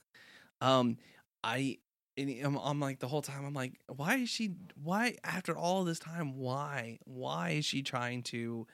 um 0.60 0.96
i 1.42 1.78
I'm, 2.16 2.56
I'm 2.56 2.78
like 2.78 3.00
the 3.00 3.08
whole 3.08 3.22
time 3.22 3.44
i'm 3.44 3.54
like 3.54 3.80
why 3.88 4.16
is 4.16 4.28
she 4.28 4.52
why 4.82 5.16
after 5.24 5.56
all 5.56 5.84
this 5.84 5.98
time 5.98 6.37
why 6.37 6.98
why 7.04 7.50
is 7.50 7.64
she 7.64 7.82
trying 7.82 8.22
to 8.24 8.66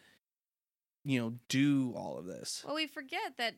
you 1.05 1.21
know 1.21 1.35
do 1.49 1.95
all 1.97 2.19
of 2.19 2.27
this 2.27 2.63
Well, 2.67 2.75
we 2.77 2.87
forget 2.87 3.37
that 3.39 3.55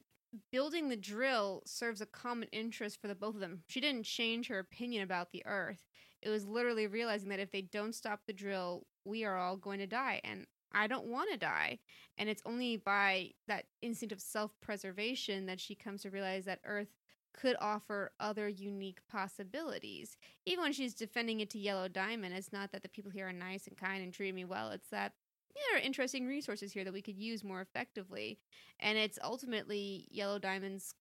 building 0.50 0.88
the 0.88 0.96
drill 0.96 1.62
serves 1.66 2.00
a 2.00 2.06
common 2.06 2.48
interest 2.52 3.00
for 3.00 3.08
the 3.08 3.14
both 3.14 3.34
of 3.34 3.40
them. 3.40 3.62
She 3.68 3.80
didn't 3.80 4.04
change 4.04 4.48
her 4.48 4.58
opinion 4.58 5.02
about 5.02 5.30
the 5.32 5.42
Earth. 5.46 5.84
It 6.22 6.30
was 6.30 6.46
literally 6.46 6.86
realizing 6.86 7.28
that 7.30 7.40
if 7.40 7.50
they 7.50 7.62
don't 7.62 7.94
stop 7.94 8.20
the 8.26 8.32
drill, 8.32 8.86
we 9.04 9.24
are 9.24 9.36
all 9.36 9.56
going 9.56 9.80
to 9.80 9.86
die. 9.86 10.20
And 10.24 10.46
I 10.72 10.86
don't 10.86 11.06
want 11.06 11.30
to 11.30 11.36
die. 11.36 11.78
And 12.16 12.28
it's 12.28 12.42
only 12.46 12.76
by 12.76 13.30
that 13.48 13.66
instinct 13.82 14.12
of 14.12 14.20
self 14.20 14.52
preservation 14.60 15.46
that 15.46 15.60
she 15.60 15.74
comes 15.74 16.02
to 16.02 16.10
realize 16.10 16.44
that 16.44 16.60
Earth 16.64 16.94
could 17.34 17.56
offer 17.60 18.12
other 18.20 18.48
unique 18.48 19.00
possibilities. 19.10 20.16
Even 20.46 20.62
when 20.62 20.72
she's 20.72 20.94
defending 20.94 21.40
it 21.40 21.50
to 21.50 21.58
Yellow 21.58 21.88
Diamond, 21.88 22.34
it's 22.34 22.52
not 22.52 22.72
that 22.72 22.82
the 22.82 22.88
people 22.88 23.10
here 23.10 23.28
are 23.28 23.32
nice 23.32 23.66
and 23.66 23.76
kind 23.76 24.02
and 24.02 24.12
treat 24.12 24.34
me 24.34 24.44
well. 24.44 24.70
It's 24.70 24.88
that 24.88 25.12
there 25.54 25.78
are 25.78 25.82
interesting 25.82 26.26
resources 26.26 26.72
here 26.72 26.84
that 26.84 26.92
we 26.92 27.02
could 27.02 27.18
use 27.18 27.44
more 27.44 27.60
effectively. 27.60 28.38
And 28.80 28.98
it's 28.98 29.18
ultimately 29.22 30.06
Yellow 30.10 30.38
Diamond's 30.38 30.94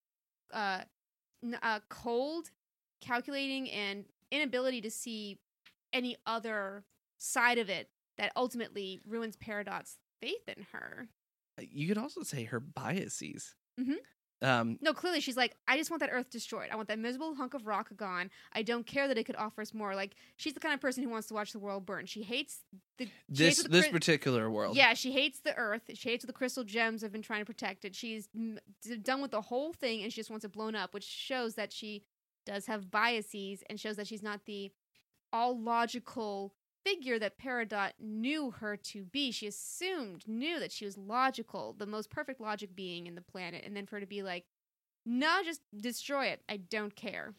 uh, 0.53 0.81
uh, 1.61 1.79
cold, 1.89 2.51
calculating, 3.01 3.69
and 3.71 4.05
inability 4.31 4.81
to 4.81 4.91
see 4.91 5.39
any 5.93 6.15
other 6.25 6.83
side 7.17 7.57
of 7.57 7.69
it 7.69 7.89
that 8.17 8.31
ultimately 8.35 8.99
ruins 9.05 9.35
Peridot's 9.37 9.97
faith 10.21 10.47
in 10.47 10.65
her. 10.71 11.07
you 11.59 11.87
could 11.87 11.97
also 11.97 12.23
say 12.23 12.45
her 12.45 12.59
biases 12.59 13.53
Mhm. 13.79 13.97
um 14.41 14.77
No, 14.81 14.93
clearly 14.93 15.19
she's 15.19 15.37
like, 15.37 15.55
I 15.67 15.77
just 15.77 15.91
want 15.91 15.99
that 16.01 16.09
Earth 16.11 16.29
destroyed. 16.31 16.69
I 16.71 16.75
want 16.75 16.87
that 16.87 16.97
miserable 16.97 17.35
hunk 17.35 17.53
of 17.53 17.67
rock 17.67 17.95
gone. 17.95 18.31
I 18.53 18.63
don't 18.63 18.85
care 18.87 19.07
that 19.07 19.17
it 19.17 19.25
could 19.25 19.35
offer 19.35 19.61
us 19.61 19.73
more. 19.73 19.93
Like 19.95 20.15
she's 20.37 20.53
the 20.53 20.59
kind 20.59 20.73
of 20.73 20.81
person 20.81 21.03
who 21.03 21.09
wants 21.09 21.27
to 21.27 21.33
watch 21.35 21.51
the 21.51 21.59
world 21.59 21.85
burn. 21.85 22.05
She 22.07 22.23
hates 22.23 22.61
the 22.97 23.05
she 23.33 23.43
hates 23.45 23.57
this 23.57 23.63
the 23.63 23.69
this 23.69 23.87
particular 23.89 24.49
world 24.49 24.75
Yeah, 24.75 24.93
she 24.95 25.11
hates 25.11 25.39
the 25.41 25.55
Earth. 25.55 25.83
She 25.93 26.09
hates 26.09 26.25
the 26.25 26.33
crystal 26.33 26.63
gems 26.63 27.01
have 27.03 27.11
been 27.11 27.21
trying 27.21 27.41
to 27.41 27.45
protect 27.45 27.85
it. 27.85 27.95
She's 27.95 28.27
done 29.03 29.21
with 29.21 29.31
the 29.31 29.41
whole 29.41 29.73
thing, 29.73 30.01
and 30.03 30.11
she 30.11 30.21
just 30.21 30.29
wants 30.31 30.45
it 30.45 30.51
blown 30.51 30.75
up, 30.75 30.93
which 30.93 31.03
shows 31.03 31.55
that 31.55 31.71
she 31.71 32.03
does 32.45 32.65
have 32.65 32.91
biases 32.91 33.63
and 33.69 33.79
shows 33.79 33.95
that 33.97 34.07
she's 34.07 34.23
not 34.23 34.45
the 34.45 34.71
all 35.33 35.57
logical 35.57 36.53
figure 36.83 37.19
that 37.19 37.39
Peridot 37.39 37.91
knew 37.99 38.51
her 38.51 38.75
to 38.75 39.03
be. 39.03 39.31
She 39.31 39.47
assumed, 39.47 40.27
knew 40.27 40.59
that 40.59 40.71
she 40.71 40.85
was 40.85 40.97
logical, 40.97 41.75
the 41.77 41.85
most 41.85 42.09
perfect 42.09 42.41
logic 42.41 42.75
being 42.75 43.07
in 43.07 43.15
the 43.15 43.21
planet, 43.21 43.63
and 43.65 43.75
then 43.75 43.85
for 43.85 43.97
her 43.97 44.01
to 44.01 44.07
be 44.07 44.23
like, 44.23 44.45
"No, 45.05 45.41
just 45.43 45.61
destroy 45.79 46.25
it. 46.27 46.41
I 46.49 46.57
don't 46.57 46.95
care." 46.95 47.33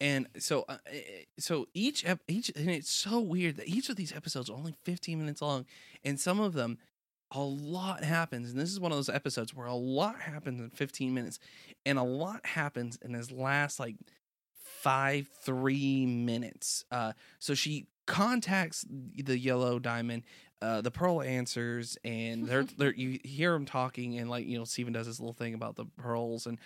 and 0.00 0.28
so 0.38 0.64
uh, 0.68 0.78
eh, 0.86 1.24
so 1.38 1.66
each 1.74 2.04
ep- 2.04 2.22
each 2.28 2.50
and 2.54 2.70
it's 2.70 2.90
so 2.90 3.20
weird 3.20 3.56
that 3.56 3.68
each 3.68 3.88
of 3.88 3.96
these 3.96 4.12
episodes 4.14 4.48
are 4.48 4.56
only 4.56 4.74
15 4.84 5.18
minutes 5.18 5.42
long 5.42 5.66
and 6.04 6.20
some 6.20 6.40
of 6.40 6.52
them 6.52 6.78
a 7.32 7.40
lot 7.40 8.04
happens 8.04 8.50
and 8.50 8.58
this 8.58 8.70
is 8.70 8.80
one 8.80 8.92
of 8.92 8.98
those 8.98 9.08
episodes 9.08 9.54
where 9.54 9.66
a 9.66 9.74
lot 9.74 10.20
happens 10.20 10.60
in 10.60 10.70
15 10.70 11.12
minutes 11.12 11.38
and 11.84 11.98
a 11.98 12.02
lot 12.02 12.44
happens 12.46 12.96
in 13.02 13.12
this 13.12 13.30
last 13.30 13.78
like 13.80 13.96
five 14.82 15.28
three 15.42 16.06
minutes. 16.06 16.84
Uh 16.90 17.12
so 17.38 17.54
she 17.54 17.86
contacts 18.06 18.84
the 18.88 19.38
yellow 19.38 19.78
diamond 19.78 20.22
uh 20.62 20.80
the 20.80 20.90
pearl 20.90 21.20
answers 21.20 21.98
and 22.04 22.46
they're 22.46 22.64
they're 22.78 22.94
you 22.94 23.18
hear 23.22 23.52
them 23.52 23.66
talking 23.66 24.18
and 24.18 24.30
like 24.30 24.46
you 24.46 24.56
know 24.58 24.64
steven 24.64 24.92
does 24.92 25.06
this 25.06 25.20
little 25.20 25.34
thing 25.34 25.54
about 25.54 25.76
the 25.76 25.84
pearls 25.98 26.46
and 26.46 26.58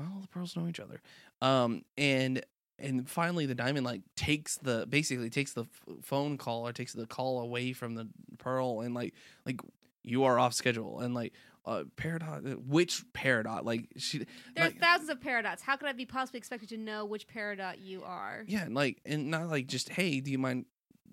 all 0.00 0.20
the 0.20 0.28
pearls 0.28 0.56
know 0.56 0.66
each 0.68 0.80
other. 0.80 1.00
Um 1.40 1.84
and 1.96 2.44
and 2.78 3.08
finally 3.08 3.46
the 3.46 3.54
diamond 3.54 3.86
like 3.86 4.02
takes 4.16 4.56
the 4.58 4.86
basically 4.88 5.30
takes 5.30 5.52
the 5.52 5.62
f- 5.62 5.94
phone 6.02 6.36
call 6.36 6.66
or 6.66 6.72
takes 6.72 6.92
the 6.92 7.06
call 7.06 7.40
away 7.40 7.72
from 7.72 7.94
the 7.94 8.08
pearl 8.38 8.80
and 8.80 8.94
like 8.94 9.14
like 9.46 9.60
you 10.02 10.24
are 10.24 10.38
off 10.38 10.52
schedule 10.52 11.00
and 11.00 11.14
like 11.14 11.32
uh 11.66 11.84
peridot 11.96 12.56
which 12.66 13.02
peridot 13.12 13.64
like 13.64 13.88
she 13.96 14.18
There 14.18 14.26
like, 14.66 14.76
are 14.76 14.78
thousands 14.78 15.08
of 15.10 15.20
Peridots. 15.20 15.60
How 15.62 15.76
could 15.76 15.88
I 15.88 15.92
be 15.92 16.04
possibly 16.06 16.38
expected 16.38 16.68
to 16.70 16.76
know 16.76 17.04
which 17.06 17.26
Peridot 17.26 17.76
you 17.80 18.02
are? 18.04 18.44
yeah 18.46 18.64
and 18.64 18.74
like 18.74 19.00
and 19.06 19.30
not 19.30 19.48
like 19.48 19.66
just 19.66 19.88
hey 19.88 20.20
do 20.20 20.30
you 20.30 20.38
mind 20.38 20.66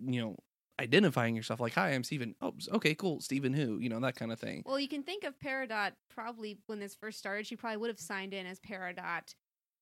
you 0.05 0.19
know 0.21 0.35
identifying 0.79 1.35
yourself 1.35 1.59
like 1.59 1.73
hi 1.73 1.89
i'm 1.91 2.03
steven 2.03 2.33
oh 2.41 2.53
okay 2.71 2.95
cool 2.95 3.21
steven 3.21 3.53
who 3.53 3.77
you 3.77 3.87
know 3.87 3.99
that 3.99 4.15
kind 4.15 4.31
of 4.31 4.39
thing 4.39 4.63
Well, 4.65 4.79
you 4.79 4.87
can 4.87 5.03
think 5.03 5.23
of 5.23 5.37
Peridot 5.39 5.91
probably 6.09 6.57
when 6.65 6.79
this 6.79 6.95
first 6.95 7.19
started. 7.19 7.45
She 7.45 7.55
probably 7.55 7.77
would 7.77 7.89
have 7.89 7.99
signed 7.99 8.33
in 8.33 8.45
as 8.47 8.59
Peridot, 8.59 9.35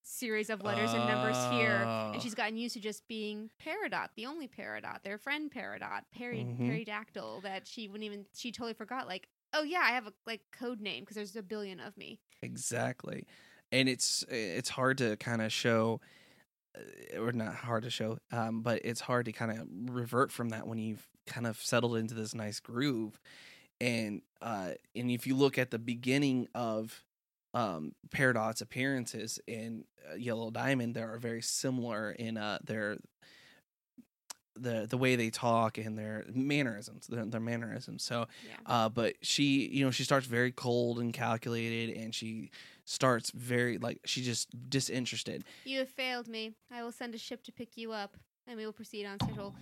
series 0.04 0.50
of 0.50 0.62
letters 0.62 0.92
and 0.92 1.06
numbers 1.08 1.38
here, 1.54 1.84
Oh. 1.86 2.12
and 2.14 2.22
she's 2.22 2.36
gotten 2.36 2.58
used 2.58 2.74
to 2.76 2.80
just 2.82 3.08
being 3.08 3.50
Peridot, 3.64 4.10
the 4.16 4.26
only 4.26 4.48
Peridot, 4.48 5.04
their 5.04 5.18
friend 5.18 5.52
Peridot, 5.52 6.02
Peri 6.14 6.40
Mhm. 6.44 6.60
Peridactyl. 6.86 7.44
That 7.44 7.66
she 7.68 7.88
wouldn't 7.88 8.06
even 8.06 8.26
she 8.36 8.52
totally 8.52 8.74
forgot. 8.74 9.08
Like, 9.08 9.28
oh 9.54 9.64
yeah, 9.64 9.82
I 9.84 9.92
have 9.92 10.08
a 10.08 10.14
like 10.26 10.42
code 10.52 10.82
name 10.82 11.02
because 11.04 11.16
there's 11.16 11.36
a 11.36 11.44
billion 11.44 11.80
of 11.80 11.98
me. 11.98 12.20
Exactly. 12.42 13.26
And 13.72 13.88
it's 13.88 14.24
it's 14.30 14.70
hard 14.70 14.98
to 15.00 15.16
kind 15.18 15.42
of 15.42 15.52
show 15.52 16.02
uh, 16.78 17.20
or 17.20 17.32
not 17.32 17.56
hard 17.56 17.84
to 17.84 17.90
show 17.90 18.18
um 18.32 18.62
but 18.62 18.80
it's 18.84 19.02
hard 19.02 19.26
to 19.26 19.32
kind 19.32 19.52
of 19.52 19.68
revert 19.94 20.32
from 20.32 20.50
that 20.50 20.68
when 20.68 20.78
you've 20.78 21.08
kind 21.26 21.48
of 21.48 21.58
settled 21.58 21.98
into 21.98 22.14
this 22.14 22.36
nice 22.36 22.60
groove 22.60 23.20
and 23.82 24.22
uh 24.42 24.70
and 24.96 25.10
if 25.10 25.26
you 25.26 25.36
look 25.36 25.58
at 25.58 25.72
the 25.72 25.80
beginning 25.80 26.48
of 26.54 27.04
um 27.56 27.94
Peridot's 28.12 28.62
appearances 28.62 29.40
in 29.48 29.84
uh, 30.12 30.16
Yellow 30.16 30.52
Diamond 30.52 30.94
they 30.94 31.02
are 31.02 31.18
very 31.18 31.42
similar 31.42 32.12
in 32.12 32.38
uh 32.38 32.60
their 32.64 32.98
the 34.60 34.88
the 34.90 34.98
way 34.98 35.16
they 35.16 35.30
talk 35.30 35.78
and 35.78 35.98
their 35.98 36.26
mannerisms, 36.34 37.08
their, 37.08 37.26
their 37.26 37.40
mannerisms. 37.40 38.04
So, 38.04 38.28
Yeah. 38.48 38.56
uh, 38.66 38.90
but 38.90 39.16
she, 39.22 39.68
you 39.68 39.84
know, 39.86 39.92
she 39.92 40.04
starts 40.04 40.26
very 40.28 40.52
cold 40.52 41.00
and 41.00 41.14
calculated, 41.14 41.96
and 41.98 42.14
she 42.14 42.52
starts 42.86 43.32
very 43.32 43.78
like 43.78 44.00
she 44.06 44.22
just 44.22 44.50
disinterested. 44.70 45.44
You 45.66 45.80
have 45.80 45.90
failed 45.90 46.28
me. 46.28 46.54
I 46.72 46.84
will 46.84 46.92
send 46.92 47.14
a 47.16 47.18
ship 47.20 47.44
to 47.44 47.52
pick 47.52 47.78
you 47.78 47.92
up, 47.92 48.18
and 48.48 48.58
we 48.58 48.66
will 48.66 48.74
proceed 48.74 49.06
on 49.06 49.20
schedule. 49.20 49.54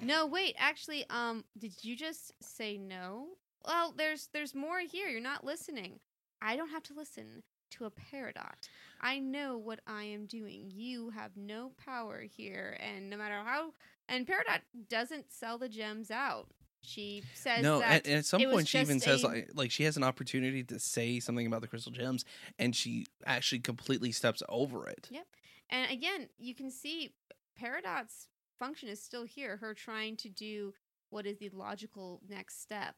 No, 0.00 0.26
wait. 0.26 0.54
Actually, 0.58 1.04
um, 1.10 1.44
did 1.58 1.72
you 1.82 1.96
just 1.96 2.32
say 2.40 2.78
no? 2.78 3.26
Well, 3.66 3.92
there's 3.96 4.28
there's 4.32 4.54
more 4.54 4.80
here. 4.80 5.08
You're 5.08 5.20
not 5.20 5.44
listening. 5.44 5.98
I 6.40 6.56
don't 6.56 6.70
have 6.70 6.84
to 6.84 6.94
listen 6.94 7.42
to 7.72 7.84
a 7.84 7.90
peridot. 7.90 8.68
I 9.00 9.18
know 9.18 9.58
what 9.58 9.80
I 9.86 10.04
am 10.04 10.26
doing. 10.26 10.70
You 10.72 11.10
have 11.10 11.32
no 11.36 11.72
power 11.84 12.20
here, 12.20 12.76
and 12.80 13.10
no 13.10 13.16
matter 13.16 13.34
how. 13.44 13.72
And 14.08 14.26
peridot 14.26 14.60
doesn't 14.88 15.32
sell 15.32 15.58
the 15.58 15.68
gems 15.68 16.10
out. 16.10 16.48
She 16.80 17.22
says 17.34 17.62
no, 17.62 17.80
that 17.80 17.90
and, 17.90 18.06
and 18.06 18.14
at 18.18 18.24
some 18.24 18.40
point 18.40 18.68
she 18.68 18.78
even 18.78 18.96
just 18.96 19.04
says 19.04 19.24
like, 19.24 19.50
like 19.54 19.70
she 19.70 19.82
has 19.82 19.96
an 19.96 20.04
opportunity 20.04 20.62
to 20.64 20.78
say 20.78 21.18
something 21.20 21.46
about 21.46 21.60
the 21.60 21.66
crystal 21.66 21.92
gems, 21.92 22.24
and 22.58 22.74
she 22.74 23.06
actually 23.26 23.58
completely 23.58 24.12
steps 24.12 24.42
over 24.48 24.88
it. 24.88 25.08
Yeah. 25.10 25.22
And 25.70 25.90
again, 25.90 26.28
you 26.38 26.54
can 26.54 26.70
see 26.70 27.14
Peridot's 27.60 28.28
function 28.58 28.88
is 28.88 29.02
still 29.02 29.24
here. 29.24 29.56
Her 29.56 29.74
trying 29.74 30.16
to 30.18 30.28
do 30.28 30.72
what 31.10 31.26
is 31.26 31.38
the 31.38 31.50
logical 31.50 32.20
next 32.28 32.62
step. 32.62 32.94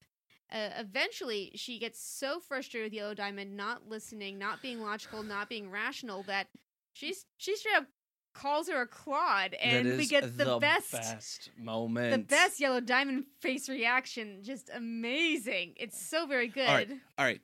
Uh, 0.52 0.68
eventually, 0.78 1.52
she 1.54 1.78
gets 1.78 2.02
so 2.02 2.40
frustrated 2.40 2.86
with 2.86 2.96
Yellow 2.96 3.14
Diamond 3.14 3.56
not 3.56 3.88
listening, 3.88 4.38
not 4.38 4.60
being 4.60 4.80
logical, 4.80 5.22
not 5.22 5.48
being 5.48 5.70
rational 5.70 6.22
that 6.24 6.48
she's 6.92 7.24
she 7.38 7.56
straight 7.56 7.76
up 7.76 7.86
calls 8.32 8.68
her 8.68 8.82
a 8.82 8.86
clod, 8.86 9.54
and 9.54 9.96
we 9.96 10.06
get 10.06 10.36
the, 10.36 10.58
best, 10.58 10.92
best 10.92 11.50
moment. 11.58 12.12
the 12.12 12.18
best 12.18 12.60
Yellow 12.60 12.80
Diamond 12.80 13.24
face 13.40 13.68
reaction. 13.68 14.40
Just 14.42 14.70
amazing. 14.74 15.74
It's 15.76 16.00
so 16.00 16.26
very 16.26 16.48
good. 16.48 16.68
All 16.68 16.74
right. 16.74 16.90
All 17.18 17.24
right, 17.24 17.40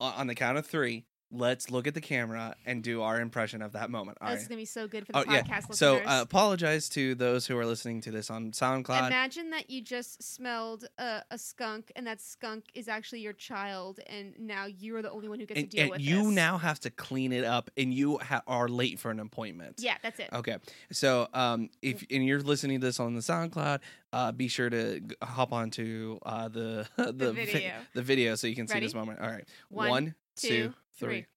on 0.00 0.26
the 0.26 0.34
count 0.34 0.58
of 0.58 0.66
three, 0.66 1.04
let's 1.30 1.70
look 1.70 1.86
at 1.86 1.92
the 1.94 2.00
camera 2.00 2.54
and 2.64 2.82
do 2.82 3.02
our 3.02 3.20
impression 3.20 3.60
of 3.60 3.72
that 3.72 3.90
moment. 3.90 4.16
All 4.20 4.30
this 4.30 4.40
right. 4.40 4.48
gonna 4.48 4.60
be 4.60 4.64
so 4.64 4.88
good 4.88 5.04
for 5.06 5.12
the 5.12 5.18
Oh 5.18 5.24
yeah. 5.32 5.42
podcast 5.42 5.74
So 5.74 5.94
listeners. 5.94 6.10
uh, 6.12 6.22
apologize 6.22 6.88
to 6.90 7.14
those 7.14 7.46
who 7.46 7.58
are 7.58 7.66
listening 7.66 8.00
to 8.02 8.10
this 8.10 8.30
on 8.30 8.52
SoundCloud. 8.52 9.06
Imagine 9.08 9.50
that 9.50 9.68
you 9.68 9.82
just 9.82 10.22
smelled 10.22 10.84
a, 10.98 11.22
a 11.30 11.36
skunk, 11.36 11.92
and 11.96 12.06
that 12.06 12.20
skunk 12.22 12.64
is 12.74 12.88
actually 12.88 13.20
your 13.20 13.34
child, 13.34 14.00
and 14.06 14.32
now 14.38 14.64
you're 14.66 15.02
the 15.02 15.10
only 15.10 15.28
one 15.28 15.38
who 15.38 15.44
gets 15.46 15.60
and 15.60 15.70
to 15.70 15.76
deal 15.76 15.82
and 15.82 15.90
with 15.90 16.00
it. 16.00 16.04
you 16.04 16.24
this. 16.24 16.34
now 16.34 16.56
have 16.56 16.80
to 16.80 16.90
clean 16.90 17.32
it 17.32 17.44
up, 17.44 17.70
and 17.76 17.92
you 17.92 18.18
ha- 18.18 18.42
are 18.46 18.68
late 18.68 18.98
for 18.98 19.10
an 19.10 19.20
appointment. 19.20 19.76
Yeah, 19.80 19.96
that's 20.02 20.18
it. 20.20 20.30
Okay. 20.32 20.56
So, 20.92 21.28
um, 21.34 21.68
if 21.82 22.04
and 22.10 22.24
you're 22.24 22.40
listening 22.40 22.80
to 22.80 22.86
this 22.86 22.98
on 23.00 23.14
the 23.14 23.20
SoundCloud, 23.20 23.80
uh, 24.14 24.32
be 24.32 24.48
sure 24.48 24.70
to 24.70 25.00
g- 25.00 25.14
hop 25.22 25.52
onto 25.52 26.18
uh, 26.24 26.48
the 26.48 26.86
the, 26.96 27.32
vi- 27.34 27.44
video. 27.44 27.72
the 27.92 28.02
video 28.02 28.34
so 28.34 28.46
you 28.46 28.56
can 28.56 28.66
see 28.66 28.80
this 28.80 28.94
moment. 28.94 29.20
All 29.20 29.28
right. 29.28 29.46
One, 29.68 29.88
One, 29.90 30.14
two, 30.36 30.48
two, 30.48 30.74
three. 30.98 31.08
three. 31.20 31.26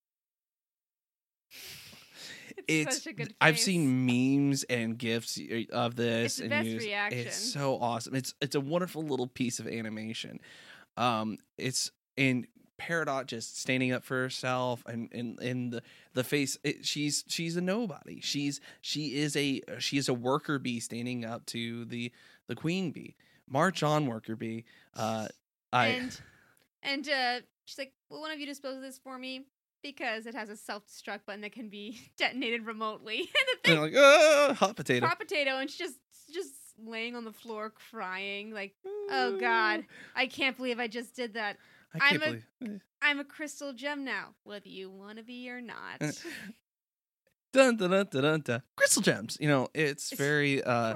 It's 2.67 2.97
such 2.97 3.07
a 3.07 3.13
good. 3.13 3.27
Face. 3.27 3.35
I've 3.41 3.57
seen 3.59 4.05
memes 4.05 4.63
and 4.63 4.97
gifs 4.97 5.39
of 5.71 5.95
this 5.95 6.33
It's 6.33 6.37
the 6.43 6.49
best 6.49 6.67
used- 6.67 6.85
reaction. 6.85 7.19
It's 7.19 7.35
so 7.37 7.77
awesome. 7.79 8.13
It's 8.15 8.33
it's 8.39 8.55
a 8.55 8.61
wonderful 8.61 9.01
little 9.01 9.27
piece 9.27 9.59
of 9.59 9.67
animation. 9.67 10.39
Um, 10.95 11.37
it's 11.57 11.91
in 12.17 12.45
Peridot 12.79 13.25
just 13.25 13.59
standing 13.59 13.91
up 13.91 14.03
for 14.03 14.15
herself 14.21 14.83
and 14.85 15.11
in 15.11 15.37
in 15.41 15.69
the 15.71 15.81
the 16.13 16.23
face. 16.23 16.57
It, 16.63 16.85
she's 16.85 17.23
she's 17.27 17.55
a 17.57 17.61
nobody. 17.61 18.21
She's 18.21 18.61
she 18.81 19.15
is 19.15 19.35
a 19.35 19.61
she 19.79 19.97
is 19.97 20.07
a 20.07 20.13
worker 20.13 20.59
bee 20.59 20.79
standing 20.79 21.25
up 21.25 21.45
to 21.47 21.85
the 21.85 22.11
the 22.47 22.55
queen 22.55 22.91
bee. 22.91 23.15
March 23.49 23.81
on, 23.81 24.05
worker 24.05 24.35
bee. 24.35 24.65
Uh, 24.95 25.27
I 25.73 25.87
and 25.87 26.21
and 26.83 27.09
uh, 27.09 27.39
she's 27.71 27.77
like, 27.77 27.93
"Will 28.09 28.21
one 28.21 28.31
of 28.31 28.39
you 28.39 28.45
dispose 28.45 28.75
of 28.75 28.81
this 28.81 28.97
for 28.97 29.17
me?" 29.17 29.45
Because 29.81 30.27
it 30.27 30.35
has 30.35 30.49
a 30.49 30.55
self-destruct 30.55 31.25
button 31.25 31.41
that 31.41 31.53
can 31.53 31.69
be 31.69 31.99
detonated 32.17 32.65
remotely. 32.65 33.19
and 33.19 33.27
the 33.29 33.57
thing, 33.63 33.77
I'm 33.77 33.83
like 33.83 33.95
ah, 33.95 34.53
hot 34.53 34.75
potato. 34.75 35.07
hot 35.07 35.19
potato, 35.19 35.57
and 35.57 35.69
she's 35.69 35.79
just 35.79 35.99
just 36.33 36.53
laying 36.83 37.15
on 37.15 37.25
the 37.25 37.33
floor 37.33 37.73
crying, 37.91 38.51
like, 38.51 38.75
"Oh 38.85 39.33
mm. 39.35 39.39
God, 39.39 39.85
I 40.15 40.27
can't 40.27 40.57
believe 40.57 40.79
I 40.79 40.87
just 40.87 41.15
did 41.15 41.33
that." 41.33 41.57
I 41.93 41.99
can't 41.99 42.13
I'm 42.13 42.21
a- 42.21 42.25
believe. 42.25 42.45
Eh. 42.63 42.77
I'm 43.01 43.19
a 43.19 43.23
crystal 43.23 43.73
gem 43.73 44.05
now, 44.05 44.35
whether 44.43 44.69
you 44.69 44.89
want 44.89 45.17
to 45.17 45.23
be 45.23 45.49
or 45.49 45.61
not. 45.61 46.01
Eh. 46.01 46.11
Dun, 47.53 47.75
dun, 47.75 47.91
dun, 47.91 48.07
dun, 48.09 48.21
dun, 48.23 48.41
dun. 48.41 48.61
Crystal 48.75 49.01
gems. 49.01 49.37
You 49.41 49.47
know, 49.47 49.67
it's 49.73 50.13
very 50.13 50.63
uh 50.63 50.95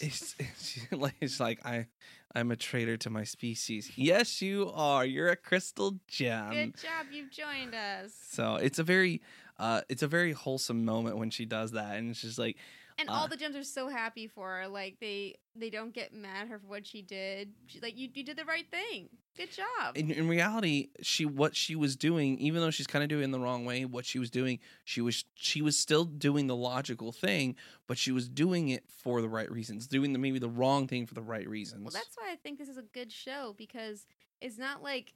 it's, 0.00 0.34
it's 0.38 0.78
like 0.92 1.14
it's 1.20 1.40
like 1.40 1.64
I 1.64 1.86
I'm 2.34 2.50
a 2.50 2.56
traitor 2.56 2.96
to 2.98 3.10
my 3.10 3.24
species. 3.24 3.90
Yes, 3.96 4.42
you 4.42 4.70
are. 4.74 5.04
You're 5.04 5.30
a 5.30 5.36
crystal 5.36 5.98
gem. 6.06 6.50
Good 6.50 6.76
job, 6.76 7.06
you've 7.10 7.30
joined 7.30 7.74
us. 7.74 8.12
So 8.30 8.56
it's 8.56 8.78
a 8.78 8.84
very 8.84 9.22
uh 9.58 9.82
it's 9.88 10.02
a 10.02 10.08
very 10.08 10.32
wholesome 10.32 10.84
moment 10.84 11.18
when 11.18 11.30
she 11.30 11.44
does 11.44 11.72
that 11.72 11.96
and 11.96 12.16
she's 12.16 12.38
like 12.38 12.56
And 12.98 13.08
Uh, 13.08 13.12
all 13.12 13.28
the 13.28 13.36
gems 13.36 13.54
are 13.54 13.62
so 13.62 13.88
happy 13.88 14.26
for 14.26 14.56
her. 14.56 14.68
Like 14.68 14.96
they 15.00 15.36
they 15.54 15.70
don't 15.70 15.94
get 15.94 16.12
mad 16.12 16.42
at 16.42 16.48
her 16.48 16.58
for 16.58 16.66
what 16.66 16.86
she 16.86 17.00
did. 17.02 17.52
She, 17.66 17.80
like 17.80 17.96
you 17.96 18.08
you 18.12 18.24
did 18.24 18.36
the 18.36 18.44
right 18.44 18.68
thing. 18.70 19.08
Good 19.36 19.52
job. 19.52 19.96
in, 19.96 20.10
in 20.10 20.26
reality 20.26 20.88
she 21.00 21.24
what 21.24 21.54
she 21.54 21.76
was 21.76 21.94
doing 21.94 22.38
even 22.40 22.60
though 22.60 22.72
she's 22.72 22.88
kind 22.88 23.04
of 23.04 23.08
doing 23.08 23.22
it 23.22 23.26
in 23.26 23.30
the 23.30 23.38
wrong 23.38 23.64
way 23.64 23.84
what 23.84 24.04
she 24.04 24.18
was 24.18 24.30
doing 24.30 24.58
she 24.84 25.00
was 25.00 25.24
she 25.36 25.62
was 25.62 25.78
still 25.78 26.04
doing 26.04 26.48
the 26.48 26.56
logical 26.56 27.12
thing 27.12 27.54
but 27.86 27.96
she 27.96 28.10
was 28.10 28.28
doing 28.28 28.70
it 28.70 28.82
for 28.88 29.20
the 29.20 29.28
right 29.28 29.48
reasons 29.48 29.86
doing 29.86 30.12
the 30.12 30.18
maybe 30.18 30.40
the 30.40 30.48
wrong 30.48 30.88
thing 30.88 31.06
for 31.06 31.14
the 31.14 31.22
right 31.22 31.48
reasons 31.48 31.84
well, 31.84 31.92
that's 31.92 32.16
why 32.16 32.32
I 32.32 32.34
think 32.34 32.58
this 32.58 32.68
is 32.68 32.78
a 32.78 32.82
good 32.82 33.12
show 33.12 33.54
because 33.56 34.06
it's 34.40 34.58
not 34.58 34.82
like 34.82 35.14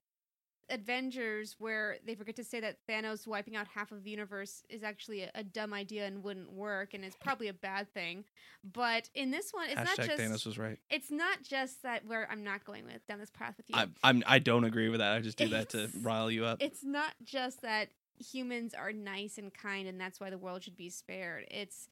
Avengers 0.73 1.57
where 1.59 1.99
they 2.07 2.15
forget 2.15 2.35
to 2.37 2.45
say 2.45 2.59
that 2.61 2.79
Thanos 2.89 3.27
wiping 3.27 3.55
out 3.55 3.69
half 3.69 3.93
of 3.93 4.03
the 4.03 4.11
universe 4.11 4.63
is 4.69 4.83
actually 4.83 5.23
a, 5.23 5.31
a 5.35 5.45
dumb 5.45 5.73
idea 5.73 6.07
and 6.07 6.25
wouldn't 6.25 6.51
work 6.51 6.95
and 6.95 7.05
it's 7.05 7.17
probably 7.17 7.49
a 7.49 7.53
bad 7.53 7.93
thing. 7.93 8.25
But 8.65 9.11
in 9.15 9.31
this 9.31 9.53
one, 9.53 9.69
it's 9.69 9.79
Hashtag 9.79 9.99
not 9.99 10.07
just 10.07 10.19
Thanos 10.19 10.47
was 10.47 10.59
right. 10.59 10.79
it's 10.91 11.11
not 11.11 11.43
just 11.43 11.83
that 11.83 12.07
where 12.07 12.27
I'm 12.31 12.43
not 12.43 12.65
going 12.65 12.85
with 12.87 13.07
down 13.07 13.19
this 13.19 13.31
path 13.31 13.55
with 13.57 13.67
you. 13.69 13.77
I, 13.77 13.87
I'm 14.03 14.25
I 14.27 14.39
don't 14.39 14.65
agree 14.65 14.89
with 14.89 15.01
that. 15.01 15.13
I 15.13 15.21
just 15.21 15.39
do 15.39 15.49
that 15.49 15.69
to 15.71 15.91
rile 16.03 16.31
you 16.31 16.45
up. 16.45 16.59
it's 16.61 16.83
not 16.83 17.13
just 17.23 17.63
that 17.63 17.91
humans 18.19 18.73
are 18.75 18.93
nice 18.93 19.39
and 19.39 19.53
kind 19.53 19.89
and 19.89 20.01
that's 20.01 20.21
why 20.21 20.31
the 20.31 20.39
world 20.39 20.65
should 20.65 20.77
be 20.77 20.89
spared. 20.89 21.45
It's 21.51 21.89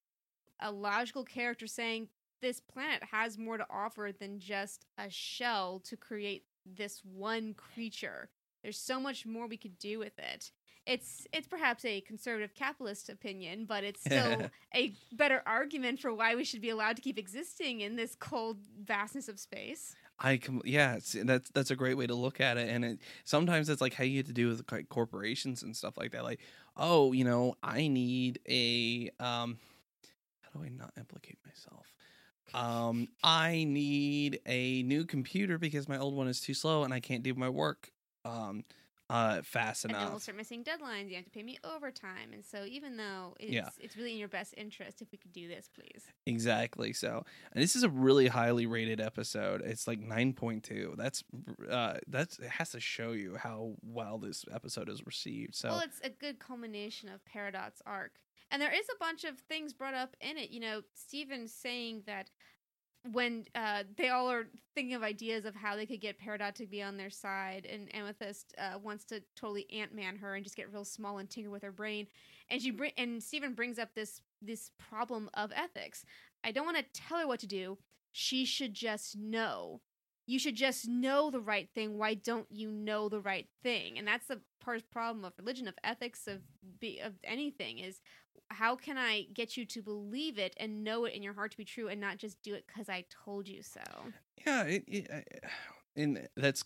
a 0.60 0.70
logical 0.70 1.24
character 1.24 1.66
saying 1.66 2.08
this 2.40 2.60
planet 2.60 3.02
has 3.10 3.36
more 3.36 3.58
to 3.58 3.66
offer 3.68 4.10
than 4.18 4.38
just 4.38 4.86
a 4.96 5.10
shell 5.10 5.80
to 5.84 5.96
create 5.96 6.44
this 6.64 7.02
one 7.04 7.54
creature. 7.54 8.30
There's 8.62 8.78
so 8.78 9.00
much 9.00 9.26
more 9.26 9.46
we 9.46 9.56
could 9.56 9.78
do 9.78 9.98
with 9.98 10.18
it. 10.18 10.50
It's 10.86 11.26
it's 11.32 11.46
perhaps 11.46 11.84
a 11.84 12.00
conservative 12.00 12.54
capitalist 12.54 13.08
opinion, 13.08 13.66
but 13.66 13.84
it's 13.84 14.00
still 14.00 14.50
a 14.74 14.92
better 15.12 15.42
argument 15.46 16.00
for 16.00 16.12
why 16.12 16.34
we 16.34 16.44
should 16.44 16.60
be 16.60 16.70
allowed 16.70 16.96
to 16.96 17.02
keep 17.02 17.18
existing 17.18 17.80
in 17.80 17.96
this 17.96 18.14
cold 18.14 18.58
vastness 18.82 19.28
of 19.28 19.38
space. 19.38 19.94
I 20.18 20.36
com- 20.38 20.62
yeah, 20.64 20.98
that's 21.24 21.50
that's 21.50 21.70
a 21.70 21.76
great 21.76 21.96
way 21.96 22.06
to 22.06 22.14
look 22.14 22.40
at 22.40 22.56
it. 22.56 22.68
And 22.68 22.84
it 22.84 22.98
sometimes 23.24 23.68
it's 23.68 23.80
like 23.80 23.94
how 23.94 24.04
you 24.04 24.18
get 24.18 24.26
to 24.26 24.32
do 24.32 24.48
with 24.48 24.64
like 24.70 24.88
corporations 24.88 25.62
and 25.62 25.76
stuff 25.76 25.96
like 25.96 26.12
that. 26.12 26.24
Like, 26.24 26.40
oh, 26.76 27.12
you 27.12 27.24
know, 27.24 27.54
I 27.62 27.88
need 27.88 28.40
a 28.48 29.10
um, 29.20 29.58
how 30.40 30.58
do 30.58 30.64
I 30.64 30.68
not 30.68 30.92
implicate 30.98 31.38
myself? 31.46 31.86
Um, 32.52 33.08
I 33.22 33.64
need 33.64 34.40
a 34.44 34.82
new 34.82 35.04
computer 35.04 35.56
because 35.56 35.88
my 35.88 35.98
old 35.98 36.14
one 36.14 36.26
is 36.26 36.40
too 36.40 36.54
slow 36.54 36.82
and 36.82 36.92
I 36.92 37.00
can't 37.00 37.22
do 37.22 37.34
my 37.34 37.48
work 37.48 37.92
um 38.24 38.64
uh 39.08 39.42
fast 39.42 39.84
And 39.84 39.92
then 39.92 40.08
we'll 40.10 40.20
start 40.20 40.36
missing 40.36 40.62
deadlines. 40.62 41.08
You 41.08 41.16
have 41.16 41.24
to 41.24 41.30
pay 41.30 41.42
me 41.42 41.58
overtime. 41.64 42.32
And 42.32 42.44
so 42.44 42.64
even 42.64 42.96
though 42.96 43.34
it's 43.40 43.50
Yeah. 43.50 43.68
it's 43.80 43.96
really 43.96 44.12
in 44.12 44.18
your 44.18 44.28
best 44.28 44.54
interest 44.56 45.02
if 45.02 45.10
we 45.10 45.18
could 45.18 45.32
do 45.32 45.48
this, 45.48 45.68
please. 45.74 46.04
Exactly. 46.26 46.92
So, 46.92 47.24
and 47.52 47.60
this 47.60 47.74
is 47.74 47.82
a 47.82 47.88
really 47.88 48.28
highly 48.28 48.66
rated 48.66 49.00
episode. 49.00 49.62
It's 49.62 49.88
like 49.88 50.00
9.2. 50.00 50.96
That's 50.96 51.24
uh 51.68 51.94
that's 52.06 52.38
it 52.38 52.50
has 52.50 52.70
to 52.70 52.78
show 52.80 53.10
you 53.10 53.36
how 53.36 53.74
well 53.82 54.18
this 54.18 54.44
episode 54.52 54.88
is 54.88 55.04
received. 55.04 55.56
So, 55.56 55.70
Well, 55.70 55.80
it's 55.80 56.00
a 56.04 56.10
good 56.10 56.38
culmination 56.38 57.08
of 57.08 57.20
Peridot's 57.24 57.82
arc. 57.84 58.12
And 58.52 58.62
there 58.62 58.72
is 58.72 58.86
a 58.94 58.98
bunch 59.00 59.24
of 59.24 59.38
things 59.40 59.72
brought 59.72 59.94
up 59.94 60.14
in 60.20 60.36
it. 60.38 60.50
You 60.50 60.60
know, 60.60 60.82
Steven 60.94 61.48
saying 61.48 62.02
that 62.06 62.30
when 63.12 63.46
uh, 63.54 63.84
they 63.96 64.08
all 64.10 64.30
are 64.30 64.46
thinking 64.74 64.94
of 64.94 65.02
ideas 65.02 65.44
of 65.44 65.54
how 65.54 65.74
they 65.74 65.86
could 65.86 66.00
get 66.00 66.20
Peridot 66.20 66.54
to 66.56 66.66
be 66.66 66.82
on 66.82 66.96
their 66.96 67.10
side, 67.10 67.66
and 67.66 67.94
Amethyst 67.94 68.54
uh, 68.58 68.78
wants 68.78 69.04
to 69.06 69.22
totally 69.36 69.66
Ant 69.72 69.94
Man 69.94 70.16
her 70.16 70.34
and 70.34 70.44
just 70.44 70.56
get 70.56 70.72
real 70.72 70.84
small 70.84 71.18
and 71.18 71.28
tinker 71.28 71.50
with 71.50 71.62
her 71.62 71.72
brain, 71.72 72.06
and 72.50 72.60
she 72.60 72.70
bring 72.70 72.92
and 72.96 73.22
Steven 73.22 73.54
brings 73.54 73.78
up 73.78 73.94
this 73.94 74.20
this 74.42 74.70
problem 74.78 75.30
of 75.34 75.52
ethics. 75.54 76.04
I 76.44 76.52
don't 76.52 76.66
want 76.66 76.78
to 76.78 77.00
tell 77.00 77.18
her 77.18 77.26
what 77.26 77.40
to 77.40 77.46
do. 77.46 77.78
She 78.12 78.44
should 78.44 78.74
just 78.74 79.16
know. 79.16 79.80
You 80.30 80.38
should 80.38 80.54
just 80.54 80.86
know 80.86 81.28
the 81.30 81.40
right 81.40 81.68
thing. 81.74 81.98
Why 81.98 82.14
don't 82.14 82.46
you 82.50 82.70
know 82.70 83.08
the 83.08 83.20
right 83.20 83.48
thing? 83.64 83.98
And 83.98 84.06
that's 84.06 84.28
the 84.28 84.40
part 84.64 84.88
problem 84.90 85.24
of 85.24 85.32
religion, 85.38 85.66
of 85.66 85.74
ethics, 85.82 86.28
of 86.28 86.40
be, 86.78 87.00
of 87.00 87.14
anything 87.24 87.78
is 87.80 88.00
how 88.48 88.76
can 88.76 88.96
I 88.96 89.26
get 89.34 89.56
you 89.56 89.64
to 89.66 89.82
believe 89.82 90.38
it 90.38 90.54
and 90.56 90.84
know 90.84 91.04
it 91.04 91.14
in 91.14 91.22
your 91.24 91.34
heart 91.34 91.50
to 91.50 91.56
be 91.56 91.64
true 91.64 91.88
and 91.88 92.00
not 92.00 92.16
just 92.18 92.40
do 92.42 92.54
it 92.54 92.64
because 92.68 92.88
I 92.88 93.04
told 93.24 93.48
you 93.48 93.62
so? 93.62 93.80
Yeah, 94.46 94.62
it, 94.64 94.84
it, 94.86 95.10
I- 95.12 95.48
and 95.96 96.28
that's 96.36 96.62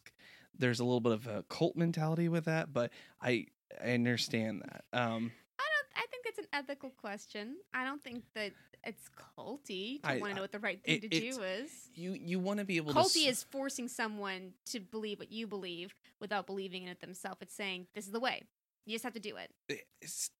there's 0.58 0.80
a 0.80 0.84
little 0.84 1.00
bit 1.00 1.12
of 1.12 1.26
a 1.26 1.42
cult 1.48 1.74
mentality 1.74 2.28
with 2.28 2.44
that, 2.44 2.70
but 2.72 2.90
I 3.22 3.46
I 3.82 3.92
understand 3.92 4.62
that. 4.62 4.84
Um, 4.92 5.32
I 5.58 5.64
don't. 5.64 6.04
I 6.04 6.06
think 6.10 6.26
it's 6.26 6.38
an 6.38 6.46
ethical 6.52 6.90
question. 6.90 7.56
I 7.72 7.84
don't 7.84 8.02
think 8.02 8.22
that 8.34 8.52
it's 8.86 9.08
culty 9.38 10.00
to 10.02 10.18
want 10.20 10.30
to 10.30 10.34
know 10.36 10.42
what 10.42 10.52
the 10.52 10.58
right 10.58 10.82
thing 10.82 10.96
it- 11.02 11.10
to 11.10 11.20
do 11.20 11.42
is. 11.42 11.70
you 11.94 12.12
you 12.12 12.38
want 12.38 12.58
to 12.58 12.64
be 12.64 12.76
able 12.76 12.92
to 12.92 12.98
Culty 12.98 13.26
s- 13.26 13.38
is 13.38 13.42
forcing 13.44 13.88
someone 13.88 14.54
to 14.66 14.80
believe 14.80 15.18
what 15.18 15.30
you 15.32 15.46
believe 15.46 15.94
without 16.20 16.46
believing 16.46 16.82
in 16.84 16.88
it 16.90 17.00
themselves. 17.00 17.38
It's 17.42 17.54
saying 17.54 17.86
this 17.94 18.06
is 18.06 18.12
the 18.12 18.20
way. 18.20 18.42
You 18.86 18.94
just 18.94 19.04
have 19.04 19.14
to 19.14 19.20
do 19.20 19.36
it. 19.36 19.50
Eh, 19.70 19.76
it's, 20.02 20.30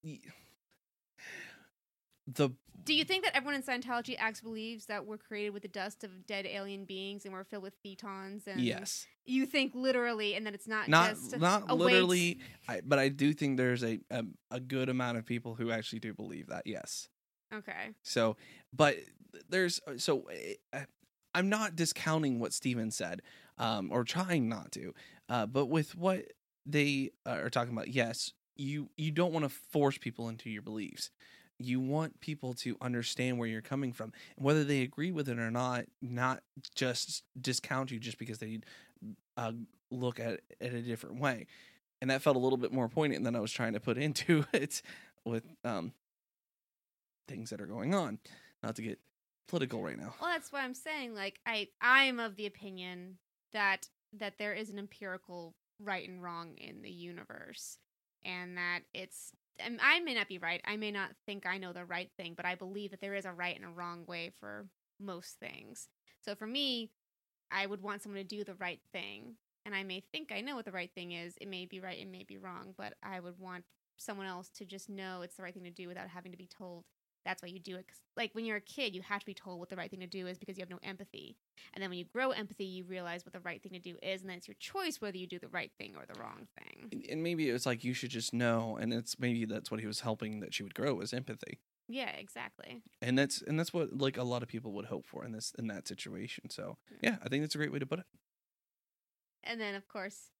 the 2.26 2.50
Do 2.84 2.94
you 2.94 3.04
think 3.04 3.24
that 3.24 3.34
everyone 3.36 3.54
in 3.54 3.62
Scientology 3.62 4.16
actually 4.18 4.48
believes 4.48 4.86
that 4.86 5.04
we're 5.06 5.18
created 5.18 5.50
with 5.50 5.62
the 5.62 5.68
dust 5.68 6.04
of 6.04 6.26
dead 6.26 6.46
alien 6.46 6.84
beings 6.84 7.24
and 7.24 7.32
we're 7.34 7.44
filled 7.44 7.62
with 7.62 7.74
thetans? 7.82 8.46
And 8.46 8.60
yes 8.60 9.06
you 9.26 9.46
think 9.46 9.74
literally, 9.74 10.34
and 10.34 10.44
that 10.46 10.54
it's 10.54 10.68
not 10.68 10.88
not 10.88 11.10
just 11.10 11.38
not 11.38 11.70
literally 11.70 12.40
I, 12.68 12.82
but 12.84 12.98
i 12.98 13.08
do 13.08 13.32
think 13.32 13.56
there's 13.56 13.82
a, 13.82 14.00
a 14.10 14.24
a 14.50 14.60
good 14.60 14.88
amount 14.90 15.16
of 15.18 15.24
people 15.24 15.54
who 15.54 15.70
actually 15.70 16.00
do 16.00 16.12
believe 16.12 16.48
that 16.48 16.66
yes 16.66 17.08
Okay. 17.54 17.90
so 18.02 18.36
but 18.72 18.96
there's 19.48 19.80
so 19.96 20.28
uh, 20.72 20.80
i'm 21.34 21.48
not 21.48 21.76
discounting 21.76 22.38
what 22.40 22.52
steven 22.52 22.90
said 22.90 23.22
um 23.58 23.90
or 23.92 24.04
trying 24.04 24.48
not 24.48 24.72
to 24.72 24.94
uh 25.28 25.46
but 25.46 25.66
with 25.66 25.96
what 25.96 26.24
they 26.66 27.10
uh, 27.26 27.30
are 27.42 27.50
talking 27.50 27.72
about 27.72 27.88
yes 27.88 28.32
you 28.56 28.88
you 28.96 29.10
don't 29.10 29.32
want 29.32 29.44
to 29.44 29.48
force 29.48 29.98
people 29.98 30.28
into 30.28 30.50
your 30.50 30.62
beliefs. 30.62 31.10
You 31.58 31.80
want 31.80 32.20
people 32.20 32.54
to 32.54 32.76
understand 32.80 33.38
where 33.38 33.48
you're 33.48 33.62
coming 33.62 33.92
from. 33.92 34.12
And 34.36 34.44
whether 34.44 34.64
they 34.64 34.82
agree 34.82 35.10
with 35.12 35.28
it 35.28 35.38
or 35.38 35.50
not 35.50 35.84
not 36.02 36.42
just 36.74 37.24
discount 37.40 37.90
you 37.90 37.98
just 37.98 38.18
because 38.18 38.38
they 38.38 38.60
uh, 39.36 39.52
look 39.90 40.20
at 40.20 40.40
it 40.60 40.74
a 40.74 40.82
different 40.82 41.20
way. 41.20 41.46
And 42.00 42.10
that 42.10 42.22
felt 42.22 42.36
a 42.36 42.40
little 42.40 42.58
bit 42.58 42.72
more 42.72 42.88
poignant 42.88 43.24
than 43.24 43.34
i 43.34 43.40
was 43.40 43.52
trying 43.52 43.72
to 43.72 43.80
put 43.80 43.96
into 44.06 44.44
it 44.52 44.82
with 45.24 45.44
um 45.64 45.92
things 47.26 47.50
that 47.50 47.60
are 47.60 47.66
going 47.66 47.94
on 47.94 48.18
not 48.62 48.76
to 48.76 48.82
get 48.82 48.98
political 49.48 49.82
right 49.82 49.98
now 49.98 50.14
Well, 50.20 50.30
that's 50.30 50.52
why 50.52 50.62
I'm 50.62 50.74
saying. 50.74 51.14
Like, 51.14 51.40
I 51.46 51.68
I'm 51.80 52.18
of 52.18 52.36
the 52.36 52.46
opinion 52.46 53.18
that 53.52 53.88
that 54.18 54.38
there 54.38 54.52
is 54.52 54.70
an 54.70 54.78
empirical 54.78 55.54
right 55.80 56.08
and 56.08 56.22
wrong 56.22 56.56
in 56.56 56.82
the 56.82 56.90
universe, 56.90 57.78
and 58.24 58.56
that 58.56 58.80
it's. 58.92 59.32
I 59.80 60.00
may 60.00 60.14
not 60.14 60.28
be 60.28 60.38
right. 60.38 60.60
I 60.64 60.76
may 60.76 60.90
not 60.90 61.10
think 61.26 61.46
I 61.46 61.58
know 61.58 61.72
the 61.72 61.84
right 61.84 62.10
thing, 62.16 62.34
but 62.36 62.44
I 62.44 62.56
believe 62.56 62.90
that 62.90 63.00
there 63.00 63.14
is 63.14 63.24
a 63.24 63.32
right 63.32 63.54
and 63.54 63.64
a 63.64 63.68
wrong 63.68 64.04
way 64.04 64.32
for 64.40 64.66
most 65.00 65.38
things. 65.38 65.88
So 66.24 66.34
for 66.34 66.46
me, 66.46 66.90
I 67.52 67.66
would 67.66 67.80
want 67.80 68.02
someone 68.02 68.20
to 68.20 68.26
do 68.26 68.42
the 68.42 68.56
right 68.56 68.80
thing, 68.92 69.36
and 69.64 69.72
I 69.74 69.84
may 69.84 70.02
think 70.10 70.32
I 70.32 70.40
know 70.40 70.56
what 70.56 70.64
the 70.64 70.72
right 70.72 70.90
thing 70.92 71.12
is. 71.12 71.34
It 71.40 71.48
may 71.48 71.66
be 71.66 71.78
right, 71.78 71.98
it 71.98 72.10
may 72.10 72.24
be 72.24 72.36
wrong, 72.36 72.74
but 72.76 72.94
I 73.02 73.20
would 73.20 73.38
want 73.38 73.64
someone 73.96 74.26
else 74.26 74.48
to 74.48 74.64
just 74.64 74.88
know 74.88 75.22
it's 75.22 75.36
the 75.36 75.44
right 75.44 75.54
thing 75.54 75.64
to 75.64 75.70
do 75.70 75.86
without 75.86 76.08
having 76.08 76.32
to 76.32 76.38
be 76.38 76.48
told 76.48 76.84
that's 77.24 77.42
why 77.42 77.48
you 77.48 77.58
do 77.58 77.76
it. 77.76 77.86
'Cause, 77.88 78.00
like 78.16 78.34
when 78.34 78.44
you're 78.44 78.56
a 78.58 78.60
kid, 78.60 78.94
you 78.94 79.02
have 79.02 79.20
to 79.20 79.26
be 79.26 79.34
told 79.34 79.58
what 79.60 79.68
the 79.70 79.76
right 79.76 79.90
thing 79.90 80.00
to 80.00 80.06
do 80.06 80.26
is 80.26 80.38
because 80.38 80.56
you 80.58 80.62
have 80.62 80.70
no 80.70 80.78
empathy. 80.82 81.36
And 81.72 81.82
then 81.82 81.90
when 81.90 81.98
you 81.98 82.04
grow 82.04 82.30
empathy, 82.32 82.64
you 82.64 82.84
realize 82.84 83.24
what 83.24 83.32
the 83.32 83.40
right 83.40 83.62
thing 83.62 83.72
to 83.72 83.78
do 83.78 83.96
is, 84.02 84.20
and 84.20 84.30
then 84.30 84.38
it's 84.38 84.48
your 84.48 84.56
choice 84.58 85.00
whether 85.00 85.16
you 85.16 85.26
do 85.26 85.38
the 85.38 85.48
right 85.48 85.72
thing 85.78 85.96
or 85.96 86.04
the 86.06 86.18
wrong 86.20 86.46
thing. 86.58 86.88
And- 86.92 87.06
and 87.06 87.22
maybe 87.22 87.48
it's 87.48 87.66
like 87.66 87.82
you 87.84 87.94
should 87.94 88.10
just 88.10 88.32
know 88.34 88.76
and 88.76 88.92
it's 88.92 89.18
maybe 89.18 89.44
that's 89.44 89.70
what 89.70 89.80
he 89.80 89.86
was 89.86 90.00
helping 90.00 90.40
that 90.40 90.52
she 90.54 90.62
would 90.62 90.74
grow 90.74 90.94
was 90.94 91.12
empathy 91.12 91.60
Yeah, 91.88 92.10
exactly. 92.10 92.82
and 93.02 93.18
that's 93.18 93.42
and 93.42 93.58
that's 93.58 93.72
what 93.72 93.92
like 93.98 94.16
a 94.16 94.22
lot 94.22 94.42
of 94.42 94.48
people 94.48 94.72
would 94.72 94.86
hope 94.86 95.06
for 95.06 95.24
in 95.24 95.32
this 95.32 95.52
in 95.58 95.66
that 95.68 95.86
situation 95.88 96.48
so 96.50 96.78
mm. 96.92 96.98
yeah 97.02 97.18
i 97.22 97.28
think 97.28 97.42
that's 97.42 97.54
a 97.54 97.58
great 97.58 97.72
way 97.72 97.78
to 97.78 97.86
put 97.86 97.98
it 98.00 98.06
And 99.42 99.60
then, 99.60 99.74
of 99.74 99.86
course, 99.88 100.30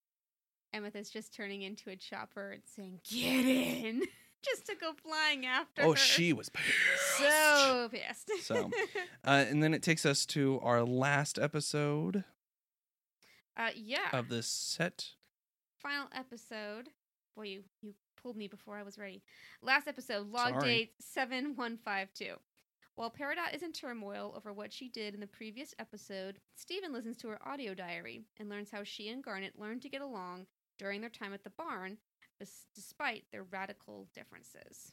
Amethyst 0.72 1.12
just 1.12 1.34
turning 1.34 1.62
into 1.62 1.90
a 1.90 1.96
chopper 1.96 2.52
and 2.52 2.62
saying, 2.66 3.00
"Get 3.04 3.44
in," 3.44 4.02
just 4.44 4.66
to 4.66 4.74
go 4.74 4.92
flying 4.92 5.46
after 5.46 5.82
oh 5.82 5.90
her. 5.92 5.96
she 5.96 6.32
was 6.32 6.48
pissed. 6.48 7.18
so 7.18 7.88
pissed. 7.90 8.30
So, 8.42 8.70
uh, 9.24 9.44
and 9.48 9.62
then 9.62 9.74
it 9.74 9.82
takes 9.82 10.04
us 10.04 10.26
to 10.26 10.60
our 10.62 10.82
last 10.82 11.38
episode 11.38 12.24
uh, 13.56 13.70
yeah, 13.74 14.10
of 14.12 14.28
this 14.28 14.46
set 14.46 15.10
final 15.82 16.08
episode. 16.14 16.88
Boy, 17.36 17.44
you 17.44 17.62
you 17.82 17.94
pulled 18.20 18.36
me 18.36 18.48
before 18.48 18.76
I 18.76 18.82
was 18.82 18.98
ready. 18.98 19.22
Last 19.62 19.86
episode, 19.86 20.28
log 20.28 20.54
Sorry. 20.54 20.62
date 20.62 20.92
seven 21.00 21.54
one 21.56 21.76
five 21.76 22.12
two. 22.14 22.34
While 22.96 23.10
Peridot 23.10 23.52
is 23.54 23.62
in 23.62 23.72
turmoil 23.72 24.32
over 24.36 24.52
what 24.52 24.72
she 24.72 24.88
did 24.88 25.14
in 25.14 25.20
the 25.20 25.26
previous 25.26 25.74
episode, 25.80 26.38
Steven 26.54 26.92
listens 26.92 27.16
to 27.18 27.28
her 27.28 27.48
audio 27.48 27.74
diary 27.74 28.22
and 28.38 28.48
learns 28.48 28.70
how 28.70 28.84
she 28.84 29.08
and 29.08 29.22
Garnet 29.22 29.58
learned 29.58 29.82
to 29.82 29.88
get 29.88 30.00
along 30.00 30.46
during 30.78 31.00
their 31.00 31.10
time 31.10 31.34
at 31.34 31.42
the 31.42 31.50
barn, 31.50 31.98
bes- 32.38 32.66
despite 32.74 33.24
their 33.32 33.44
radical 33.44 34.08
differences. 34.14 34.92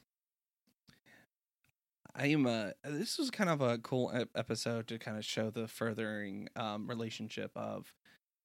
I 2.14 2.26
am 2.26 2.46
uh 2.46 2.70
this 2.84 3.18
was 3.18 3.30
kind 3.30 3.48
of 3.48 3.60
a 3.60 3.78
cool 3.78 4.12
episode 4.34 4.86
to 4.88 4.98
kind 4.98 5.16
of 5.16 5.24
show 5.24 5.50
the 5.50 5.66
furthering 5.66 6.48
um 6.56 6.86
relationship 6.86 7.50
of 7.56 7.94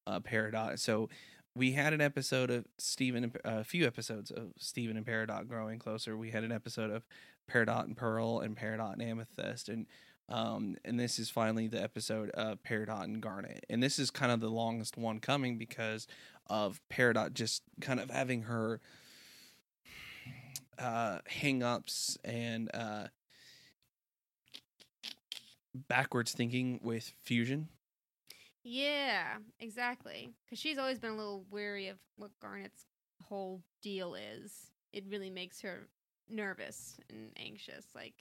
uh 0.06 0.20
Peridot. 0.20 0.80
So 0.80 1.10
we 1.56 1.74
had 1.74 1.92
an 1.92 2.02
episode 2.02 2.50
of 2.50 2.66
Steven 2.78 3.34
a 3.44 3.64
few 3.64 3.86
episodes 3.86 4.32
of 4.32 4.54
Steven 4.58 4.96
and 4.96 5.06
Peridot 5.06 5.48
growing 5.48 5.80
closer. 5.80 6.16
We 6.16 6.32
had 6.32 6.44
an 6.44 6.52
episode 6.52 6.92
of 6.92 7.04
Peridot 7.52 7.86
and 7.86 7.98
Pearl 7.98 8.40
and 8.40 8.56
Peridot 8.56 8.94
and 8.94 9.02
Amethyst 9.02 9.68
and 9.68 9.86
um 10.30 10.78
and 10.86 10.98
this 10.98 11.20
is 11.20 11.30
finally 11.30 11.68
the 11.68 11.82
episode 11.82 12.30
of 12.32 12.64
Peridot 12.64 13.04
and 13.04 13.22
Garnet. 13.22 13.66
And 13.70 13.84
this 13.84 14.00
is 14.00 14.12
kind 14.12 14.32
of 14.32 14.40
the 14.40 14.50
longest 14.50 14.98
one 14.98 15.20
coming 15.20 15.58
because 15.58 16.08
of 16.50 16.82
Peridot 16.90 17.34
just 17.34 17.64
kind 17.82 18.00
of 18.00 18.10
having 18.10 18.44
her 18.44 18.80
uh 20.80 21.20
hang-ups 21.26 22.18
and 22.24 22.70
uh 22.74 23.08
backwards 25.88 26.32
thinking 26.32 26.80
with 26.84 27.14
fusion. 27.24 27.70
Yeah, 28.64 29.38
exactly. 29.60 30.34
Because 30.46 30.60
she's 30.60 30.78
always 30.78 31.00
been 31.00 31.12
a 31.12 31.16
little 31.16 31.46
wary 31.50 31.88
of 31.88 31.98
what 32.18 32.32
Garnet's 32.42 32.86
whole 33.24 33.62
deal 33.82 34.16
is. 34.16 34.72
It 34.92 35.06
really 35.10 35.30
makes 35.30 35.62
her 35.62 35.88
nervous 36.30 36.98
and 37.10 37.32
anxious, 37.38 37.86
like 37.96 38.16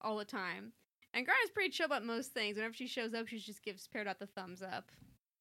all 0.00 0.16
the 0.16 0.24
time. 0.24 0.72
And 1.14 1.24
Garnet's 1.24 1.50
pretty 1.52 1.70
chill 1.70 1.86
about 1.86 2.04
most 2.04 2.32
things. 2.32 2.56
Whenever 2.56 2.74
she 2.74 2.86
shows 2.86 3.14
up, 3.14 3.28
she 3.28 3.38
just 3.38 3.62
gives 3.62 3.88
Peridot 3.88 4.18
the 4.18 4.26
thumbs 4.26 4.62
up. 4.62 4.90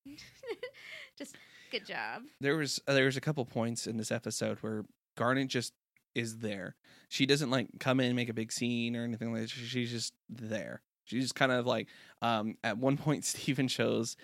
just 1.17 1.35
good 1.71 1.85
job. 1.85 2.23
There 2.41 2.55
was 2.55 2.79
uh, 2.87 2.93
there 2.93 3.05
was 3.05 3.17
a 3.17 3.21
couple 3.21 3.45
points 3.45 3.87
in 3.87 3.97
this 3.97 4.11
episode 4.11 4.57
where 4.59 4.85
Garnet 5.17 5.47
just 5.47 5.73
is 6.13 6.37
there. 6.39 6.75
She 7.09 7.25
doesn't 7.25 7.49
like 7.49 7.67
come 7.79 7.99
in 7.99 8.07
and 8.07 8.15
make 8.15 8.29
a 8.29 8.33
big 8.33 8.51
scene 8.51 8.95
or 8.95 9.03
anything 9.03 9.31
like 9.31 9.43
that. 9.43 9.49
She's 9.49 9.91
just 9.91 10.13
there. 10.29 10.81
She's 11.03 11.23
just 11.23 11.35
kind 11.35 11.51
of 11.51 11.65
like 11.65 11.87
um 12.21 12.55
at 12.63 12.77
one 12.77 12.97
point 13.05 13.25
Steven 13.25 13.67
shows 13.67 14.17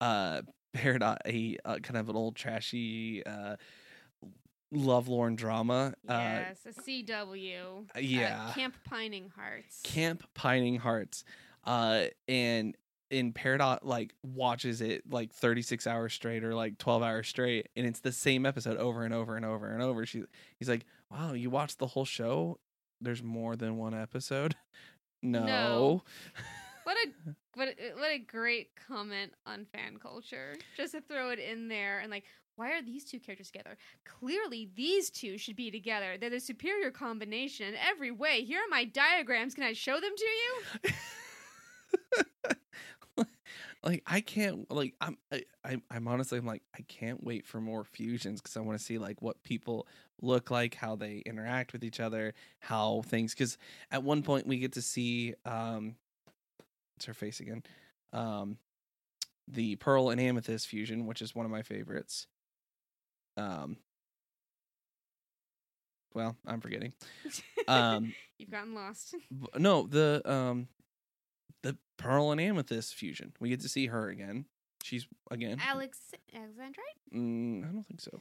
uh 0.00 0.42
Peridot 0.74 1.18
a 1.26 1.56
uh, 1.64 1.78
kind 1.78 1.96
of 1.96 2.08
an 2.08 2.16
old 2.16 2.34
trashy 2.34 3.24
uh 3.24 3.56
lovelorn 4.72 5.36
drama. 5.36 5.94
Yes, 6.08 6.66
a 6.66 6.72
CW. 6.72 7.86
Uh 7.94 7.98
yeah. 8.00 8.46
Uh, 8.48 8.52
Camp 8.54 8.74
Pining 8.88 9.30
Hearts. 9.36 9.80
Camp 9.84 10.24
Pining 10.34 10.76
Hearts. 10.76 11.24
Uh 11.64 12.06
and 12.26 12.76
and 13.10 13.34
Peridot 13.34 13.80
like 13.82 14.14
watches 14.22 14.80
it 14.80 15.02
like 15.10 15.32
36 15.32 15.86
hours 15.86 16.12
straight 16.14 16.44
or 16.44 16.54
like 16.54 16.78
12 16.78 17.02
hours 17.02 17.28
straight 17.28 17.68
and 17.76 17.86
it's 17.86 18.00
the 18.00 18.12
same 18.12 18.46
episode 18.46 18.76
over 18.76 19.04
and 19.04 19.14
over 19.14 19.36
and 19.36 19.44
over 19.44 19.68
and 19.72 19.82
over. 19.82 20.06
She 20.06 20.24
he's 20.58 20.68
like, 20.68 20.86
"Wow, 21.10 21.32
you 21.32 21.50
watched 21.50 21.78
the 21.78 21.86
whole 21.88 22.04
show? 22.04 22.58
There's 23.00 23.22
more 23.22 23.56
than 23.56 23.76
one 23.76 23.94
episode?" 23.94 24.54
No. 25.22 25.46
No. 25.46 26.02
What 26.84 26.98
a 26.98 27.32
what 27.54 27.68
a, 27.68 27.98
what 27.98 28.10
a 28.10 28.18
great 28.18 28.68
comment 28.76 29.32
on 29.46 29.64
fan 29.72 29.96
culture. 29.96 30.54
Just 30.76 30.92
to 30.92 31.00
throw 31.00 31.30
it 31.30 31.38
in 31.38 31.66
there 31.68 32.00
and 32.00 32.10
like, 32.10 32.24
why 32.56 32.72
are 32.72 32.82
these 32.82 33.04
two 33.04 33.18
characters 33.18 33.50
together? 33.50 33.76
Clearly, 34.04 34.70
these 34.76 35.10
two 35.10 35.38
should 35.38 35.56
be 35.56 35.70
together. 35.70 36.16
They're 36.18 36.30
the 36.30 36.40
superior 36.40 36.90
combination 36.90 37.68
in 37.68 37.74
every 37.74 38.10
way. 38.10 38.44
Here 38.44 38.60
are 38.60 38.68
my 38.70 38.84
diagrams. 38.84 39.54
Can 39.54 39.64
I 39.64 39.72
show 39.72 39.98
them 39.98 40.12
to 40.14 40.24
you? 40.24 40.94
like 43.82 44.02
I 44.06 44.20
can't 44.20 44.70
like 44.70 44.94
I'm 45.00 45.18
I, 45.32 45.44
I'm 45.64 45.82
I'm 45.90 46.08
honestly 46.08 46.38
I'm 46.38 46.46
like 46.46 46.62
I 46.76 46.82
can't 46.82 47.22
wait 47.22 47.46
for 47.46 47.60
more 47.60 47.84
fusions 47.84 48.40
because 48.40 48.56
I 48.56 48.60
want 48.60 48.78
to 48.78 48.84
see 48.84 48.98
like 48.98 49.22
what 49.22 49.42
people 49.44 49.86
look 50.20 50.50
like, 50.50 50.74
how 50.74 50.96
they 50.96 51.22
interact 51.26 51.72
with 51.72 51.84
each 51.84 52.00
other, 52.00 52.34
how 52.60 53.02
things. 53.06 53.34
Because 53.34 53.58
at 53.90 54.02
one 54.02 54.22
point 54.22 54.46
we 54.46 54.58
get 54.58 54.72
to 54.72 54.82
see 54.82 55.34
um, 55.44 55.96
it's 56.96 57.06
her 57.06 57.14
face 57.14 57.40
again, 57.40 57.62
um, 58.12 58.58
the 59.48 59.76
pearl 59.76 60.10
and 60.10 60.20
amethyst 60.20 60.68
fusion, 60.68 61.06
which 61.06 61.22
is 61.22 61.34
one 61.34 61.44
of 61.44 61.52
my 61.52 61.62
favorites. 61.62 62.26
Um, 63.36 63.76
well, 66.14 66.36
I'm 66.46 66.60
forgetting. 66.60 66.92
Um, 67.66 68.12
You've 68.36 68.50
gotten 68.50 68.74
lost. 68.74 69.14
no, 69.56 69.86
the 69.86 70.20
um, 70.26 70.68
the 71.64 71.76
pearl 71.96 72.30
and 72.30 72.40
amethyst 72.40 72.94
fusion. 72.94 73.32
We 73.40 73.48
get 73.48 73.60
to 73.62 73.68
see 73.68 73.86
her 73.86 74.08
again. 74.08 74.44
She's 74.84 75.08
again. 75.30 75.58
Alex 75.66 75.98
Alexandrite? 76.34 77.14
Mm, 77.16 77.64
I 77.68 77.72
don't 77.72 77.82
think 77.82 78.00
so. 78.00 78.20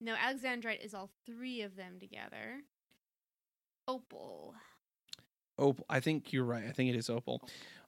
No, 0.00 0.14
Alexandrite 0.14 0.84
is 0.84 0.94
all 0.94 1.10
three 1.26 1.62
of 1.62 1.74
them 1.76 1.98
together. 1.98 2.60
Opal. 3.88 4.54
Opal. 5.58 5.84
I 5.88 6.00
think 6.00 6.32
you're 6.32 6.44
right. 6.44 6.64
I 6.68 6.72
think 6.72 6.90
it 6.90 6.96
is 6.96 7.08
Opal. 7.10 7.40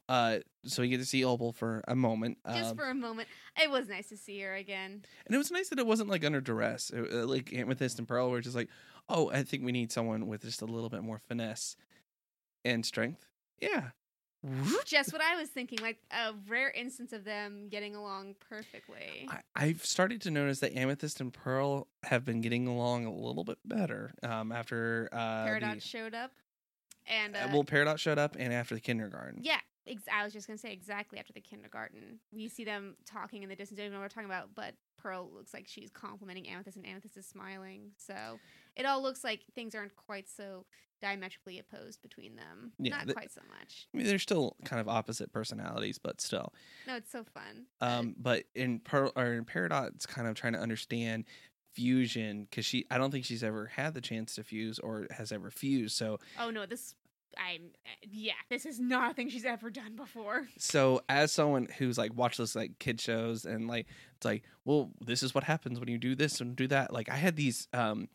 Uh, 0.09 0.39
so 0.65 0.81
we 0.83 0.89
get 0.89 0.99
to 1.01 1.05
see 1.07 1.23
Opal 1.25 1.53
for 1.53 1.85
a 1.87 1.95
moment. 1.95 2.39
Just 2.55 2.71
um, 2.71 2.77
for 2.79 2.89
a 2.89 2.95
moment. 2.95 3.29
It 3.63 3.71
was 3.71 3.89
nice 3.89 4.09
to 4.09 4.17
see 4.17 4.41
her 4.41 4.55
again. 4.55 5.03
and 5.27 5.35
it 5.35 5.39
was 5.39 5.51
nice 5.51 5.69
that 5.69 5.79
it 5.79 5.87
wasn't 5.87 6.09
like 6.09 6.25
under 6.25 6.41
duress. 6.41 6.91
It- 6.91 7.13
uh, 7.13 7.27
like 7.27 7.53
Amethyst 7.53 7.99
and 7.99 8.09
Pearl 8.09 8.31
were 8.31 8.41
just 8.41 8.57
like, 8.57 8.71
oh, 9.11 9.31
I 9.31 9.43
think 9.43 9.65
we 9.65 9.73
need 9.73 9.93
someone 9.93 10.27
with 10.27 10.43
just 10.43 10.63
a 10.63 10.67
little 10.67 10.89
bit 10.89 11.03
more 11.03 11.21
finesse 11.29 11.77
and 12.69 12.85
strength. 12.85 13.27
Yeah. 13.61 13.91
Just 14.87 15.13
what 15.13 15.21
I 15.21 15.37
was 15.37 15.49
thinking, 15.49 15.81
like 15.83 15.99
a 16.13 16.33
rare 16.49 16.71
instance 16.71 17.13
of 17.13 17.25
them 17.25 17.69
getting 17.69 17.97
along 17.97 18.37
perfectly. 18.49 19.29
I, 19.29 19.41
I've 19.57 19.85
started 19.85 20.21
to 20.23 20.31
notice 20.31 20.61
that 20.61 20.77
Amethyst 20.77 21.21
and 21.21 21.33
Pearl 21.33 21.89
have 22.05 22.25
been 22.25 22.41
getting 22.41 22.69
along 22.69 23.05
a 23.05 23.13
little 23.13 23.43
bit 23.43 23.59
better 23.65 24.13
um, 24.23 24.53
after 24.53 25.09
uh, 25.13 25.47
Peridot 25.47 25.75
the, 25.75 25.81
showed 25.81 26.15
up. 26.15 26.31
And 27.09 27.35
uh, 27.35 27.41
uh, 27.41 27.49
well, 27.53 27.65
Peridot 27.65 27.99
showed 27.99 28.19
up 28.19 28.37
and 28.39 28.53
after 28.53 28.77
the 28.77 28.81
kindergarten. 28.81 29.41
yeah, 29.43 29.59
ex- 29.89 30.05
I 30.13 30.23
was 30.23 30.33
just 30.33 30.47
gonna 30.47 30.59
say 30.59 30.73
exactly 30.73 31.19
after 31.19 31.33
the 31.33 31.41
kindergarten, 31.41 32.21
we 32.33 32.49
see 32.49 32.65
them 32.65 32.97
talking 33.07 33.43
in 33.43 33.49
the 33.49 33.57
distance. 33.57 33.79
Don't 33.79 33.87
even 33.87 33.95
know 33.95 34.01
what 34.01 34.05
we're 34.05 34.23
talking 34.23 34.31
about, 34.31 34.51
but 34.55 34.75
Pearl 34.99 35.31
looks 35.35 35.53
like 35.53 35.67
she's 35.67 35.91
complimenting 35.91 36.49
Amethyst, 36.49 36.77
and 36.77 36.87
Amethyst 36.87 37.17
is 37.17 37.27
smiling. 37.27 37.91
So 37.97 38.15
it 38.77 38.87
all 38.87 39.03
looks 39.03 39.25
like 39.25 39.41
things 39.55 39.75
aren't 39.75 39.97
quite 39.97 40.29
so 40.29 40.65
diametrically 41.01 41.59
opposed 41.59 42.03
between 42.03 42.37
them. 42.37 42.73
Yeah, 42.79 42.97
Not 42.97 43.07
the- 43.07 43.15
quite 43.15 43.31
so 43.33 43.41
much. 43.49 43.89
I 43.95 43.97
mean, 43.99 44.07
they're 44.07 44.19
still 44.19 44.57
kind 44.65 44.81
of 44.81 44.89
opposite 44.89 45.33
personalities, 45.33 45.99
but 45.99 46.21
still. 46.21 46.53
No, 46.87 46.97
it's 46.97 47.11
so 47.11 47.25
fun. 47.25 47.67
but- 47.79 47.87
Um, 47.91 48.15
but 48.19 48.45
in 48.55 48.81
Pearl 48.81 49.13
or 49.17 49.33
in 49.35 49.47
it's 49.49 50.07
kind 50.07 50.27
of 50.29 50.35
trying 50.35 50.55
to 50.55 50.59
understand 50.61 51.25
fusion 51.73 52.47
because 52.51 52.65
she, 52.67 52.87
I 52.91 52.99
don't 52.99 53.11
think 53.11 53.25
she's 53.25 53.45
ever 53.45 53.67
had 53.67 53.95
the 53.95 54.01
chance 54.01 54.35
to 54.35 54.43
fuse 54.43 54.79
or 54.79 55.07
has 55.11 55.31
ever 55.33 55.51
fused. 55.51 55.97
So, 55.97 56.19
oh 56.39 56.51
no, 56.51 56.67
this 56.67 56.95
I'm 57.37 57.71
yeah, 58.03 58.33
this 58.49 58.67
is 58.67 58.81
not 58.81 59.13
a 59.13 59.15
thing 59.15 59.29
she's 59.29 59.45
ever 59.45 59.71
done 59.71 59.95
before. 59.95 60.49
so 60.59 61.03
as 61.09 61.31
someone 61.31 61.69
who's 61.79 61.97
like 61.99 62.13
watched 62.15 62.39
those 62.39 62.57
like 62.57 62.79
kid 62.79 63.01
shows 63.01 63.45
and 63.45 63.69
like 63.69 63.87
it's 64.17 64.25
like, 64.25 64.43
well, 64.65 64.91
this 65.05 65.23
is 65.23 65.35
what 65.35 65.45
happens 65.45 65.79
when 65.79 65.89
you 65.89 65.99
do 65.99 66.15
this 66.15 66.41
and 66.41 66.57
do 66.57 66.67
that. 66.69 66.93
Like 66.93 67.09
I 67.09 67.17
had 67.17 67.37
these 67.37 67.69
um 67.73 68.09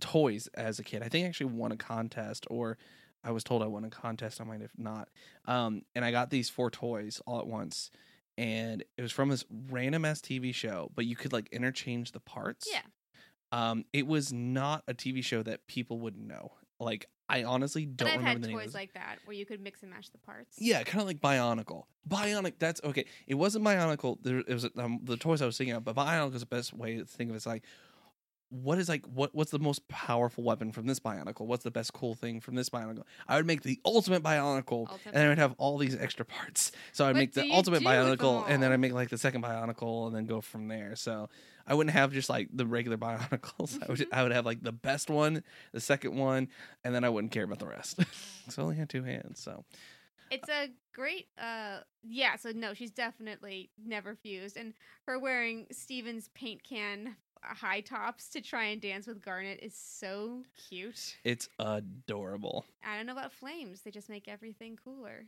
toys 0.00 0.48
as 0.54 0.78
a 0.78 0.82
kid. 0.84 1.02
I 1.02 1.08
think 1.08 1.24
I 1.24 1.28
actually 1.28 1.46
won 1.52 1.72
a 1.72 1.76
contest 1.76 2.46
or. 2.50 2.78
I 3.22 3.32
was 3.32 3.44
told 3.44 3.62
I 3.62 3.66
won 3.66 3.84
a 3.84 3.90
contest. 3.90 4.40
I 4.40 4.44
might 4.44 4.62
have 4.62 4.72
not. 4.78 5.10
Um, 5.46 5.82
and 5.94 6.06
I 6.06 6.10
got 6.10 6.30
these 6.30 6.48
four 6.48 6.70
toys 6.70 7.20
all 7.26 7.38
at 7.38 7.46
once, 7.46 7.90
and 8.38 8.82
it 8.96 9.02
was 9.02 9.12
from 9.12 9.28
this 9.28 9.44
random 9.68 10.06
ass 10.06 10.22
TV 10.22 10.54
show. 10.54 10.90
But 10.94 11.04
you 11.04 11.16
could 11.16 11.30
like 11.30 11.46
interchange 11.52 12.12
the 12.12 12.20
parts. 12.20 12.66
Yeah. 12.72 12.80
Um, 13.52 13.84
it 13.92 14.06
was 14.06 14.32
not 14.32 14.84
a 14.88 14.94
TV 14.94 15.22
show 15.22 15.42
that 15.42 15.66
people 15.66 15.98
would 15.98 16.16
know. 16.16 16.52
Like, 16.78 17.08
I 17.28 17.44
honestly 17.44 17.84
don't 17.84 18.08
I've 18.08 18.20
remember 18.20 18.30
had 18.30 18.42
the 18.42 18.46
name. 18.48 18.56
toys 18.56 18.68
of 18.68 18.74
like 18.74 18.94
that 18.94 19.18
where 19.26 19.36
you 19.36 19.44
could 19.44 19.60
mix 19.60 19.82
and 19.82 19.90
match 19.90 20.10
the 20.12 20.18
parts. 20.18 20.56
yeah, 20.58 20.82
kind 20.82 21.02
of 21.02 21.06
like 21.06 21.20
Bionicle. 21.20 21.82
Bionic. 22.08 22.54
That's 22.58 22.80
okay. 22.84 23.04
It 23.26 23.34
wasn't 23.34 23.66
Bionicle. 23.66 24.16
There, 24.22 24.38
it 24.38 24.48
was 24.48 24.66
um, 24.78 25.00
the 25.04 25.18
toys 25.18 25.42
I 25.42 25.46
was 25.46 25.58
thinking 25.58 25.76
of, 25.76 25.84
but 25.84 25.94
Bionicle 25.94 26.34
is 26.36 26.40
the 26.40 26.46
best 26.46 26.72
way 26.72 26.96
to 26.96 27.04
think 27.04 27.28
of 27.28 27.34
it. 27.34 27.36
It's 27.36 27.46
like, 27.46 27.64
what 28.50 28.78
is 28.78 28.88
like 28.88 29.06
what 29.06 29.34
what's 29.34 29.52
the 29.52 29.58
most 29.60 29.86
powerful 29.88 30.42
weapon 30.44 30.72
from 30.72 30.86
this 30.86 30.98
Bionicle? 31.00 31.46
What's 31.46 31.62
the 31.64 31.70
best 31.70 31.92
cool 31.92 32.14
thing 32.14 32.40
from 32.40 32.56
this 32.56 32.68
Bionicle? 32.68 33.04
I 33.28 33.36
would 33.36 33.46
make 33.46 33.62
the 33.62 33.80
ultimate 33.84 34.22
Bionicle, 34.22 34.88
Ultimate. 34.90 35.00
and 35.06 35.14
then 35.14 35.26
I 35.26 35.28
would 35.28 35.38
have 35.38 35.54
all 35.56 35.78
these 35.78 35.94
extra 35.96 36.24
parts. 36.24 36.72
So 36.92 37.04
I'd 37.04 37.10
What 37.10 37.16
make 37.16 37.32
the 37.34 37.48
ultimate 37.52 37.82
Bionicle, 37.82 38.44
and 38.48 38.62
then? 38.62 38.72
I 38.72 38.76
make 38.76 38.92
like 38.92 39.08
the 39.08 39.18
second 39.18 39.42
Bionicle, 39.44 40.08
and 40.08 40.16
then 40.16 40.26
go 40.26 40.40
from 40.40 40.66
there. 40.68 40.96
So 40.96 41.28
I 41.66 41.74
wouldn't 41.74 41.94
have 41.94 42.12
just 42.12 42.28
like 42.28 42.48
the 42.52 42.66
regular 42.66 42.96
Bionicles. 43.06 43.80
I 43.82 43.86
would 43.88 44.06
I 44.12 44.22
would 44.24 44.32
have 44.32 44.44
like 44.44 44.62
the 44.62 44.72
best 44.72 45.10
one, 45.10 45.44
the 45.72 45.80
second 45.80 46.16
one, 46.16 46.48
and 46.84 46.92
then 46.94 47.04
I 47.04 47.08
wouldn't 47.08 47.32
care 47.32 47.44
about 47.44 47.60
the 47.60 47.66
rest. 47.66 48.00
so 48.48 48.62
I 48.62 48.64
only 48.64 48.76
had 48.76 48.88
two 48.90 49.04
hands. 49.04 49.38
So 49.40 49.64
It's 50.32 50.48
a 50.48 50.70
great 50.92 51.28
uh 51.38 51.78
yeah, 52.02 52.34
so 52.36 52.50
no, 52.52 52.74
she's 52.74 52.90
definitely 52.90 53.70
never 53.84 54.16
fused. 54.16 54.56
And 54.56 54.74
her 55.06 55.20
wearing 55.20 55.66
Steven's 55.70 56.28
paint 56.34 56.64
can 56.64 57.14
high 57.42 57.80
tops 57.80 58.28
to 58.30 58.40
try 58.40 58.64
and 58.64 58.80
dance 58.80 59.06
with 59.06 59.22
Garnet 59.22 59.60
is 59.62 59.74
so 59.74 60.42
cute. 60.68 61.16
it's 61.24 61.48
adorable. 61.58 62.66
I 62.84 62.96
don't 62.96 63.06
know 63.06 63.12
about 63.12 63.32
flames, 63.32 63.82
they 63.82 63.90
just 63.90 64.08
make 64.08 64.28
everything 64.28 64.78
cooler. 64.82 65.26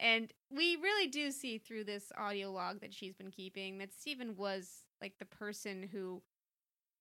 And 0.00 0.32
we 0.50 0.76
really 0.76 1.08
do 1.08 1.30
see 1.30 1.58
through 1.58 1.84
this 1.84 2.12
audio 2.16 2.52
log 2.52 2.80
that 2.80 2.94
she's 2.94 3.14
been 3.14 3.30
keeping 3.30 3.78
that 3.78 3.92
Steven 3.92 4.36
was 4.36 4.84
like 5.00 5.18
the 5.18 5.24
person 5.24 5.88
who 5.90 6.22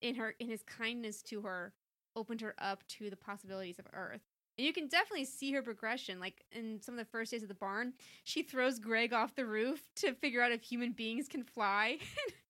in 0.01 0.15
her 0.15 0.35
in 0.39 0.47
his 0.47 0.63
kindness 0.63 1.21
to 1.23 1.41
her 1.41 1.73
opened 2.15 2.41
her 2.41 2.55
up 2.57 2.87
to 2.87 3.09
the 3.09 3.15
possibilities 3.15 3.79
of 3.79 3.85
Earth. 3.93 4.21
And 4.57 4.65
you 4.65 4.73
can 4.73 4.87
definitely 4.87 5.25
see 5.25 5.51
her 5.51 5.61
progression. 5.61 6.19
Like 6.19 6.43
in 6.51 6.81
some 6.81 6.95
of 6.95 6.99
the 6.99 7.05
first 7.05 7.31
days 7.31 7.43
of 7.43 7.47
the 7.47 7.53
barn, 7.53 7.93
she 8.23 8.41
throws 8.41 8.79
Greg 8.79 9.13
off 9.13 9.35
the 9.35 9.45
roof 9.45 9.81
to 9.97 10.13
figure 10.13 10.41
out 10.41 10.51
if 10.51 10.63
human 10.63 10.93
beings 10.93 11.27
can 11.27 11.43
fly. 11.43 11.99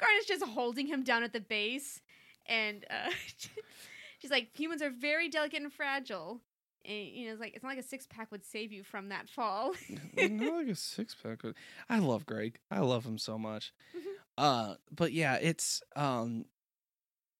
Garnet's 0.00 0.26
just 0.26 0.44
holding 0.44 0.86
him 0.86 1.02
down 1.02 1.22
at 1.22 1.32
the 1.32 1.40
base. 1.40 2.00
And 2.46 2.84
uh, 2.90 3.10
she's 4.18 4.30
like, 4.30 4.48
humans 4.56 4.82
are 4.82 4.90
very 4.90 5.28
delicate 5.28 5.62
and 5.62 5.72
fragile. 5.72 6.40
And, 6.84 7.08
you 7.08 7.26
know, 7.26 7.32
it's 7.32 7.40
like 7.40 7.54
it's 7.54 7.62
not 7.62 7.68
like 7.70 7.78
a 7.78 7.82
six 7.82 8.06
pack 8.06 8.30
would 8.32 8.44
save 8.44 8.72
you 8.72 8.82
from 8.82 9.10
that 9.10 9.28
fall. 9.28 9.74
Not 10.16 10.54
like 10.54 10.68
a 10.68 10.74
six 10.74 11.14
pack. 11.14 11.40
but 11.42 11.52
I 11.90 11.98
love 11.98 12.24
Greg. 12.24 12.58
I 12.70 12.80
love 12.80 13.04
him 13.04 13.18
so 13.18 13.38
much. 13.38 13.74
Mhm. 13.94 14.00
Uh, 14.38 14.74
but 14.90 15.12
yeah, 15.12 15.34
it's 15.34 15.82
um, 15.94 16.46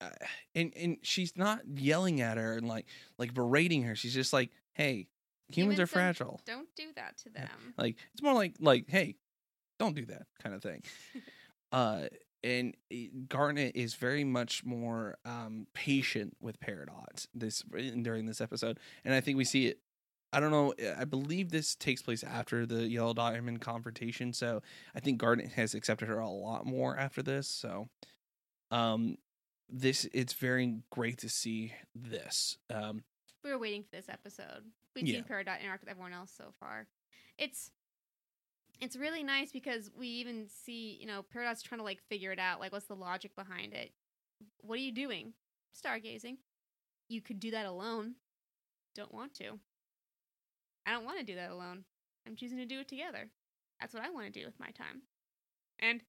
uh, 0.02 0.10
and 0.54 0.72
and 0.76 0.98
she's 1.02 1.38
not 1.38 1.60
yelling 1.74 2.20
at 2.20 2.36
her 2.36 2.52
and 2.58 2.68
like 2.68 2.84
like 3.16 3.32
berating 3.32 3.84
her. 3.84 3.94
She's 3.96 4.12
just 4.12 4.34
like, 4.34 4.50
hey, 4.74 5.08
humans, 5.48 5.56
Humans 5.56 5.78
are 5.78 5.82
don't- 5.84 5.88
fragile. 5.88 6.40
Don't 6.44 6.68
do 6.76 6.88
that 6.96 7.16
to 7.24 7.30
them. 7.30 7.48
Like 7.78 7.96
it's 8.12 8.22
more 8.22 8.34
like 8.34 8.56
like 8.60 8.90
hey, 8.90 9.16
don't 9.78 9.96
do 9.96 10.04
that 10.04 10.26
kind 10.42 10.54
of 10.54 10.62
thing. 10.62 10.82
uh, 11.72 12.08
and 12.42 12.74
Garnet 13.28 13.72
is 13.76 13.94
very 13.94 14.24
much 14.24 14.64
more 14.64 15.16
um 15.24 15.66
patient 15.74 16.36
with 16.40 16.58
Peridot 16.60 17.26
this 17.34 17.62
during 18.02 18.26
this 18.26 18.40
episode, 18.40 18.78
and 19.04 19.12
I 19.14 19.20
think 19.20 19.36
we 19.36 19.44
see 19.44 19.66
it. 19.66 19.80
I 20.32 20.38
don't 20.38 20.52
know. 20.52 20.72
I 20.96 21.04
believe 21.04 21.50
this 21.50 21.74
takes 21.74 22.02
place 22.02 22.22
after 22.22 22.64
the 22.64 22.88
Yellow 22.88 23.14
Diamond 23.14 23.60
confrontation, 23.60 24.32
so 24.32 24.62
I 24.94 25.00
think 25.00 25.18
Garnet 25.18 25.52
has 25.52 25.74
accepted 25.74 26.06
her 26.08 26.20
a 26.20 26.30
lot 26.30 26.64
more 26.66 26.96
after 26.96 27.20
this. 27.20 27.48
So, 27.48 27.88
um, 28.70 29.16
this 29.68 30.06
it's 30.12 30.32
very 30.34 30.82
great 30.90 31.18
to 31.18 31.28
see 31.28 31.72
this. 31.94 32.58
Um, 32.72 33.02
we 33.42 33.50
were 33.50 33.58
waiting 33.58 33.82
for 33.82 33.90
this 33.92 34.08
episode. 34.08 34.64
We've 34.94 35.06
Yeah. 35.06 35.14
seen 35.16 35.24
Peridot 35.24 35.60
interact 35.60 35.82
with 35.82 35.90
everyone 35.90 36.12
else 36.12 36.30
so 36.36 36.52
far. 36.60 36.86
It's 37.38 37.70
it's 38.80 38.96
really 38.96 39.22
nice 39.22 39.52
because 39.52 39.90
we 39.96 40.08
even 40.08 40.46
see, 40.48 40.96
you 41.00 41.06
know, 41.06 41.24
Peridot's 41.34 41.62
trying 41.62 41.80
to 41.80 41.84
like 41.84 42.00
figure 42.08 42.32
it 42.32 42.38
out, 42.38 42.60
like 42.60 42.72
what's 42.72 42.86
the 42.86 42.94
logic 42.94 43.36
behind 43.36 43.74
it. 43.74 43.92
What 44.62 44.76
are 44.78 44.82
you 44.82 44.92
doing? 44.92 45.34
Stargazing. 45.76 46.36
You 47.08 47.20
could 47.20 47.40
do 47.40 47.50
that 47.50 47.66
alone. 47.66 48.14
Don't 48.94 49.12
want 49.12 49.34
to. 49.34 49.58
I 50.86 50.92
don't 50.92 51.04
want 51.04 51.18
to 51.18 51.24
do 51.24 51.34
that 51.34 51.50
alone. 51.50 51.84
I'm 52.26 52.36
choosing 52.36 52.58
to 52.58 52.66
do 52.66 52.80
it 52.80 52.88
together. 52.88 53.30
That's 53.80 53.94
what 53.94 54.02
I 54.04 54.10
want 54.10 54.26
to 54.26 54.40
do 54.40 54.46
with 54.46 54.58
my 54.58 54.70
time. 54.70 55.02
And 55.78 56.02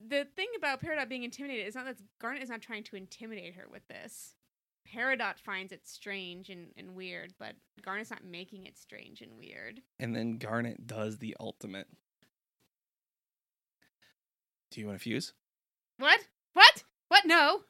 the 0.00 0.26
thing 0.36 0.48
about 0.56 0.82
Peridot 0.82 1.08
being 1.08 1.24
intimidated 1.24 1.66
is 1.66 1.74
not 1.74 1.84
that 1.84 2.00
Garnet 2.20 2.42
is 2.42 2.48
not 2.48 2.62
trying 2.62 2.84
to 2.84 2.96
intimidate 2.96 3.54
her 3.54 3.66
with 3.70 3.86
this. 3.88 4.34
Peridot 4.88 5.38
finds 5.38 5.72
it 5.72 5.86
strange 5.86 6.48
and, 6.50 6.68
and 6.76 6.94
weird, 6.94 7.32
but 7.38 7.54
Garnet's 7.82 8.10
not 8.10 8.24
making 8.24 8.66
it 8.66 8.76
strange 8.78 9.20
and 9.20 9.38
weird. 9.38 9.80
and 9.98 10.14
then 10.14 10.38
Garnet 10.38 10.86
does 10.86 11.18
the 11.18 11.36
ultimate. 11.40 11.86
Do 14.70 14.80
you 14.80 14.86
want 14.86 14.98
to 14.98 15.02
fuse? 15.02 15.32
What? 15.98 16.20
What? 16.54 16.84
What? 17.08 17.26
No. 17.26 17.62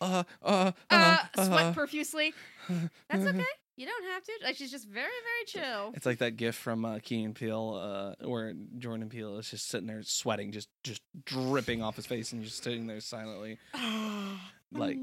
Uh, 0.00 0.24
uh, 0.42 0.72
Uh, 0.90 1.18
uh, 1.36 1.44
sweat 1.44 1.66
uh. 1.66 1.72
profusely. 1.74 2.32
That's 2.68 3.26
okay. 3.26 3.44
You 3.76 3.86
don't 3.86 4.04
have 4.12 4.22
to. 4.24 4.32
Like 4.42 4.56
she's 4.56 4.70
just 4.70 4.86
very, 4.88 5.06
very 5.08 5.44
chill. 5.64 5.92
It's 5.94 6.04
like 6.06 6.18
that 6.18 6.36
gif 6.36 6.54
from 6.54 6.84
uh, 6.84 6.98
Key 7.02 7.22
and 7.24 7.34
Peele, 7.34 8.16
uh, 8.20 8.26
where 8.26 8.54
Jordan 8.78 9.08
Peele 9.08 9.38
is 9.38 9.50
just 9.50 9.68
sitting 9.68 9.86
there 9.86 10.02
sweating, 10.02 10.52
just 10.52 10.68
just 10.84 11.00
dripping 11.24 11.82
off 11.82 11.96
his 11.96 12.06
face, 12.06 12.32
and 12.32 12.42
just 12.42 12.62
sitting 12.62 12.86
there 12.86 13.00
silently. 13.00 13.58
Like- 14.72 14.98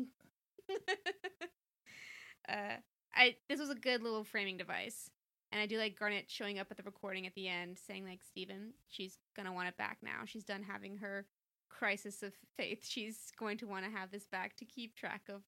uh, 2.49 2.77
I 3.15 3.35
this 3.49 3.59
was 3.59 3.69
a 3.69 3.75
good 3.75 4.01
little 4.03 4.23
framing 4.23 4.57
device 4.57 5.09
And 5.51 5.61
I 5.61 5.65
do 5.65 5.77
like 5.77 5.97
Garnet 5.97 6.25
showing 6.27 6.59
up 6.59 6.67
at 6.71 6.77
the 6.77 6.83
recording 6.83 7.25
at 7.25 7.33
the 7.35 7.47
end, 7.47 7.77
saying 7.87 8.05
like, 8.05 8.21
"Steven, 8.23 8.73
she's 8.89 9.17
gonna 9.35 9.53
want 9.53 9.69
it 9.69 9.77
back 9.77 9.97
now. 10.03 10.23
She's 10.25 10.43
done 10.43 10.63
having 10.63 10.97
her 10.97 11.25
crisis 11.69 12.23
of 12.23 12.33
faith. 12.57 12.85
She's 12.85 13.31
going 13.37 13.57
to 13.59 13.67
want 13.67 13.85
to 13.85 13.91
have 13.91 14.11
this 14.11 14.27
back 14.27 14.55
to 14.57 14.65
keep 14.65 14.95
track 14.95 15.23
of 15.29 15.41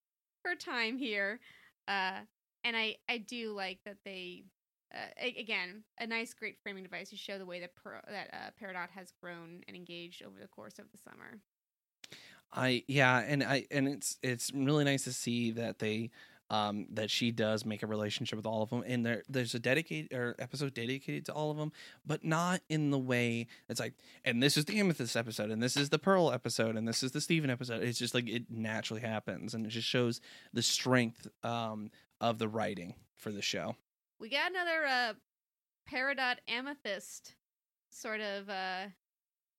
her 0.46 0.56
time 0.56 0.98
here." 0.98 1.40
Uh, 1.88 2.20
and 2.64 2.78
I 2.78 2.98
I 3.08 3.18
do 3.20 3.54
like 3.54 3.80
that 3.86 3.98
they. 4.06 4.46
Uh, 4.92 5.30
again, 5.38 5.84
a 6.00 6.08
nice, 6.08 6.34
great 6.34 6.58
framing 6.64 6.82
device 6.84 7.12
to 7.12 7.16
show 7.16 7.38
the 7.38 7.46
way 7.46 7.60
that 7.60 7.76
per- 7.76 8.02
that 8.10 8.30
uh, 8.34 8.50
Peridot 8.60 8.90
has 8.90 9.12
grown 9.22 9.62
and 9.68 9.78
engaged 9.78 10.24
over 10.24 10.40
the 10.40 10.48
course 10.48 10.80
of 10.80 10.86
the 10.92 10.98
summer. 10.98 11.40
I 12.52 12.84
yeah, 12.88 13.20
and 13.20 13.44
I 13.44 13.66
and 13.70 13.88
it's 13.88 14.18
it's 14.24 14.52
really 14.52 14.84
nice 14.84 15.04
to 15.04 15.14
see 15.14 15.52
that 15.52 15.78
they 15.78 16.10
um 16.50 16.88
that 16.92 17.12
she 17.12 17.32
does 17.32 17.66
make 17.66 17.84
a 17.84 17.88
relationship 17.88 18.36
with 18.36 18.46
all 18.46 18.64
of 18.64 18.70
them 18.70 18.84
and 18.88 19.06
there 19.06 19.24
there's 19.30 19.54
a 19.54 19.60
dedicated 19.60 20.12
or 20.14 20.36
episode 20.40 20.74
dedicated 20.74 21.26
to 21.26 21.34
all 21.34 21.52
of 21.52 21.58
them 21.58 21.72
but 22.06 22.24
not 22.24 22.62
in 22.70 22.90
the 22.90 22.98
way 22.98 23.48
it's 23.68 23.80
like 23.80 23.94
and 24.26 24.42
this 24.42 24.58
is 24.58 24.66
the 24.66 24.80
amethyst 24.80 25.16
episode 25.16 25.52
and 25.52 25.62
this 25.62 25.78
is 25.78 25.90
the 25.90 26.00
pearl 26.00 26.32
episode 26.32 26.76
and 26.76 26.88
this 26.88 27.04
is 27.04 27.12
the 27.12 27.22
Steven 27.22 27.50
episode 27.50 27.84
it's 27.84 28.00
just 28.00 28.14
like 28.14 28.28
it 28.28 28.50
naturally 28.50 29.02
happens 29.02 29.54
and 29.54 29.66
it 29.66 29.70
just 29.70 29.88
shows 29.88 30.22
the 30.54 30.62
strength 30.62 31.28
um 31.44 31.92
of 32.22 32.38
the 32.38 32.48
writing 32.50 32.96
for 33.16 33.32
the 33.32 33.42
show. 33.42 33.76
We 34.20 34.30
got 34.30 34.52
another 34.52 34.86
uh 34.86 35.14
Peridot 35.90 36.36
amethyst 36.48 37.36
sort 37.90 38.22
of 38.22 38.50
uh 38.50 38.88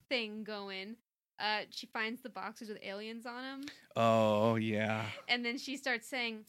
thing 0.08 0.44
going. 0.44 0.96
Uh 1.38 1.60
she 1.70 1.86
finds 1.86 2.20
the 2.20 2.28
boxes 2.28 2.68
with 2.68 2.78
aliens 2.82 3.26
on 3.26 3.42
them 3.42 3.60
oh 3.96 4.56
yeah. 4.56 5.04
And 5.28 5.44
then 5.44 5.58
she 5.58 5.76
starts 5.76 6.06
saying, 6.08 6.44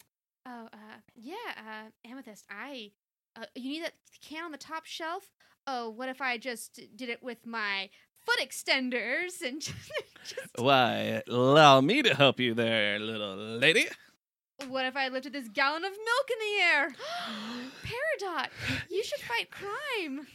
"Oh, 0.45 0.67
uh 0.73 0.99
yeah, 1.15 1.35
uh 1.57 2.09
amethyst, 2.09 2.45
I 2.49 2.91
uh, 3.35 3.45
you 3.55 3.69
need 3.69 3.83
that 3.83 3.93
can 4.21 4.43
on 4.43 4.51
the 4.51 4.57
top 4.57 4.85
shelf? 4.85 5.31
Oh, 5.67 5.89
what 5.89 6.09
if 6.09 6.21
I 6.21 6.37
just 6.37 6.79
did 6.95 7.09
it 7.09 7.23
with 7.23 7.45
my 7.45 7.89
foot 8.25 8.39
extenders 8.39 9.41
and 9.41 9.61
just, 9.61 9.91
just 10.23 10.49
why 10.57 11.21
allow 11.27 11.81
me 11.81 12.01
to 12.01 12.13
help 12.13 12.39
you 12.39 12.53
there 12.53 12.99
little 12.99 13.35
lady 13.35 13.87
what 14.67 14.85
if 14.85 14.95
I 14.95 15.07
lifted 15.07 15.33
this 15.33 15.47
gallon 15.47 15.83
of 15.83 15.91
milk 15.91 16.29
in 16.31 16.39
the 16.39 16.63
air? 16.63 16.89
Peridot, 17.83 18.49
you 18.89 19.03
should 19.03 19.19
fight 19.21 19.49
crime. 19.51 20.27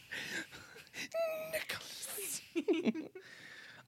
Nicholas. 1.52 2.40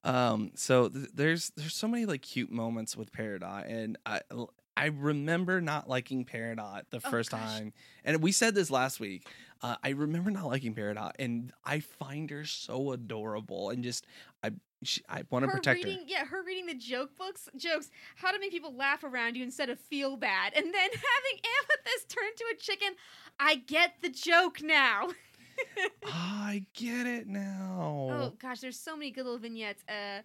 um 0.03 0.51
so 0.55 0.87
th- 0.87 1.09
there's 1.13 1.51
there's 1.57 1.75
so 1.75 1.87
many 1.87 2.05
like 2.05 2.21
cute 2.21 2.51
moments 2.51 2.95
with 2.95 3.11
Peridot 3.11 3.65
and 3.67 3.97
I 4.05 4.21
I 4.79 4.85
remember 4.87 5.61
not 5.61 5.89
liking 5.89 6.25
Peridot 6.25 6.83
the 6.89 6.97
Oh, 7.03 7.09
first 7.09 7.31
gosh. 7.31 7.39
time 7.41 7.73
and 8.03 8.21
we 8.23 8.31
said 8.31 8.55
this 8.55 8.69
last 8.71 8.99
week 8.99 9.27
uh, 9.61 9.75
I 9.83 9.89
remember 9.89 10.31
not 10.31 10.45
liking 10.47 10.73
Peridot 10.73 11.11
and 11.19 11.51
I 11.65 11.79
find 11.81 12.29
her 12.29 12.45
so 12.45 12.91
adorable 12.93 13.69
and 13.71 13.83
just 13.83 14.05
I 14.43 14.51
she, 14.81 15.01
I 15.09 15.23
want 15.29 15.43
to 15.43 15.51
protect 15.51 15.83
reading, 15.83 16.05
yeah, 16.07 16.23
her 16.25 16.41
reading 16.41 16.65
the 16.67 16.73
joke 16.73 17.17
books, 17.17 17.49
jokes, 17.57 17.91
how 18.15 18.31
to 18.31 18.39
make 18.39 18.51
people 18.51 18.73
laugh 18.73 19.03
around 19.03 19.35
you 19.35 19.43
instead 19.43 19.69
of 19.69 19.77
feel 19.77 20.15
bad, 20.15 20.53
and 20.55 20.65
then 20.65 20.73
having 20.93 21.41
Amethyst 21.43 22.07
turn 22.07 22.23
into 22.27 22.45
a 22.53 22.57
chicken. 22.57 22.89
I 23.37 23.55
get 23.55 23.95
the 24.01 24.07
joke 24.07 24.61
now. 24.63 25.09
her. 25.09 25.89
I 26.07 26.65
get 26.73 27.07
it 27.07 27.27
now. 27.27 28.07
Oh 28.09 28.33
gosh, 28.39 28.61
there's 28.61 28.79
so 28.79 28.95
many 28.95 29.11
good 29.11 29.25
little 29.25 29.37
vignettes. 29.37 29.83
Uh, 29.89 30.21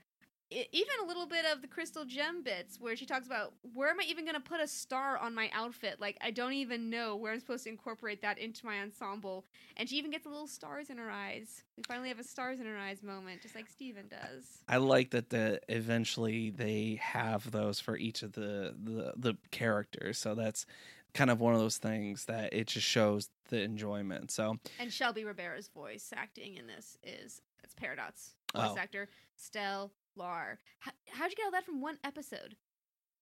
even 0.73 0.93
a 1.03 1.07
little 1.07 1.27
bit 1.27 1.45
of 1.45 1.63
the 1.63 1.69
crystal 1.69 2.05
gem 2.05 2.43
bits 2.43 2.79
where 2.81 2.97
she 2.97 3.07
talks 3.07 3.27
about 3.27 3.53
where 3.73 3.91
am 3.91 4.01
I 4.01 4.05
even 4.05 4.25
going 4.25 4.35
to 4.37 4.41
put 4.41 4.61
a 4.61 4.67
star 4.67 5.19
on 5.19 5.35
my 5.35 5.51
outfit? 5.53 6.01
Like 6.01 6.17
I 6.23 6.31
don't 6.31 6.53
even 6.53 6.91
know 6.91 7.17
where 7.17 7.33
I'm 7.33 7.41
supposed 7.41 7.65
to 7.65 7.71
incorporate 7.71 8.23
that 8.23 8.39
into 8.39 8.65
my 8.65 8.81
ensemble. 8.81 9.45
And 9.77 9.89
she 9.89 9.97
even 9.97 10.11
gets 10.11 10.25
the 10.25 10.31
little 10.31 10.47
stars 10.47 10.91
in 10.91 10.99
her 10.99 11.11
eyes. 11.11 11.65
We 11.77 11.83
finally 11.83 12.09
have 12.09 12.19
a 12.19 12.25
stars 12.25 12.61
in 12.61 12.67
her 12.67 12.79
eyes 12.79 13.03
moment, 13.03 13.43
just 13.43 13.55
like 13.55 13.69
Steven 13.69 14.07
does. 14.09 14.63
I 14.69 14.77
like 14.77 15.11
that 15.11 15.31
the 15.31 15.61
eventually 15.69 16.51
they 16.51 16.99
have 17.03 17.51
those 17.51 17.81
for 17.81 17.97
each 17.97 18.23
of 18.23 18.33
the, 18.33 18.75
the 18.83 19.13
the 19.17 19.35
characters. 19.51 20.19
So 20.19 20.35
that's 20.35 20.67
kind 21.15 21.31
of 21.31 21.41
one 21.41 21.55
of 21.55 21.61
those 21.61 21.79
things 21.79 22.25
that 22.27 22.53
it 22.53 22.67
just 22.67 22.87
shows 22.87 23.29
the 23.49 23.61
enjoyment. 23.61 24.31
So 24.31 24.59
And 24.79 24.93
Shelby 24.93 25.25
Rabara's 25.25 25.69
voice 25.69 26.13
acting 26.15 26.57
in 26.57 26.67
this 26.67 26.99
is 27.03 27.41
it's 27.63 27.75
Peridot's 27.75 28.35
voice 28.55 28.71
Oh. 28.75 28.77
actor, 28.79 29.09
Stell 29.37 29.91
Lar. 30.17 30.59
How, 30.81 30.93
how'd 31.11 31.31
you 31.31 31.37
get 31.37 31.45
all 31.47 31.51
that 31.53 31.65
from 31.65 31.81
one 31.81 31.99
episode? 32.05 32.57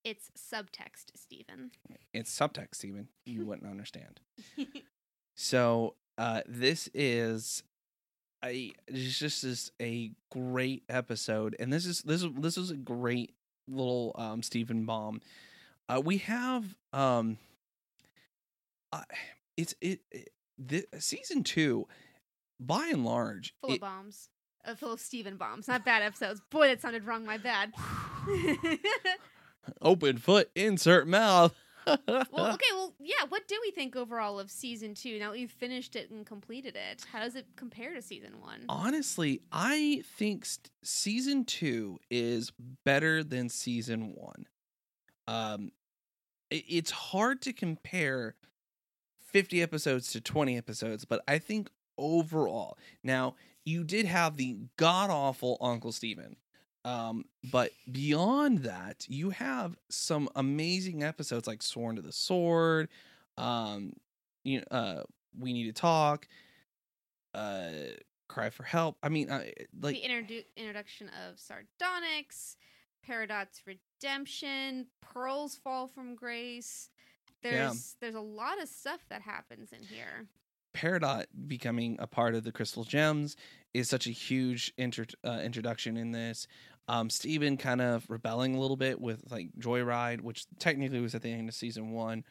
It's 0.05 0.31
subtext, 0.37 1.13
Steven. 1.17 1.71
it's 2.13 2.37
subtext, 2.37 2.75
Steven. 2.77 3.09
You 3.27 3.45
wouldn't 3.47 3.71
understand. 3.71 4.21
So 5.35 5.95
uh, 6.19 6.43
this 6.47 6.91
is 6.93 7.63
a 8.45 8.73
it's 8.87 9.19
just 9.19 9.45
is 9.45 9.73
a 9.81 10.13
great 10.31 10.83
episode, 10.91 11.57
and 11.59 11.73
this 11.73 11.87
is 11.87 12.03
this 12.03 12.23
is 12.23 12.29
this 12.39 12.59
is 12.59 12.71
a 12.71 12.77
great 12.77 13.35
little 13.67 14.13
um, 14.17 14.43
Steven 14.43 14.85
bomb. 14.85 15.23
Uh, 15.89 16.03
we 16.05 16.19
have 16.19 16.77
um, 16.93 17.39
uh, 18.93 19.03
it's 19.57 19.75
it, 19.81 20.01
it 20.11 20.29
the 20.59 20.85
season 20.99 21.43
two, 21.45 21.89
by 22.61 22.89
and 22.93 23.07
large, 23.07 23.55
full 23.63 23.71
it- 23.71 23.75
of 23.77 23.81
bombs. 23.81 24.29
Uh, 24.65 24.75
full 24.75 24.93
of 24.93 25.01
Steven 25.01 25.37
bombs. 25.37 25.67
Not 25.69 25.85
bad 25.85 26.03
episodes. 26.03 26.41
Boy, 26.51 26.69
that 26.69 26.81
sounded 26.81 27.05
wrong. 27.05 27.25
My 27.27 27.37
bad. 27.39 27.73
open 29.81 30.19
foot, 30.19 30.51
insert 30.55 31.07
mouth. 31.07 31.55
well, 31.87 31.97
okay. 32.07 32.65
Well, 32.73 32.95
yeah. 33.01 33.25
What 33.29 33.49
do 33.49 33.59
we 33.61 33.73
think 33.73 33.97
overall 33.97 34.39
of 34.39 34.51
season 34.51 34.95
two? 34.95 35.19
Now 35.19 35.33
that 35.33 35.39
you've 35.41 35.51
finished 35.51 35.97
it 35.97 36.11
and 36.11 36.25
completed 36.25 36.77
it, 36.77 37.05
how 37.11 37.21
does 37.21 37.35
it 37.35 37.47
compare 37.57 37.93
to 37.95 38.03
season 38.03 38.41
one? 38.41 38.65
Honestly, 38.69 39.41
I 39.51 40.05
think 40.17 40.45
st- 40.45 40.71
season 40.85 41.45
two 41.45 41.99
is 42.11 42.53
better 42.85 43.25
than 43.25 43.49
season 43.49 44.15
one. 44.15 44.47
Um, 45.27 45.73
i- 46.53 46.65
it's 46.69 46.93
hard 46.93 47.43
to 47.43 47.53
compare 47.53 48.37
50 49.33 49.61
episodes 49.61 50.13
to 50.13 50.21
20 50.21 50.57
episodes, 50.57 51.05
but 51.05 51.25
I 51.27 51.39
think 51.41 51.69
overall, 51.99 52.79
now 53.03 53.35
you 53.65 53.85
did 53.85 54.07
have 54.07 54.37
the 54.37 54.57
god 54.77 55.11
awful 55.11 55.57
Uncle 55.61 55.93
Steven. 55.93 56.37
Um, 56.85 57.27
but 57.51 57.71
beyond 57.91 58.59
that, 58.61 59.07
you 59.09 59.31
have 59.31 59.77
some 59.89 60.29
amazing 60.35 61.03
episodes 61.05 61.47
like 61.47 61.63
Sworn 61.63 61.97
to 61.97 62.03
the 62.03 62.13
Sword, 62.13 62.89
um, 63.37 63.93
you 64.43 64.59
know, 64.59 64.77
uh, 64.77 65.03
We 65.39 65.53
Need 65.53 65.67
to 65.67 65.73
Talk, 65.73 66.27
uh, 67.35 67.69
Cry 68.29 68.51
for 68.51 68.65
Help. 68.65 68.97
I 69.03 69.11
mean, 69.11 69.31
uh, 69.31 69.45
like 69.81 69.95
the 69.95 70.09
introdu- 70.09 70.45
introduction 70.57 71.09
of 71.29 71.39
Sardonyx, 71.39 72.57
Peridot's 73.09 73.63
redemption, 73.65 74.87
Pearl's 75.01 75.55
fall 75.55 75.87
from 75.87 76.17
grace. 76.17 76.91
There's 77.43 77.97
there's 78.01 78.15
a 78.15 78.21
lot 78.21 78.61
of 78.61 78.69
stuff 78.69 79.01
that 79.09 79.23
happens 79.23 79.73
in 79.73 79.83
here. 79.85 80.27
Peridot 80.75 81.27
becoming 81.47 81.97
a 81.99 82.07
part 82.07 82.35
of 82.35 82.45
the 82.45 82.53
Crystal 82.53 82.85
Gems 82.85 83.37
is 83.75 83.89
such 83.89 84.07
a 84.07 84.11
huge 84.11 84.73
intro- 84.77 85.07
uh, 85.25 85.41
introduction 85.43 85.97
in 85.97 86.13
this. 86.13 86.47
Um, 86.89 87.11
Steven 87.11 87.57
kind 87.57 87.81
of 87.81 88.09
rebelling 88.09 88.55
a 88.55 88.61
little 88.61 88.77
bit 88.77 89.01
with 89.01 89.31
like 89.31 89.49
Joyride, 89.59 90.21
which 90.21 90.47
technically 90.59 91.01
was 91.01 91.15
at 91.15 91.23
the 91.23 91.31
end 91.31 91.49
of 91.49 91.55
season 91.55 91.93
one. 91.93 92.25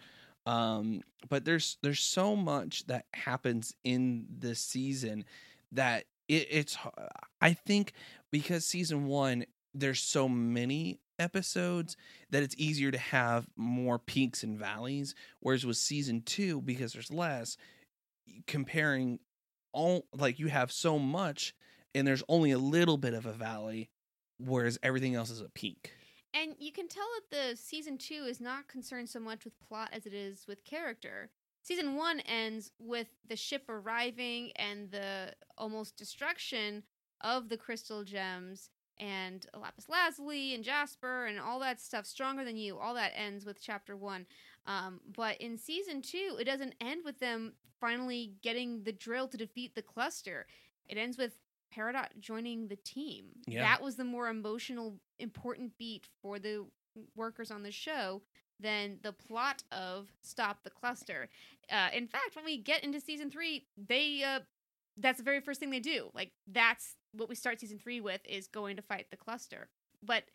Um, 0.45 1.01
but 1.29 1.45
there's 1.45 1.77
there's 1.81 1.99
so 1.99 2.35
much 2.35 2.85
that 2.87 3.05
happens 3.13 3.75
in 3.83 4.25
this 4.29 4.59
season 4.59 5.25
that 5.71 6.05
it, 6.27 6.47
it's 6.49 6.77
I 7.41 7.53
think 7.53 7.93
because 8.31 8.65
season 8.65 9.05
one 9.05 9.45
there's 9.73 10.01
so 10.01 10.27
many 10.27 10.99
episodes 11.19 11.95
that 12.31 12.43
it's 12.43 12.55
easier 12.57 12.91
to 12.91 12.97
have 12.97 13.47
more 13.55 13.99
peaks 13.99 14.43
and 14.43 14.57
valleys. 14.57 15.15
Whereas 15.39 15.65
with 15.65 15.77
season 15.77 16.23
two, 16.23 16.61
because 16.61 16.93
there's 16.93 17.11
less, 17.11 17.55
comparing 18.47 19.19
all 19.73 20.05
like 20.13 20.39
you 20.39 20.47
have 20.47 20.71
so 20.71 20.99
much 20.99 21.53
and 21.93 22.07
there's 22.07 22.23
only 22.27 22.51
a 22.51 22.57
little 22.57 22.97
bit 22.97 23.13
of 23.13 23.25
a 23.25 23.31
valley 23.31 23.89
whereas 24.37 24.77
everything 24.83 25.15
else 25.15 25.29
is 25.29 25.41
a 25.41 25.49
peak. 25.49 25.93
And 26.33 26.55
you 26.59 26.71
can 26.71 26.87
tell 26.87 27.07
that 27.15 27.51
the 27.51 27.57
season 27.57 27.97
two 27.97 28.25
is 28.27 28.39
not 28.39 28.67
concerned 28.67 29.09
so 29.09 29.19
much 29.19 29.43
with 29.43 29.59
plot 29.59 29.89
as 29.91 30.05
it 30.05 30.13
is 30.13 30.45
with 30.47 30.63
character. 30.63 31.29
Season 31.61 31.95
one 31.95 32.21
ends 32.21 32.71
with 32.79 33.07
the 33.27 33.35
ship 33.35 33.63
arriving 33.69 34.51
and 34.55 34.89
the 34.91 35.33
almost 35.57 35.97
destruction 35.97 36.83
of 37.21 37.49
the 37.49 37.57
crystal 37.57 38.03
gems 38.03 38.69
and 38.97 39.45
lapis 39.59 39.89
lazuli 39.89 40.55
and 40.55 40.63
jasper 40.63 41.25
and 41.25 41.39
all 41.39 41.59
that 41.59 41.81
stuff 41.81 42.05
stronger 42.05 42.43
than 42.43 42.57
you. 42.57 42.77
All 42.77 42.93
that 42.93 43.13
ends 43.15 43.45
with 43.45 43.61
chapter 43.61 43.95
one 43.95 44.25
um, 44.65 44.99
but 45.15 45.39
in 45.41 45.57
season 45.57 46.01
two 46.01 46.37
it 46.39 46.45
doesn't 46.45 46.75
end 46.81 47.01
with 47.05 47.19
them 47.19 47.53
finally 47.79 48.33
getting 48.41 48.83
the 48.83 48.91
drill 48.91 49.27
to 49.27 49.37
defeat 49.37 49.73
the 49.75 49.81
cluster 49.81 50.45
it 50.87 50.97
ends 50.97 51.17
with 51.17 51.33
peridot 51.75 52.07
joining 52.19 52.67
the 52.67 52.75
team 52.75 53.25
Yeah. 53.47 53.61
that 53.63 53.81
was 53.81 53.95
the 53.95 54.03
more 54.03 54.27
emotional 54.29 54.99
important 55.19 55.77
beat 55.77 56.07
for 56.21 56.37
the 56.39 56.65
workers 57.15 57.49
on 57.51 57.63
the 57.63 57.71
show 57.71 58.21
than 58.59 58.99
the 59.01 59.13
plot 59.13 59.63
of 59.71 60.09
Stop 60.21 60.63
the 60.63 60.69
Cluster. 60.69 61.29
Uh, 61.71 61.87
in 61.93 62.05
fact, 62.05 62.35
when 62.35 62.45
we 62.45 62.57
get 62.57 62.83
into 62.83 62.99
season 62.99 63.31
three, 63.31 63.65
they 63.75 64.21
uh, 64.23 64.41
that's 64.97 65.17
the 65.17 65.23
very 65.23 65.39
first 65.39 65.59
thing 65.59 65.71
they 65.71 65.79
do. 65.79 66.09
Like 66.13 66.31
that's 66.45 66.95
what 67.13 67.27
we 67.29 67.33
start 67.33 67.59
season 67.59 67.79
three 67.79 68.01
with 68.01 68.21
is 68.29 68.45
going 68.45 68.75
to 68.75 68.83
fight 68.83 69.07
the 69.09 69.17
cluster. 69.17 69.69
But 70.03 70.25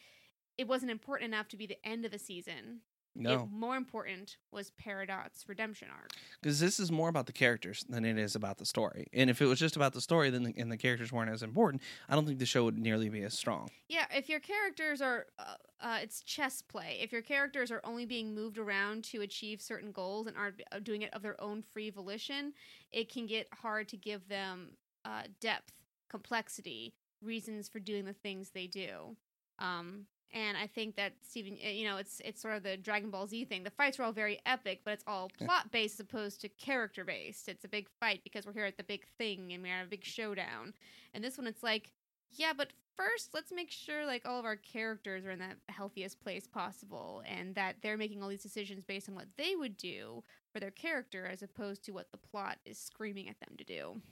it 0.59 0.67
wasn't 0.67 0.91
important 0.91 1.33
enough 1.33 1.47
to 1.49 1.57
be 1.57 1.67
the 1.67 1.79
end 1.87 2.05
of 2.05 2.11
the 2.11 2.19
season. 2.19 2.81
No, 3.19 3.49
more 3.51 3.77
important 3.77 4.37
was 4.53 4.71
Peridot's 4.83 5.49
redemption 5.49 5.89
arc. 5.91 6.13
because 6.43 6.61
this 6.61 6.79
is 6.79 6.93
more 6.93 7.09
about 7.09 7.27
the 7.27 7.33
characters 7.33 7.85
than 7.89 8.05
it 8.05 8.19
is 8.19 8.35
about 8.35 8.59
the 8.59 8.67
story. 8.67 9.07
And 9.13 9.31
if 9.31 9.41
it 9.41 9.47
was 9.47 9.59
just 9.59 9.77
about 9.77 9.93
the 9.93 10.01
story, 10.01 10.31
then 10.31 10.43
the, 10.45 10.55
and 10.57 10.71
the 10.71 10.77
characters 10.77 11.13
weren't 11.13 11.31
as 11.31 11.43
important, 11.43 11.83
I 12.09 12.15
don't 12.15 12.27
think 12.27 12.39
the 12.39 12.47
show 12.47 12.65
would 12.65 12.79
nearly 12.79 13.09
be 13.09 13.23
as 13.23 13.35
strong. 13.35 13.71
Yeah, 13.89 14.07
if 14.15 14.29
your 14.29 14.41
characters 14.41 15.01
are, 15.01 15.27
uh, 15.39 15.55
uh, 15.81 15.99
it's 16.03 16.23
chess 16.23 16.63
play. 16.63 16.99
If 17.01 17.13
your 17.13 17.23
characters 17.23 17.71
are 17.71 17.81
only 17.85 18.07
being 18.07 18.35
moved 18.35 18.59
around 18.59 19.05
to 19.05 19.23
achieve 19.23 19.61
certain 19.61 19.93
goals 19.93 20.27
and 20.27 20.37
aren't 20.37 20.63
uh, 20.73 20.79
doing 20.81 21.03
it 21.03 21.13
of 21.15 21.23
their 21.23 21.41
own 21.41 21.63
free 21.63 21.91
volition, 21.91 22.53
it 22.93 23.11
can 23.13 23.27
get 23.27 23.49
hard 23.53 23.89
to 23.89 23.97
give 23.97 24.29
them 24.29 24.71
uh, 25.05 25.23
depth, 25.41 25.73
complexity, 26.09 26.95
reasons 27.23 27.69
for 27.69 27.81
doing 27.81 28.05
the 28.05 28.13
things 28.13 28.51
they 28.51 28.67
do. 28.67 29.17
Um, 29.59 30.07
and 30.37 30.55
I 30.55 30.67
think 30.67 30.97
that 30.97 31.15
Steven, 31.27 31.57
uh, 31.65 31.71
you 31.71 31.89
know, 31.89 31.97
it's 31.97 32.21
it's 32.23 32.43
sort 32.43 32.57
of 32.57 32.63
the 32.63 32.77
Dragon 32.77 33.11
Ball 33.11 33.27
Z 33.27 33.47
thing. 33.47 33.65
The 33.65 33.71
fights 33.71 33.99
are 33.99 34.03
all 34.03 34.13
very 34.13 34.39
epic, 34.45 34.83
but 34.85 34.93
it's 34.93 35.05
all 35.07 35.31
plot 35.39 35.73
based 35.73 35.95
as 35.95 36.01
opposed 36.01 36.43
to 36.43 36.49
character 36.51 37.05
based. 37.05 37.49
It's 37.49 37.65
a 37.65 37.69
big 37.69 37.89
fight 37.99 38.21
because 38.23 38.45
we're 38.45 38.53
here 38.53 38.67
at 38.67 38.77
the 38.77 38.85
big 38.85 39.07
thing 39.17 39.55
and 39.55 39.63
we're 39.63 39.73
at 39.73 39.87
a 39.87 39.89
big 39.89 40.05
showdown. 40.05 40.75
And 41.15 41.25
this 41.25 41.39
one, 41.39 41.47
it's 41.47 41.63
like, 41.63 41.91
yeah, 42.33 42.53
but 42.55 42.69
first, 42.97 43.31
let's 43.33 43.51
make 43.51 43.71
sure 43.71 44.05
like 44.05 44.27
all 44.27 44.39
of 44.39 44.45
our 44.45 44.57
characters 44.57 45.25
are 45.25 45.31
in 45.31 45.39
the 45.39 45.73
healthiest 45.73 46.21
place 46.21 46.47
possible, 46.47 47.23
and 47.27 47.55
that 47.55 47.77
they're 47.81 47.97
making 47.97 48.23
all 48.23 48.29
these 48.29 48.43
decisions 48.43 48.85
based 48.85 49.09
on 49.09 49.15
what 49.15 49.29
they 49.39 49.57
would 49.57 49.79
do 49.79 50.23
for 50.53 50.61
their 50.61 50.71
character, 50.71 51.27
as 51.27 51.43
opposed 51.43 51.83
to 51.85 51.93
what 51.93 52.13
the 52.13 52.19
plot 52.19 52.59
is 52.67 52.79
screaming 52.79 53.31
at 53.31 53.41
them 53.41 53.57
to 53.57 53.65
do. 53.65 54.03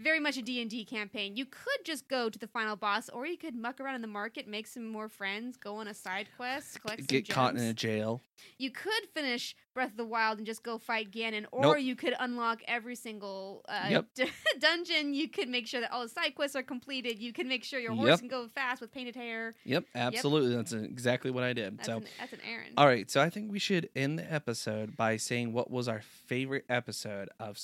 Very 0.00 0.20
much 0.20 0.36
a 0.36 0.42
D&D 0.42 0.84
campaign. 0.84 1.36
You 1.36 1.44
could 1.44 1.84
just 1.84 2.06
go 2.08 2.28
to 2.30 2.38
the 2.38 2.46
final 2.46 2.76
boss, 2.76 3.08
or 3.08 3.26
you 3.26 3.36
could 3.36 3.56
muck 3.56 3.80
around 3.80 3.96
in 3.96 4.00
the 4.02 4.06
market, 4.06 4.46
make 4.46 4.66
some 4.68 4.86
more 4.88 5.08
friends, 5.08 5.56
go 5.56 5.76
on 5.76 5.88
a 5.88 5.94
side 5.94 6.28
quest, 6.36 6.80
collect 6.80 7.00
some 7.00 7.06
Get 7.06 7.28
caught 7.28 7.56
in 7.56 7.62
a 7.62 7.74
jail. 7.74 8.20
You 8.58 8.70
could 8.70 8.92
finish 9.12 9.56
Breath 9.74 9.90
of 9.90 9.96
the 9.96 10.04
Wild 10.04 10.38
and 10.38 10.46
just 10.46 10.62
go 10.62 10.78
fight 10.78 11.10
Ganon, 11.10 11.46
or 11.50 11.62
Nope. 11.62 11.80
you 11.80 11.96
could 11.96 12.14
unlock 12.20 12.60
every 12.68 12.94
single 12.94 13.64
uh, 13.68 13.88
Yep. 13.90 14.06
d- 14.14 14.30
dungeon. 14.60 15.14
You 15.14 15.28
could 15.28 15.48
make 15.48 15.66
sure 15.66 15.80
that 15.80 15.90
all 15.90 16.02
the 16.04 16.08
side 16.08 16.36
quests 16.36 16.54
are 16.54 16.62
completed. 16.62 17.18
You 17.18 17.32
can 17.32 17.48
make 17.48 17.64
sure 17.64 17.80
your 17.80 17.92
horse 17.94 18.08
Yep. 18.10 18.18
can 18.20 18.28
go 18.28 18.46
fast 18.46 18.80
with 18.80 18.92
painted 18.92 19.16
hair. 19.16 19.54
Yep, 19.64 19.84
absolutely. 19.96 20.54
That's 20.54 20.72
exactly 20.72 21.32
what 21.32 21.42
I 21.42 21.52
did. 21.52 21.78
That's, 21.78 21.86
so, 21.88 21.96
an, 21.96 22.04
that's 22.20 22.32
an 22.32 22.40
errand. 22.48 22.74
all 22.76 22.86
right. 22.86 23.10
So 23.10 23.20
I 23.20 23.30
think 23.30 23.50
we 23.50 23.58
should 23.58 23.88
end 23.96 24.18
the 24.20 24.32
episode 24.32 24.96
by 24.96 25.16
saying 25.16 25.52
what 25.52 25.70
was 25.72 25.88
our 25.88 26.02
favorite 26.02 26.64
episode 26.68 27.30
of 27.40 27.58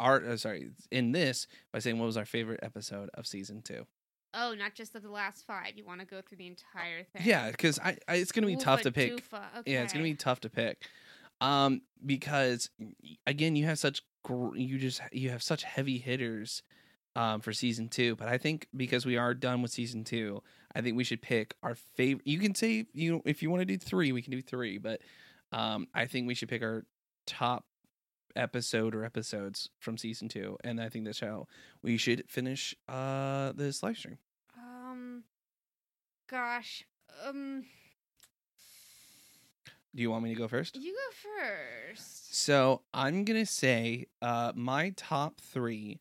our. 0.00 0.24
Uh, 0.24 0.36
sorry, 0.36 0.70
in 0.90 1.12
this 1.12 1.46
by 1.72 1.78
saying 1.78 1.98
what 1.98 2.06
was 2.06 2.16
our 2.16 2.24
favorite 2.24 2.60
episode 2.62 3.10
of 3.14 3.26
season 3.26 3.62
two. 3.62 3.86
Oh, 4.34 4.54
not 4.54 4.74
just 4.74 4.94
of 4.94 5.02
the 5.02 5.10
last 5.10 5.46
five. 5.46 5.72
You 5.76 5.84
want 5.84 6.00
to 6.00 6.06
go 6.06 6.20
through 6.20 6.38
the 6.38 6.46
entire 6.46 7.04
thing. 7.04 7.22
Yeah, 7.24 7.50
because 7.50 7.78
I, 7.78 7.96
I 8.06 8.16
it's 8.16 8.32
gonna 8.32 8.46
be 8.46 8.56
tough 8.56 8.82
to 8.82 8.92
pick. 8.92 9.28
doofa. 9.28 9.42
Yeah, 9.66 9.82
it's 9.82 9.92
gonna 9.92 10.04
be 10.04 10.14
tough 10.14 10.40
to 10.40 10.50
pick. 10.50 10.82
Um, 11.40 11.82
because 12.04 12.70
again, 13.26 13.56
you 13.56 13.66
have 13.66 13.78
such 13.78 14.02
gr- 14.24 14.56
you 14.56 14.78
just 14.78 15.00
you 15.12 15.30
have 15.30 15.42
such 15.42 15.62
heavy 15.62 15.98
hitters, 15.98 16.62
um, 17.18 17.40
for 17.40 17.52
season 17.52 17.88
two. 17.88 18.16
But 18.16 18.28
I 18.28 18.38
think 18.38 18.68
because 18.76 19.04
we 19.04 19.16
are 19.16 19.34
done 19.34 19.60
with 19.60 19.72
season 19.72 20.04
two, 20.04 20.42
I 20.74 20.80
think 20.80 20.96
we 20.96 21.04
should 21.04 21.20
pick 21.20 21.54
our 21.62 21.74
favorite. 21.74 22.26
You 22.26 22.38
can 22.38 22.54
say 22.54 22.86
you 22.94 23.12
know, 23.12 23.22
if 23.24 23.42
you 23.42 23.50
want 23.50 23.60
to 23.60 23.66
do 23.66 23.76
three, 23.76 24.12
we 24.12 24.22
can 24.22 24.30
do 24.30 24.40
three. 24.40 24.78
But 24.78 25.00
um, 25.52 25.88
I 25.94 26.06
think 26.06 26.28
we 26.28 26.34
should 26.34 26.48
pick 26.48 26.62
our 26.62 26.84
top 27.26 27.64
episode 28.38 28.94
or 28.94 29.04
episodes 29.04 29.68
from 29.78 29.98
season 29.98 30.28
two, 30.28 30.56
and 30.64 30.80
I 30.80 30.88
think 30.88 31.04
that's 31.04 31.20
how 31.20 31.46
we 31.82 31.96
should 31.96 32.24
finish 32.28 32.74
uh 32.88 33.52
this 33.52 33.82
live 33.82 33.96
stream. 33.98 34.18
Um, 34.56 35.24
gosh. 36.30 36.84
Um, 37.26 37.64
Do 39.94 40.02
you 40.02 40.10
want 40.10 40.22
me 40.24 40.34
to 40.34 40.38
go 40.38 40.48
first? 40.48 40.76
you 40.76 40.92
go 40.94 41.30
first. 41.30 42.34
So 42.34 42.82
I'm 42.94 43.24
gonna 43.24 43.46
say 43.46 44.06
uh, 44.22 44.52
my 44.54 44.90
top 44.96 45.40
three, 45.40 45.98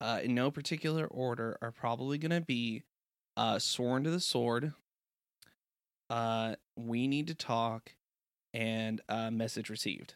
uh, 0.00 0.20
in 0.22 0.34
no 0.34 0.50
particular 0.50 1.06
order, 1.06 1.58
are 1.60 1.72
probably 1.72 2.18
gonna 2.18 2.40
be 2.40 2.82
uh, 3.36 3.58
"Sworn 3.58 4.04
to 4.04 4.10
the 4.10 4.20
Sword," 4.20 4.72
uh, 6.08 6.54
"We 6.76 7.08
Need 7.08 7.26
to 7.28 7.34
Talk," 7.34 7.94
and 8.54 9.00
uh, 9.08 9.30
"Message 9.30 9.70
Received," 9.70 10.14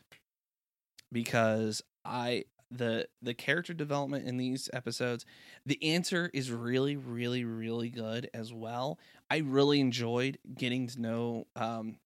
because 1.14 1.82
I 2.04 2.44
the 2.70 3.08
the 3.22 3.34
character 3.34 3.72
development 3.72 4.26
in 4.26 4.36
these 4.36 4.68
episodes, 4.74 5.24
the 5.64 5.82
answer 5.82 6.30
is 6.34 6.50
really, 6.52 6.96
really, 6.96 7.44
really 7.44 7.88
good 7.90 8.28
as 8.34 8.52
well. 8.52 8.98
I 9.30 9.38
really 9.38 9.80
enjoyed 9.80 10.38
getting 10.56 10.88
to 10.88 11.00
know 11.00 11.46
um, 11.56 11.98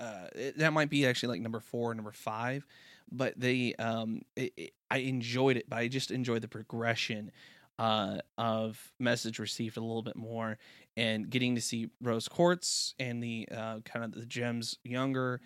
uh 0.00 0.26
it, 0.34 0.58
that 0.58 0.72
might 0.72 0.90
be 0.90 1.06
actually 1.06 1.28
like 1.28 1.40
number 1.40 1.60
four 1.60 1.94
number 1.94 2.12
five 2.12 2.66
but 3.12 3.38
they 3.38 3.74
um 3.76 4.22
it, 4.36 4.52
it, 4.56 4.70
i 4.90 4.98
enjoyed 4.98 5.56
it 5.56 5.68
but 5.68 5.78
i 5.78 5.88
just 5.88 6.10
enjoyed 6.10 6.42
the 6.42 6.48
progression 6.48 7.30
uh 7.78 8.18
of 8.38 8.92
message 8.98 9.38
received 9.38 9.76
a 9.76 9.80
little 9.80 10.02
bit 10.02 10.16
more 10.16 10.58
and 10.96 11.30
getting 11.30 11.54
to 11.54 11.60
see 11.60 11.88
rose 12.02 12.28
quartz 12.28 12.94
and 12.98 13.22
the 13.22 13.48
uh 13.54 13.78
kind 13.84 14.04
of 14.04 14.12
the 14.12 14.26
gems 14.26 14.78
younger 14.84 15.40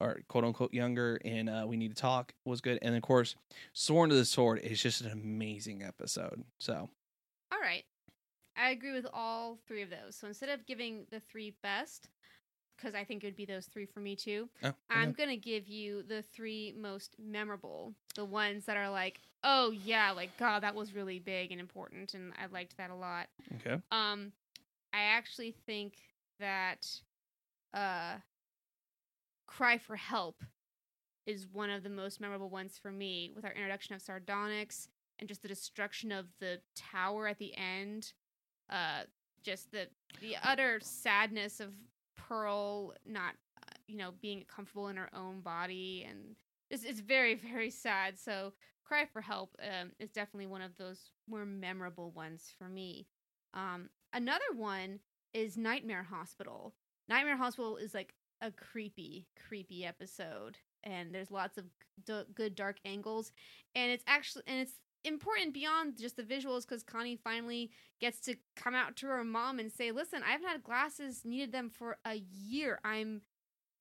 or 0.00 0.20
quote 0.28 0.44
unquote 0.44 0.72
younger 0.72 1.20
and 1.24 1.48
uh 1.48 1.64
we 1.66 1.76
need 1.76 1.94
to 1.94 2.00
talk 2.00 2.32
was 2.44 2.60
good 2.60 2.78
and 2.82 2.96
of 2.96 3.02
course 3.02 3.36
sworn 3.72 4.10
to 4.10 4.16
the 4.16 4.24
sword 4.24 4.58
is 4.60 4.82
just 4.82 5.00
an 5.00 5.10
amazing 5.10 5.82
episode 5.82 6.42
so 6.58 6.88
All 7.52 7.60
right. 7.60 7.84
I 8.56 8.70
agree 8.70 8.92
with 8.92 9.06
all 9.12 9.58
three 9.66 9.82
of 9.82 9.90
those. 9.90 10.16
So 10.16 10.26
instead 10.26 10.50
of 10.50 10.66
giving 10.66 11.06
the 11.10 11.20
three 11.20 11.54
best, 11.62 12.10
because 12.76 12.94
I 12.94 13.04
think 13.04 13.22
it 13.22 13.28
would 13.28 13.36
be 13.36 13.46
those 13.46 13.66
three 13.66 13.86
for 13.86 14.00
me 14.00 14.14
too, 14.14 14.48
oh, 14.62 14.72
I'm 14.90 15.14
to 15.30 15.36
give 15.36 15.68
you 15.68 16.02
the 16.02 16.22
three 16.22 16.74
most 16.78 17.16
memorable. 17.18 17.94
The 18.14 18.24
ones 18.24 18.66
that 18.66 18.76
are 18.76 18.90
like, 18.90 19.20
oh, 19.44 19.70
yeah, 19.70 20.10
like, 20.12 20.36
God, 20.38 20.62
that 20.62 20.74
was 20.74 20.94
really 20.94 21.18
big 21.18 21.52
and 21.52 21.60
important. 21.60 22.14
And 22.14 22.32
I 22.40 22.46
liked 22.52 22.76
that 22.76 22.90
a 22.90 22.94
lot. 22.94 23.28
okay 23.56 23.80
Um, 23.90 24.32
I 24.92 25.02
actually 25.02 25.54
think 25.66 25.94
that 26.38 26.86
uh, 27.72 28.16
"Cry 29.50 29.78
for 29.78 29.96
Help" 29.96 30.44
is 31.26 31.46
one 31.46 31.70
of 31.70 31.82
the 31.82 31.90
most 31.90 32.20
memorable 32.20 32.48
ones 32.48 32.78
for 32.78 32.92
me, 32.92 33.32
with 33.34 33.44
our 33.44 33.52
introduction 33.52 33.94
of 33.94 34.00
Sardonyx 34.00 34.88
and 35.18 35.28
just 35.28 35.42
the 35.42 35.48
destruction 35.48 36.12
of 36.12 36.26
the 36.38 36.60
tower 36.76 37.26
at 37.26 37.38
the 37.38 37.54
end. 37.56 38.12
Uh, 38.70 39.02
just 39.42 39.72
the 39.72 39.88
the 40.20 40.36
utter 40.44 40.78
sadness 40.80 41.60
of 41.60 41.72
Pearl 42.16 42.94
not, 43.04 43.34
uh, 43.56 43.76
you 43.88 43.96
know, 43.96 44.12
being 44.22 44.44
comfortable 44.44 44.88
in 44.88 44.96
her 44.96 45.10
own 45.14 45.40
body, 45.40 46.06
and 46.08 46.36
it's 46.70 46.84
it's 46.84 47.00
very 47.00 47.34
very 47.52 47.70
sad. 47.70 48.18
So, 48.18 48.52
"Cry 48.84 49.04
for 49.04 49.20
Help" 49.20 49.56
um, 49.60 49.90
is 49.98 50.10
definitely 50.10 50.46
one 50.46 50.62
of 50.62 50.76
those 50.76 51.10
more 51.28 51.44
memorable 51.44 52.12
ones 52.12 52.54
for 52.56 52.68
me. 52.68 53.08
Um, 53.52 53.90
another 54.12 54.52
one 54.54 55.00
is 55.34 55.56
Nightmare 55.56 56.04
Hospital. 56.04 56.74
Nightmare 57.08 57.36
Hospital 57.36 57.76
is 57.76 57.94
like 57.94 58.14
a 58.40 58.50
creepy, 58.50 59.26
creepy 59.48 59.84
episode, 59.84 60.58
and 60.84 61.14
there's 61.14 61.30
lots 61.30 61.58
of 61.58 61.64
d- 62.04 62.22
good 62.34 62.54
dark 62.54 62.76
angles, 62.84 63.32
and 63.74 63.90
it's 63.90 64.04
actually 64.06 64.44
and 64.46 64.60
it's 64.60 64.74
important 65.04 65.54
beyond 65.54 65.98
just 65.98 66.16
the 66.16 66.22
visuals 66.22 66.62
because 66.62 66.82
Connie 66.82 67.16
finally 67.22 67.70
gets 68.00 68.20
to 68.20 68.36
come 68.56 68.74
out 68.74 68.96
to 68.96 69.06
her 69.06 69.24
mom 69.24 69.58
and 69.58 69.72
say, 69.72 69.90
"Listen, 69.92 70.22
I 70.22 70.32
haven't 70.32 70.48
had 70.48 70.62
glasses, 70.62 71.24
needed 71.24 71.52
them 71.52 71.70
for 71.70 71.98
a 72.04 72.16
year. 72.16 72.80
I'm." 72.84 73.22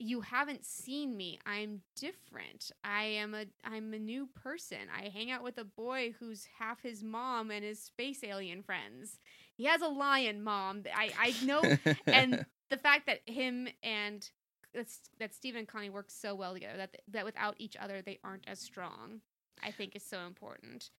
You 0.02 0.22
haven't 0.22 0.64
seen 0.64 1.18
me. 1.18 1.40
I'm 1.46 1.82
different. 1.98 2.72
I 2.86 3.04
am 3.04 3.36
a 3.36 3.48
I'm 3.66 3.94
a 3.94 4.00
new 4.00 4.28
person. 4.28 4.78
I 4.98 5.10
hang 5.10 5.30
out 5.30 5.44
with 5.44 5.58
a 5.58 5.66
boy 5.66 6.16
who's 6.18 6.48
half 6.58 6.82
his 6.82 7.04
mom 7.04 7.52
and 7.52 7.66
his 7.66 7.82
space 7.84 8.24
alien 8.24 8.64
friends. 8.64 9.20
He 9.58 9.66
has 9.66 9.82
a 9.82 9.90
lion 9.90 10.42
mom. 10.42 10.84
I 10.96 11.12
I 11.20 11.46
know 11.46 11.62
and 12.08 12.46
the 12.70 12.78
fact 12.78 13.08
that 13.08 13.28
him 13.28 13.68
and 13.84 14.30
that's, 14.74 15.00
that 15.20 15.34
Steve 15.34 15.56
and 15.56 15.68
Connie 15.68 15.90
work 15.90 16.10
so 16.10 16.36
well 16.36 16.54
together 16.54 16.78
that 16.78 17.02
that 17.12 17.26
without 17.26 17.56
each 17.58 17.76
other 17.76 18.02
they 18.02 18.20
aren't 18.24 18.48
as 18.48 18.60
strong, 18.60 19.22
I 19.64 19.72
think 19.72 19.96
is 19.96 20.04
so 20.04 20.20
important. 20.22 20.92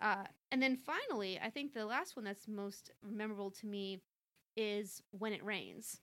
Uh, 0.00 0.24
and 0.52 0.62
then 0.62 0.76
finally, 0.76 1.40
I 1.42 1.50
think 1.50 1.74
the 1.74 1.84
last 1.84 2.16
one 2.16 2.24
that's 2.24 2.46
most 2.46 2.92
memorable 3.02 3.50
to 3.52 3.66
me 3.66 4.00
is 4.56 5.02
when 5.10 5.32
it 5.32 5.44
rains. 5.44 6.00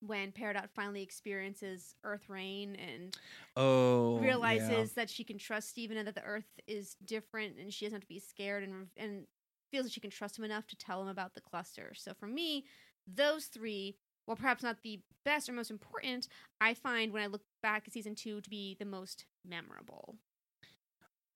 When 0.00 0.32
Peridot 0.32 0.68
finally 0.74 1.02
experiences 1.02 1.94
Earth 2.02 2.28
rain 2.28 2.76
and 2.76 3.16
oh 3.56 4.18
realizes 4.18 4.68
yeah. 4.68 5.02
that 5.02 5.10
she 5.10 5.22
can 5.22 5.38
trust 5.38 5.68
Steven 5.68 5.96
and 5.96 6.08
that 6.08 6.16
the 6.16 6.24
Earth 6.24 6.58
is 6.66 6.96
different 7.04 7.56
and 7.58 7.72
she 7.72 7.84
doesn't 7.84 7.96
have 7.96 8.02
to 8.02 8.08
be 8.08 8.18
scared 8.18 8.64
and 8.64 8.88
and 8.96 9.26
feels 9.70 9.84
that 9.84 9.92
she 9.92 10.00
can 10.00 10.10
trust 10.10 10.38
him 10.38 10.44
enough 10.44 10.66
to 10.66 10.76
tell 10.76 11.00
him 11.00 11.08
about 11.08 11.34
the 11.34 11.40
cluster. 11.40 11.92
So 11.94 12.14
for 12.14 12.26
me, 12.26 12.64
those 13.06 13.46
three 13.46 13.96
while 14.26 14.36
perhaps 14.36 14.62
not 14.62 14.82
the 14.82 15.00
best 15.24 15.48
or 15.48 15.52
most 15.52 15.70
important, 15.70 16.28
I 16.60 16.74
find 16.74 17.12
when 17.12 17.22
I 17.22 17.26
look 17.26 17.42
back 17.62 17.84
at 17.86 17.92
season 17.92 18.14
two 18.14 18.40
to 18.40 18.50
be 18.50 18.76
the 18.78 18.84
most 18.84 19.26
memorable. 19.44 20.16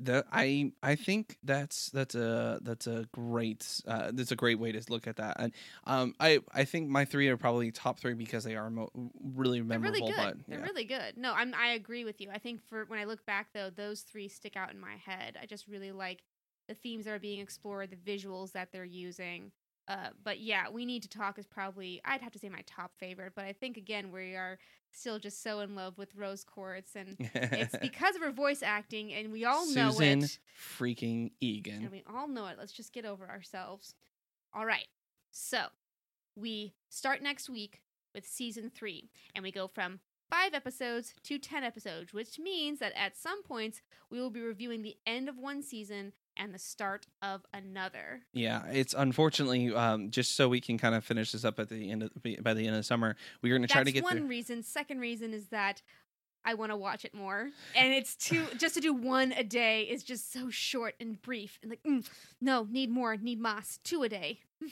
That 0.00 0.26
I 0.30 0.72
I 0.82 0.94
think 0.94 1.38
that's 1.42 1.88
that's 1.88 2.14
a 2.14 2.58
that's 2.60 2.86
a 2.86 3.06
great 3.12 3.80
uh, 3.88 4.10
that's 4.12 4.30
a 4.30 4.36
great 4.36 4.58
way 4.58 4.70
to 4.72 4.82
look 4.90 5.06
at 5.06 5.16
that. 5.16 5.36
And 5.38 5.54
um 5.84 6.14
I 6.20 6.40
I 6.52 6.64
think 6.64 6.90
my 6.90 7.06
three 7.06 7.28
are 7.28 7.38
probably 7.38 7.70
top 7.70 7.98
three 7.98 8.12
because 8.12 8.44
they 8.44 8.56
are 8.56 8.68
mo- 8.68 8.90
really 9.24 9.62
They're 9.62 9.78
really 9.78 10.02
good. 10.02 10.14
But 10.16 10.36
They're 10.48 10.60
really 10.60 10.84
good. 10.84 11.16
No, 11.16 11.32
I'm 11.32 11.54
I 11.54 11.68
agree 11.68 12.04
with 12.04 12.20
you. 12.20 12.28
I 12.30 12.36
think 12.36 12.60
for 12.68 12.84
when 12.84 12.98
I 12.98 13.04
look 13.04 13.24
back 13.24 13.48
though, 13.54 13.70
those 13.70 14.02
three 14.02 14.28
stick 14.28 14.54
out 14.54 14.70
in 14.70 14.78
my 14.78 14.96
head. 14.96 15.38
I 15.40 15.46
just 15.46 15.66
really 15.66 15.92
like 15.92 16.22
the 16.68 16.74
themes 16.74 17.06
that 17.06 17.12
are 17.12 17.18
being 17.18 17.40
explored, 17.40 17.90
the 17.90 17.96
visuals 17.96 18.52
that 18.52 18.72
they're 18.72 18.84
using. 18.84 19.50
Uh, 19.88 20.08
but 20.24 20.40
yeah, 20.40 20.68
we 20.68 20.84
need 20.84 21.02
to 21.02 21.08
talk 21.08 21.38
is 21.38 21.46
probably 21.46 22.00
I'd 22.04 22.20
have 22.20 22.32
to 22.32 22.38
say 22.38 22.48
my 22.48 22.62
top 22.66 22.92
favorite. 22.98 23.32
But 23.36 23.44
I 23.44 23.52
think 23.52 23.76
again 23.76 24.10
we 24.10 24.34
are 24.34 24.58
still 24.92 25.18
just 25.18 25.42
so 25.42 25.60
in 25.60 25.74
love 25.74 25.98
with 25.98 26.14
Rose 26.14 26.44
Quartz, 26.44 26.96
and 26.96 27.16
it's 27.18 27.76
because 27.80 28.16
of 28.16 28.22
her 28.22 28.32
voice 28.32 28.62
acting, 28.62 29.12
and 29.12 29.32
we 29.32 29.44
all 29.44 29.66
know 29.72 29.90
Susan 29.90 30.24
it. 30.24 30.38
freaking 30.78 31.30
Egan. 31.40 31.82
And 31.82 31.90
we 31.90 32.02
all 32.12 32.28
know 32.28 32.46
it. 32.46 32.56
Let's 32.58 32.72
just 32.72 32.92
get 32.92 33.04
over 33.04 33.28
ourselves. 33.28 33.94
All 34.54 34.66
right. 34.66 34.88
So 35.30 35.66
we 36.34 36.74
start 36.88 37.22
next 37.22 37.48
week 37.48 37.82
with 38.14 38.26
season 38.26 38.70
three, 38.74 39.10
and 39.34 39.42
we 39.42 39.52
go 39.52 39.68
from 39.68 40.00
five 40.30 40.54
episodes 40.54 41.14
to 41.22 41.38
10 41.38 41.62
episodes, 41.62 42.12
which 42.12 42.38
means 42.38 42.78
that 42.80 42.92
at 42.96 43.16
some 43.16 43.42
points 43.42 43.82
we 44.10 44.20
will 44.20 44.30
be 44.30 44.40
reviewing 44.40 44.82
the 44.82 44.96
end 45.06 45.28
of 45.28 45.38
one 45.38 45.62
season 45.62 46.12
and 46.36 46.54
the 46.54 46.58
start 46.58 47.06
of 47.22 47.44
another. 47.52 48.20
Yeah, 48.32 48.66
it's 48.66 48.94
unfortunately 48.96 49.74
um, 49.74 50.10
just 50.10 50.36
so 50.36 50.48
we 50.48 50.60
can 50.60 50.78
kind 50.78 50.94
of 50.94 51.04
finish 51.04 51.32
this 51.32 51.44
up 51.44 51.58
at 51.58 51.68
the 51.68 51.90
end 51.90 52.02
of 52.02 52.10
by 52.42 52.54
the 52.54 52.66
end 52.66 52.70
of 52.70 52.80
the 52.80 52.82
summer. 52.82 53.16
We're 53.42 53.56
going 53.56 53.62
to 53.62 53.68
try 53.68 53.84
to 53.84 53.92
get 53.92 54.02
That's 54.02 54.14
one 54.14 54.22
through. 54.22 54.28
reason. 54.28 54.62
Second 54.62 55.00
reason 55.00 55.32
is 55.32 55.48
that 55.48 55.82
I 56.44 56.54
want 56.54 56.70
to 56.70 56.76
watch 56.76 57.04
it 57.04 57.14
more, 57.14 57.50
and 57.74 57.92
it's 57.92 58.14
too 58.14 58.46
just 58.56 58.74
to 58.74 58.80
do 58.80 58.92
one 58.94 59.32
a 59.32 59.42
day 59.42 59.82
is 59.82 60.04
just 60.04 60.32
so 60.32 60.48
short 60.50 60.94
and 61.00 61.20
brief, 61.20 61.58
and 61.62 61.70
like 61.70 61.82
mm, 61.82 62.08
no, 62.40 62.66
need 62.70 62.90
more, 62.90 63.16
need 63.16 63.40
mas, 63.40 63.78
two 63.82 64.02
a 64.02 64.08
day. 64.08 64.40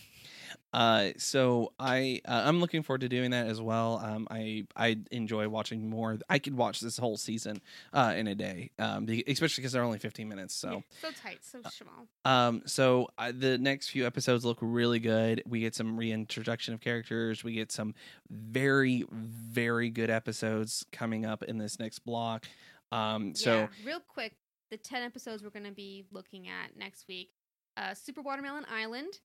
Uh, 0.72 1.10
so 1.16 1.72
I 1.78 2.20
uh, 2.26 2.42
I'm 2.46 2.60
looking 2.60 2.82
forward 2.82 3.02
to 3.02 3.08
doing 3.08 3.30
that 3.30 3.46
as 3.46 3.60
well. 3.60 4.00
Um, 4.04 4.26
I 4.30 4.66
I 4.76 4.96
enjoy 5.10 5.48
watching 5.48 5.88
more. 5.88 6.18
I 6.28 6.38
could 6.38 6.56
watch 6.56 6.80
this 6.80 6.96
whole 6.98 7.16
season 7.16 7.60
uh, 7.92 8.14
in 8.16 8.26
a 8.26 8.34
day, 8.34 8.70
um, 8.78 9.06
especially 9.26 9.62
because 9.62 9.72
they're 9.72 9.82
only 9.84 9.98
15 9.98 10.28
minutes. 10.28 10.54
So 10.54 10.70
Yeah, 10.72 10.80
so 11.00 11.10
tight, 11.22 11.38
so 11.42 11.60
small. 11.70 12.06
um, 12.24 12.62
so 12.66 13.08
uh, 13.18 13.32
the 13.36 13.56
next 13.58 13.88
few 13.88 14.06
episodes 14.06 14.44
look 14.44 14.58
really 14.60 14.98
good. 14.98 15.42
We 15.46 15.60
get 15.60 15.74
some 15.74 15.96
reintroduction 15.96 16.74
of 16.74 16.80
characters. 16.80 17.44
We 17.44 17.52
get 17.54 17.70
some 17.70 17.94
very 18.30 19.04
very 19.10 19.90
good 19.90 20.10
episodes 20.10 20.84
coming 20.92 21.24
up 21.24 21.42
in 21.42 21.58
this 21.58 21.78
next 21.78 22.00
block. 22.00 22.46
Um, 22.92 23.34
so 23.34 23.54
yeah, 23.54 23.66
real 23.84 24.00
quick, 24.00 24.34
the 24.70 24.76
ten 24.76 25.02
episodes 25.02 25.42
we're 25.42 25.50
going 25.50 25.64
to 25.66 25.72
be 25.72 26.04
looking 26.10 26.48
at 26.48 26.76
next 26.76 27.06
week: 27.08 27.30
uh, 27.76 27.94
Super 27.94 28.22
Watermelon 28.22 28.66
Island, 28.70 29.20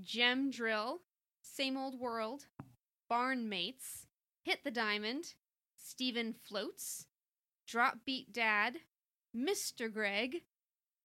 Gem 0.00 0.50
Drill, 0.50 1.00
Same 1.42 1.76
Old 1.76 1.98
World, 1.98 2.46
Barn 3.08 3.48
Mates, 3.48 4.06
Hit 4.42 4.64
the 4.64 4.70
Diamond, 4.70 5.34
Steven 5.76 6.32
Floats, 6.32 7.06
Drop 7.66 7.98
Beat 8.04 8.32
Dad, 8.32 8.78
Mr. 9.36 9.92
Greg, 9.92 10.42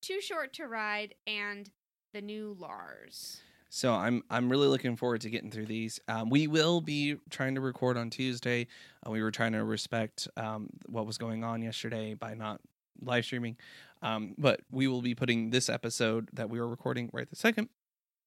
Too 0.02 0.22
Short 0.22 0.54
to 0.54 0.68
Ride, 0.68 1.16
and 1.26 1.70
the 2.14 2.22
new 2.22 2.56
Lars. 2.60 3.42
So 3.70 3.94
I'm 3.94 4.24
I'm 4.30 4.50
really 4.50 4.68
looking 4.68 4.96
forward 4.96 5.22
to 5.22 5.30
getting 5.30 5.52
through 5.52 5.66
these. 5.66 6.00
Um, 6.08 6.30
we 6.30 6.48
will 6.48 6.80
be 6.80 7.18
trying 7.30 7.56
to 7.56 7.62
record 7.62 7.98
on 7.98 8.10
Tuesday. 8.10 8.68
Uh, 9.06 9.12
we 9.12 9.22
were 9.22 9.32
trying 9.32 9.52
to 9.52 9.64
respect 9.64 10.28
um, 10.38 10.70
what 10.86 11.06
was 11.06 11.18
going 11.18 11.44
on 11.44 11.62
yesterday 11.62 12.14
by 12.14 12.34
not 12.34 12.62
live 13.02 13.26
streaming, 13.26 13.58
um, 14.02 14.34
but 14.38 14.62
we 14.72 14.88
will 14.88 15.02
be 15.02 15.14
putting 15.14 15.50
this 15.50 15.70
episode 15.70 16.30
that 16.34 16.50
we 16.50 16.60
were 16.60 16.68
recording 16.68 17.10
right 17.14 17.30
this 17.30 17.40
second 17.40 17.68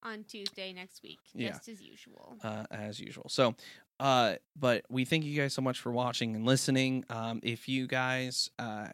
On 0.03 0.25
Tuesday 0.25 0.73
next 0.73 1.03
week, 1.03 1.19
Yeah. 1.35 1.51
just 1.51 1.69
as 1.69 1.83
usual. 1.83 2.37
uh, 2.43 2.65
as 2.71 2.99
usual. 2.99 3.29
So, 3.29 3.55
uh, 3.99 4.37
but 4.57 4.85
we 4.89 5.05
thank 5.05 5.25
you 5.25 5.37
guys 5.39 5.53
so 5.53 5.61
much 5.63 5.79
for 5.79 5.93
watching 5.93 6.35
and 6.35 6.47
listening. 6.47 7.05
Um, 7.11 7.41
if 7.43 7.69
you 7.69 7.87
guys 7.87 8.51
uh, 8.59 8.89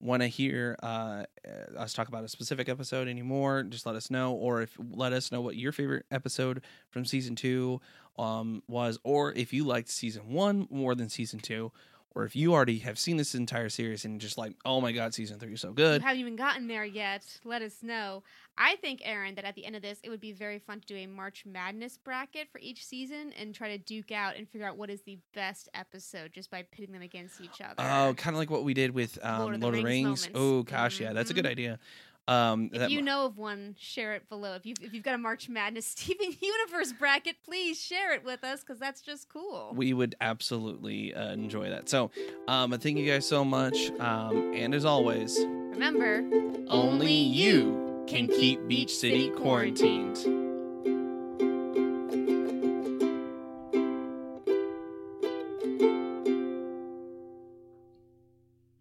want 0.00 0.22
to 0.22 0.28
hear 0.28 0.76
uh, 0.82 1.24
uh, 1.46 1.78
us 1.78 1.92
talk 1.92 2.08
about 2.08 2.24
a 2.24 2.28
specific 2.28 2.68
episode 2.68 3.08
anymore, 3.08 3.62
just 3.64 3.84
let 3.84 3.94
us 3.94 4.10
know, 4.10 4.32
or 4.32 4.62
if 4.62 4.74
let 4.90 5.12
us 5.12 5.30
know 5.30 5.42
what 5.42 5.56
your 5.56 5.72
favorite 5.72 6.06
episode 6.10 6.62
from 6.88 7.04
season 7.04 7.36
two 7.36 7.80
um, 8.18 8.62
was, 8.68 8.98
or 9.04 9.32
if 9.34 9.52
you 9.52 9.64
liked 9.66 9.90
season 9.90 10.30
one 10.30 10.66
more 10.70 10.94
than 10.94 11.08
season 11.10 11.40
two. 11.40 11.72
Or 12.18 12.24
if 12.24 12.34
you 12.34 12.52
already 12.52 12.78
have 12.80 12.98
seen 12.98 13.16
this 13.16 13.36
entire 13.36 13.68
series 13.68 14.04
and 14.04 14.20
just 14.20 14.36
like, 14.36 14.52
oh 14.64 14.80
my 14.80 14.90
god, 14.90 15.14
season 15.14 15.38
three 15.38 15.52
is 15.52 15.60
so 15.60 15.70
good. 15.72 16.00
you 16.02 16.06
haven't 16.08 16.20
even 16.20 16.34
gotten 16.34 16.66
there 16.66 16.84
yet, 16.84 17.22
let 17.44 17.62
us 17.62 17.76
know. 17.80 18.24
I 18.60 18.74
think, 18.74 19.02
Aaron, 19.04 19.36
that 19.36 19.44
at 19.44 19.54
the 19.54 19.64
end 19.64 19.76
of 19.76 19.82
this, 19.82 20.00
it 20.02 20.10
would 20.10 20.20
be 20.20 20.32
very 20.32 20.58
fun 20.58 20.80
to 20.80 20.86
do 20.88 20.96
a 20.96 21.06
March 21.06 21.44
Madness 21.46 21.96
bracket 21.96 22.48
for 22.50 22.58
each 22.58 22.84
season 22.84 23.32
and 23.40 23.54
try 23.54 23.68
to 23.68 23.78
duke 23.78 24.10
out 24.10 24.36
and 24.36 24.48
figure 24.48 24.66
out 24.66 24.76
what 24.76 24.90
is 24.90 25.02
the 25.02 25.16
best 25.32 25.68
episode 25.74 26.32
just 26.32 26.50
by 26.50 26.64
pitting 26.72 26.92
them 26.92 27.02
against 27.02 27.40
each 27.40 27.60
other. 27.60 27.74
Oh, 27.78 28.14
kind 28.14 28.34
of 28.34 28.40
like 28.40 28.50
what 28.50 28.64
we 28.64 28.74
did 28.74 28.90
with 28.90 29.16
um, 29.22 29.38
Lord 29.38 29.40
Lord 29.42 29.54
of 29.54 29.60
the 29.60 29.76
the, 29.78 29.84
Rings 29.84 30.24
Rings. 30.24 30.30
Oh 30.34 30.64
gosh, 30.64 30.98
yeah, 30.98 31.12
that's 31.12 31.30
a 31.30 31.34
good 31.34 31.44
Mhm. 31.44 31.50
idea. 31.50 31.78
Um, 32.28 32.70
if 32.72 32.90
you 32.90 33.00
know 33.02 33.24
of 33.24 33.38
one, 33.38 33.74
share 33.78 34.14
it 34.14 34.28
below. 34.28 34.54
If 34.54 34.66
you've, 34.66 34.78
if 34.82 34.92
you've 34.92 35.02
got 35.02 35.14
a 35.14 35.18
March 35.18 35.48
Madness 35.48 35.86
Steven 35.96 36.36
Universe 36.40 36.92
bracket, 36.92 37.36
please 37.44 37.80
share 37.82 38.14
it 38.14 38.24
with 38.24 38.44
us 38.44 38.60
because 38.60 38.78
that's 38.78 39.00
just 39.00 39.28
cool. 39.28 39.72
we 39.74 39.92
would 39.92 40.14
absolutely 40.20 41.14
uh, 41.14 41.32
enjoy 41.32 41.70
that. 41.70 41.88
So, 41.88 42.10
um, 42.46 42.72
thank 42.78 42.98
you 42.98 43.10
guys 43.10 43.26
so 43.26 43.44
much. 43.44 43.90
Um, 43.98 44.52
and 44.54 44.74
as 44.74 44.84
always, 44.84 45.38
Remember, 45.40 46.24
only 46.68 47.12
you 47.12 48.04
can 48.06 48.26
keep 48.26 48.66
Beach 48.68 48.94
City 48.94 49.30
quarantined. 49.30 50.37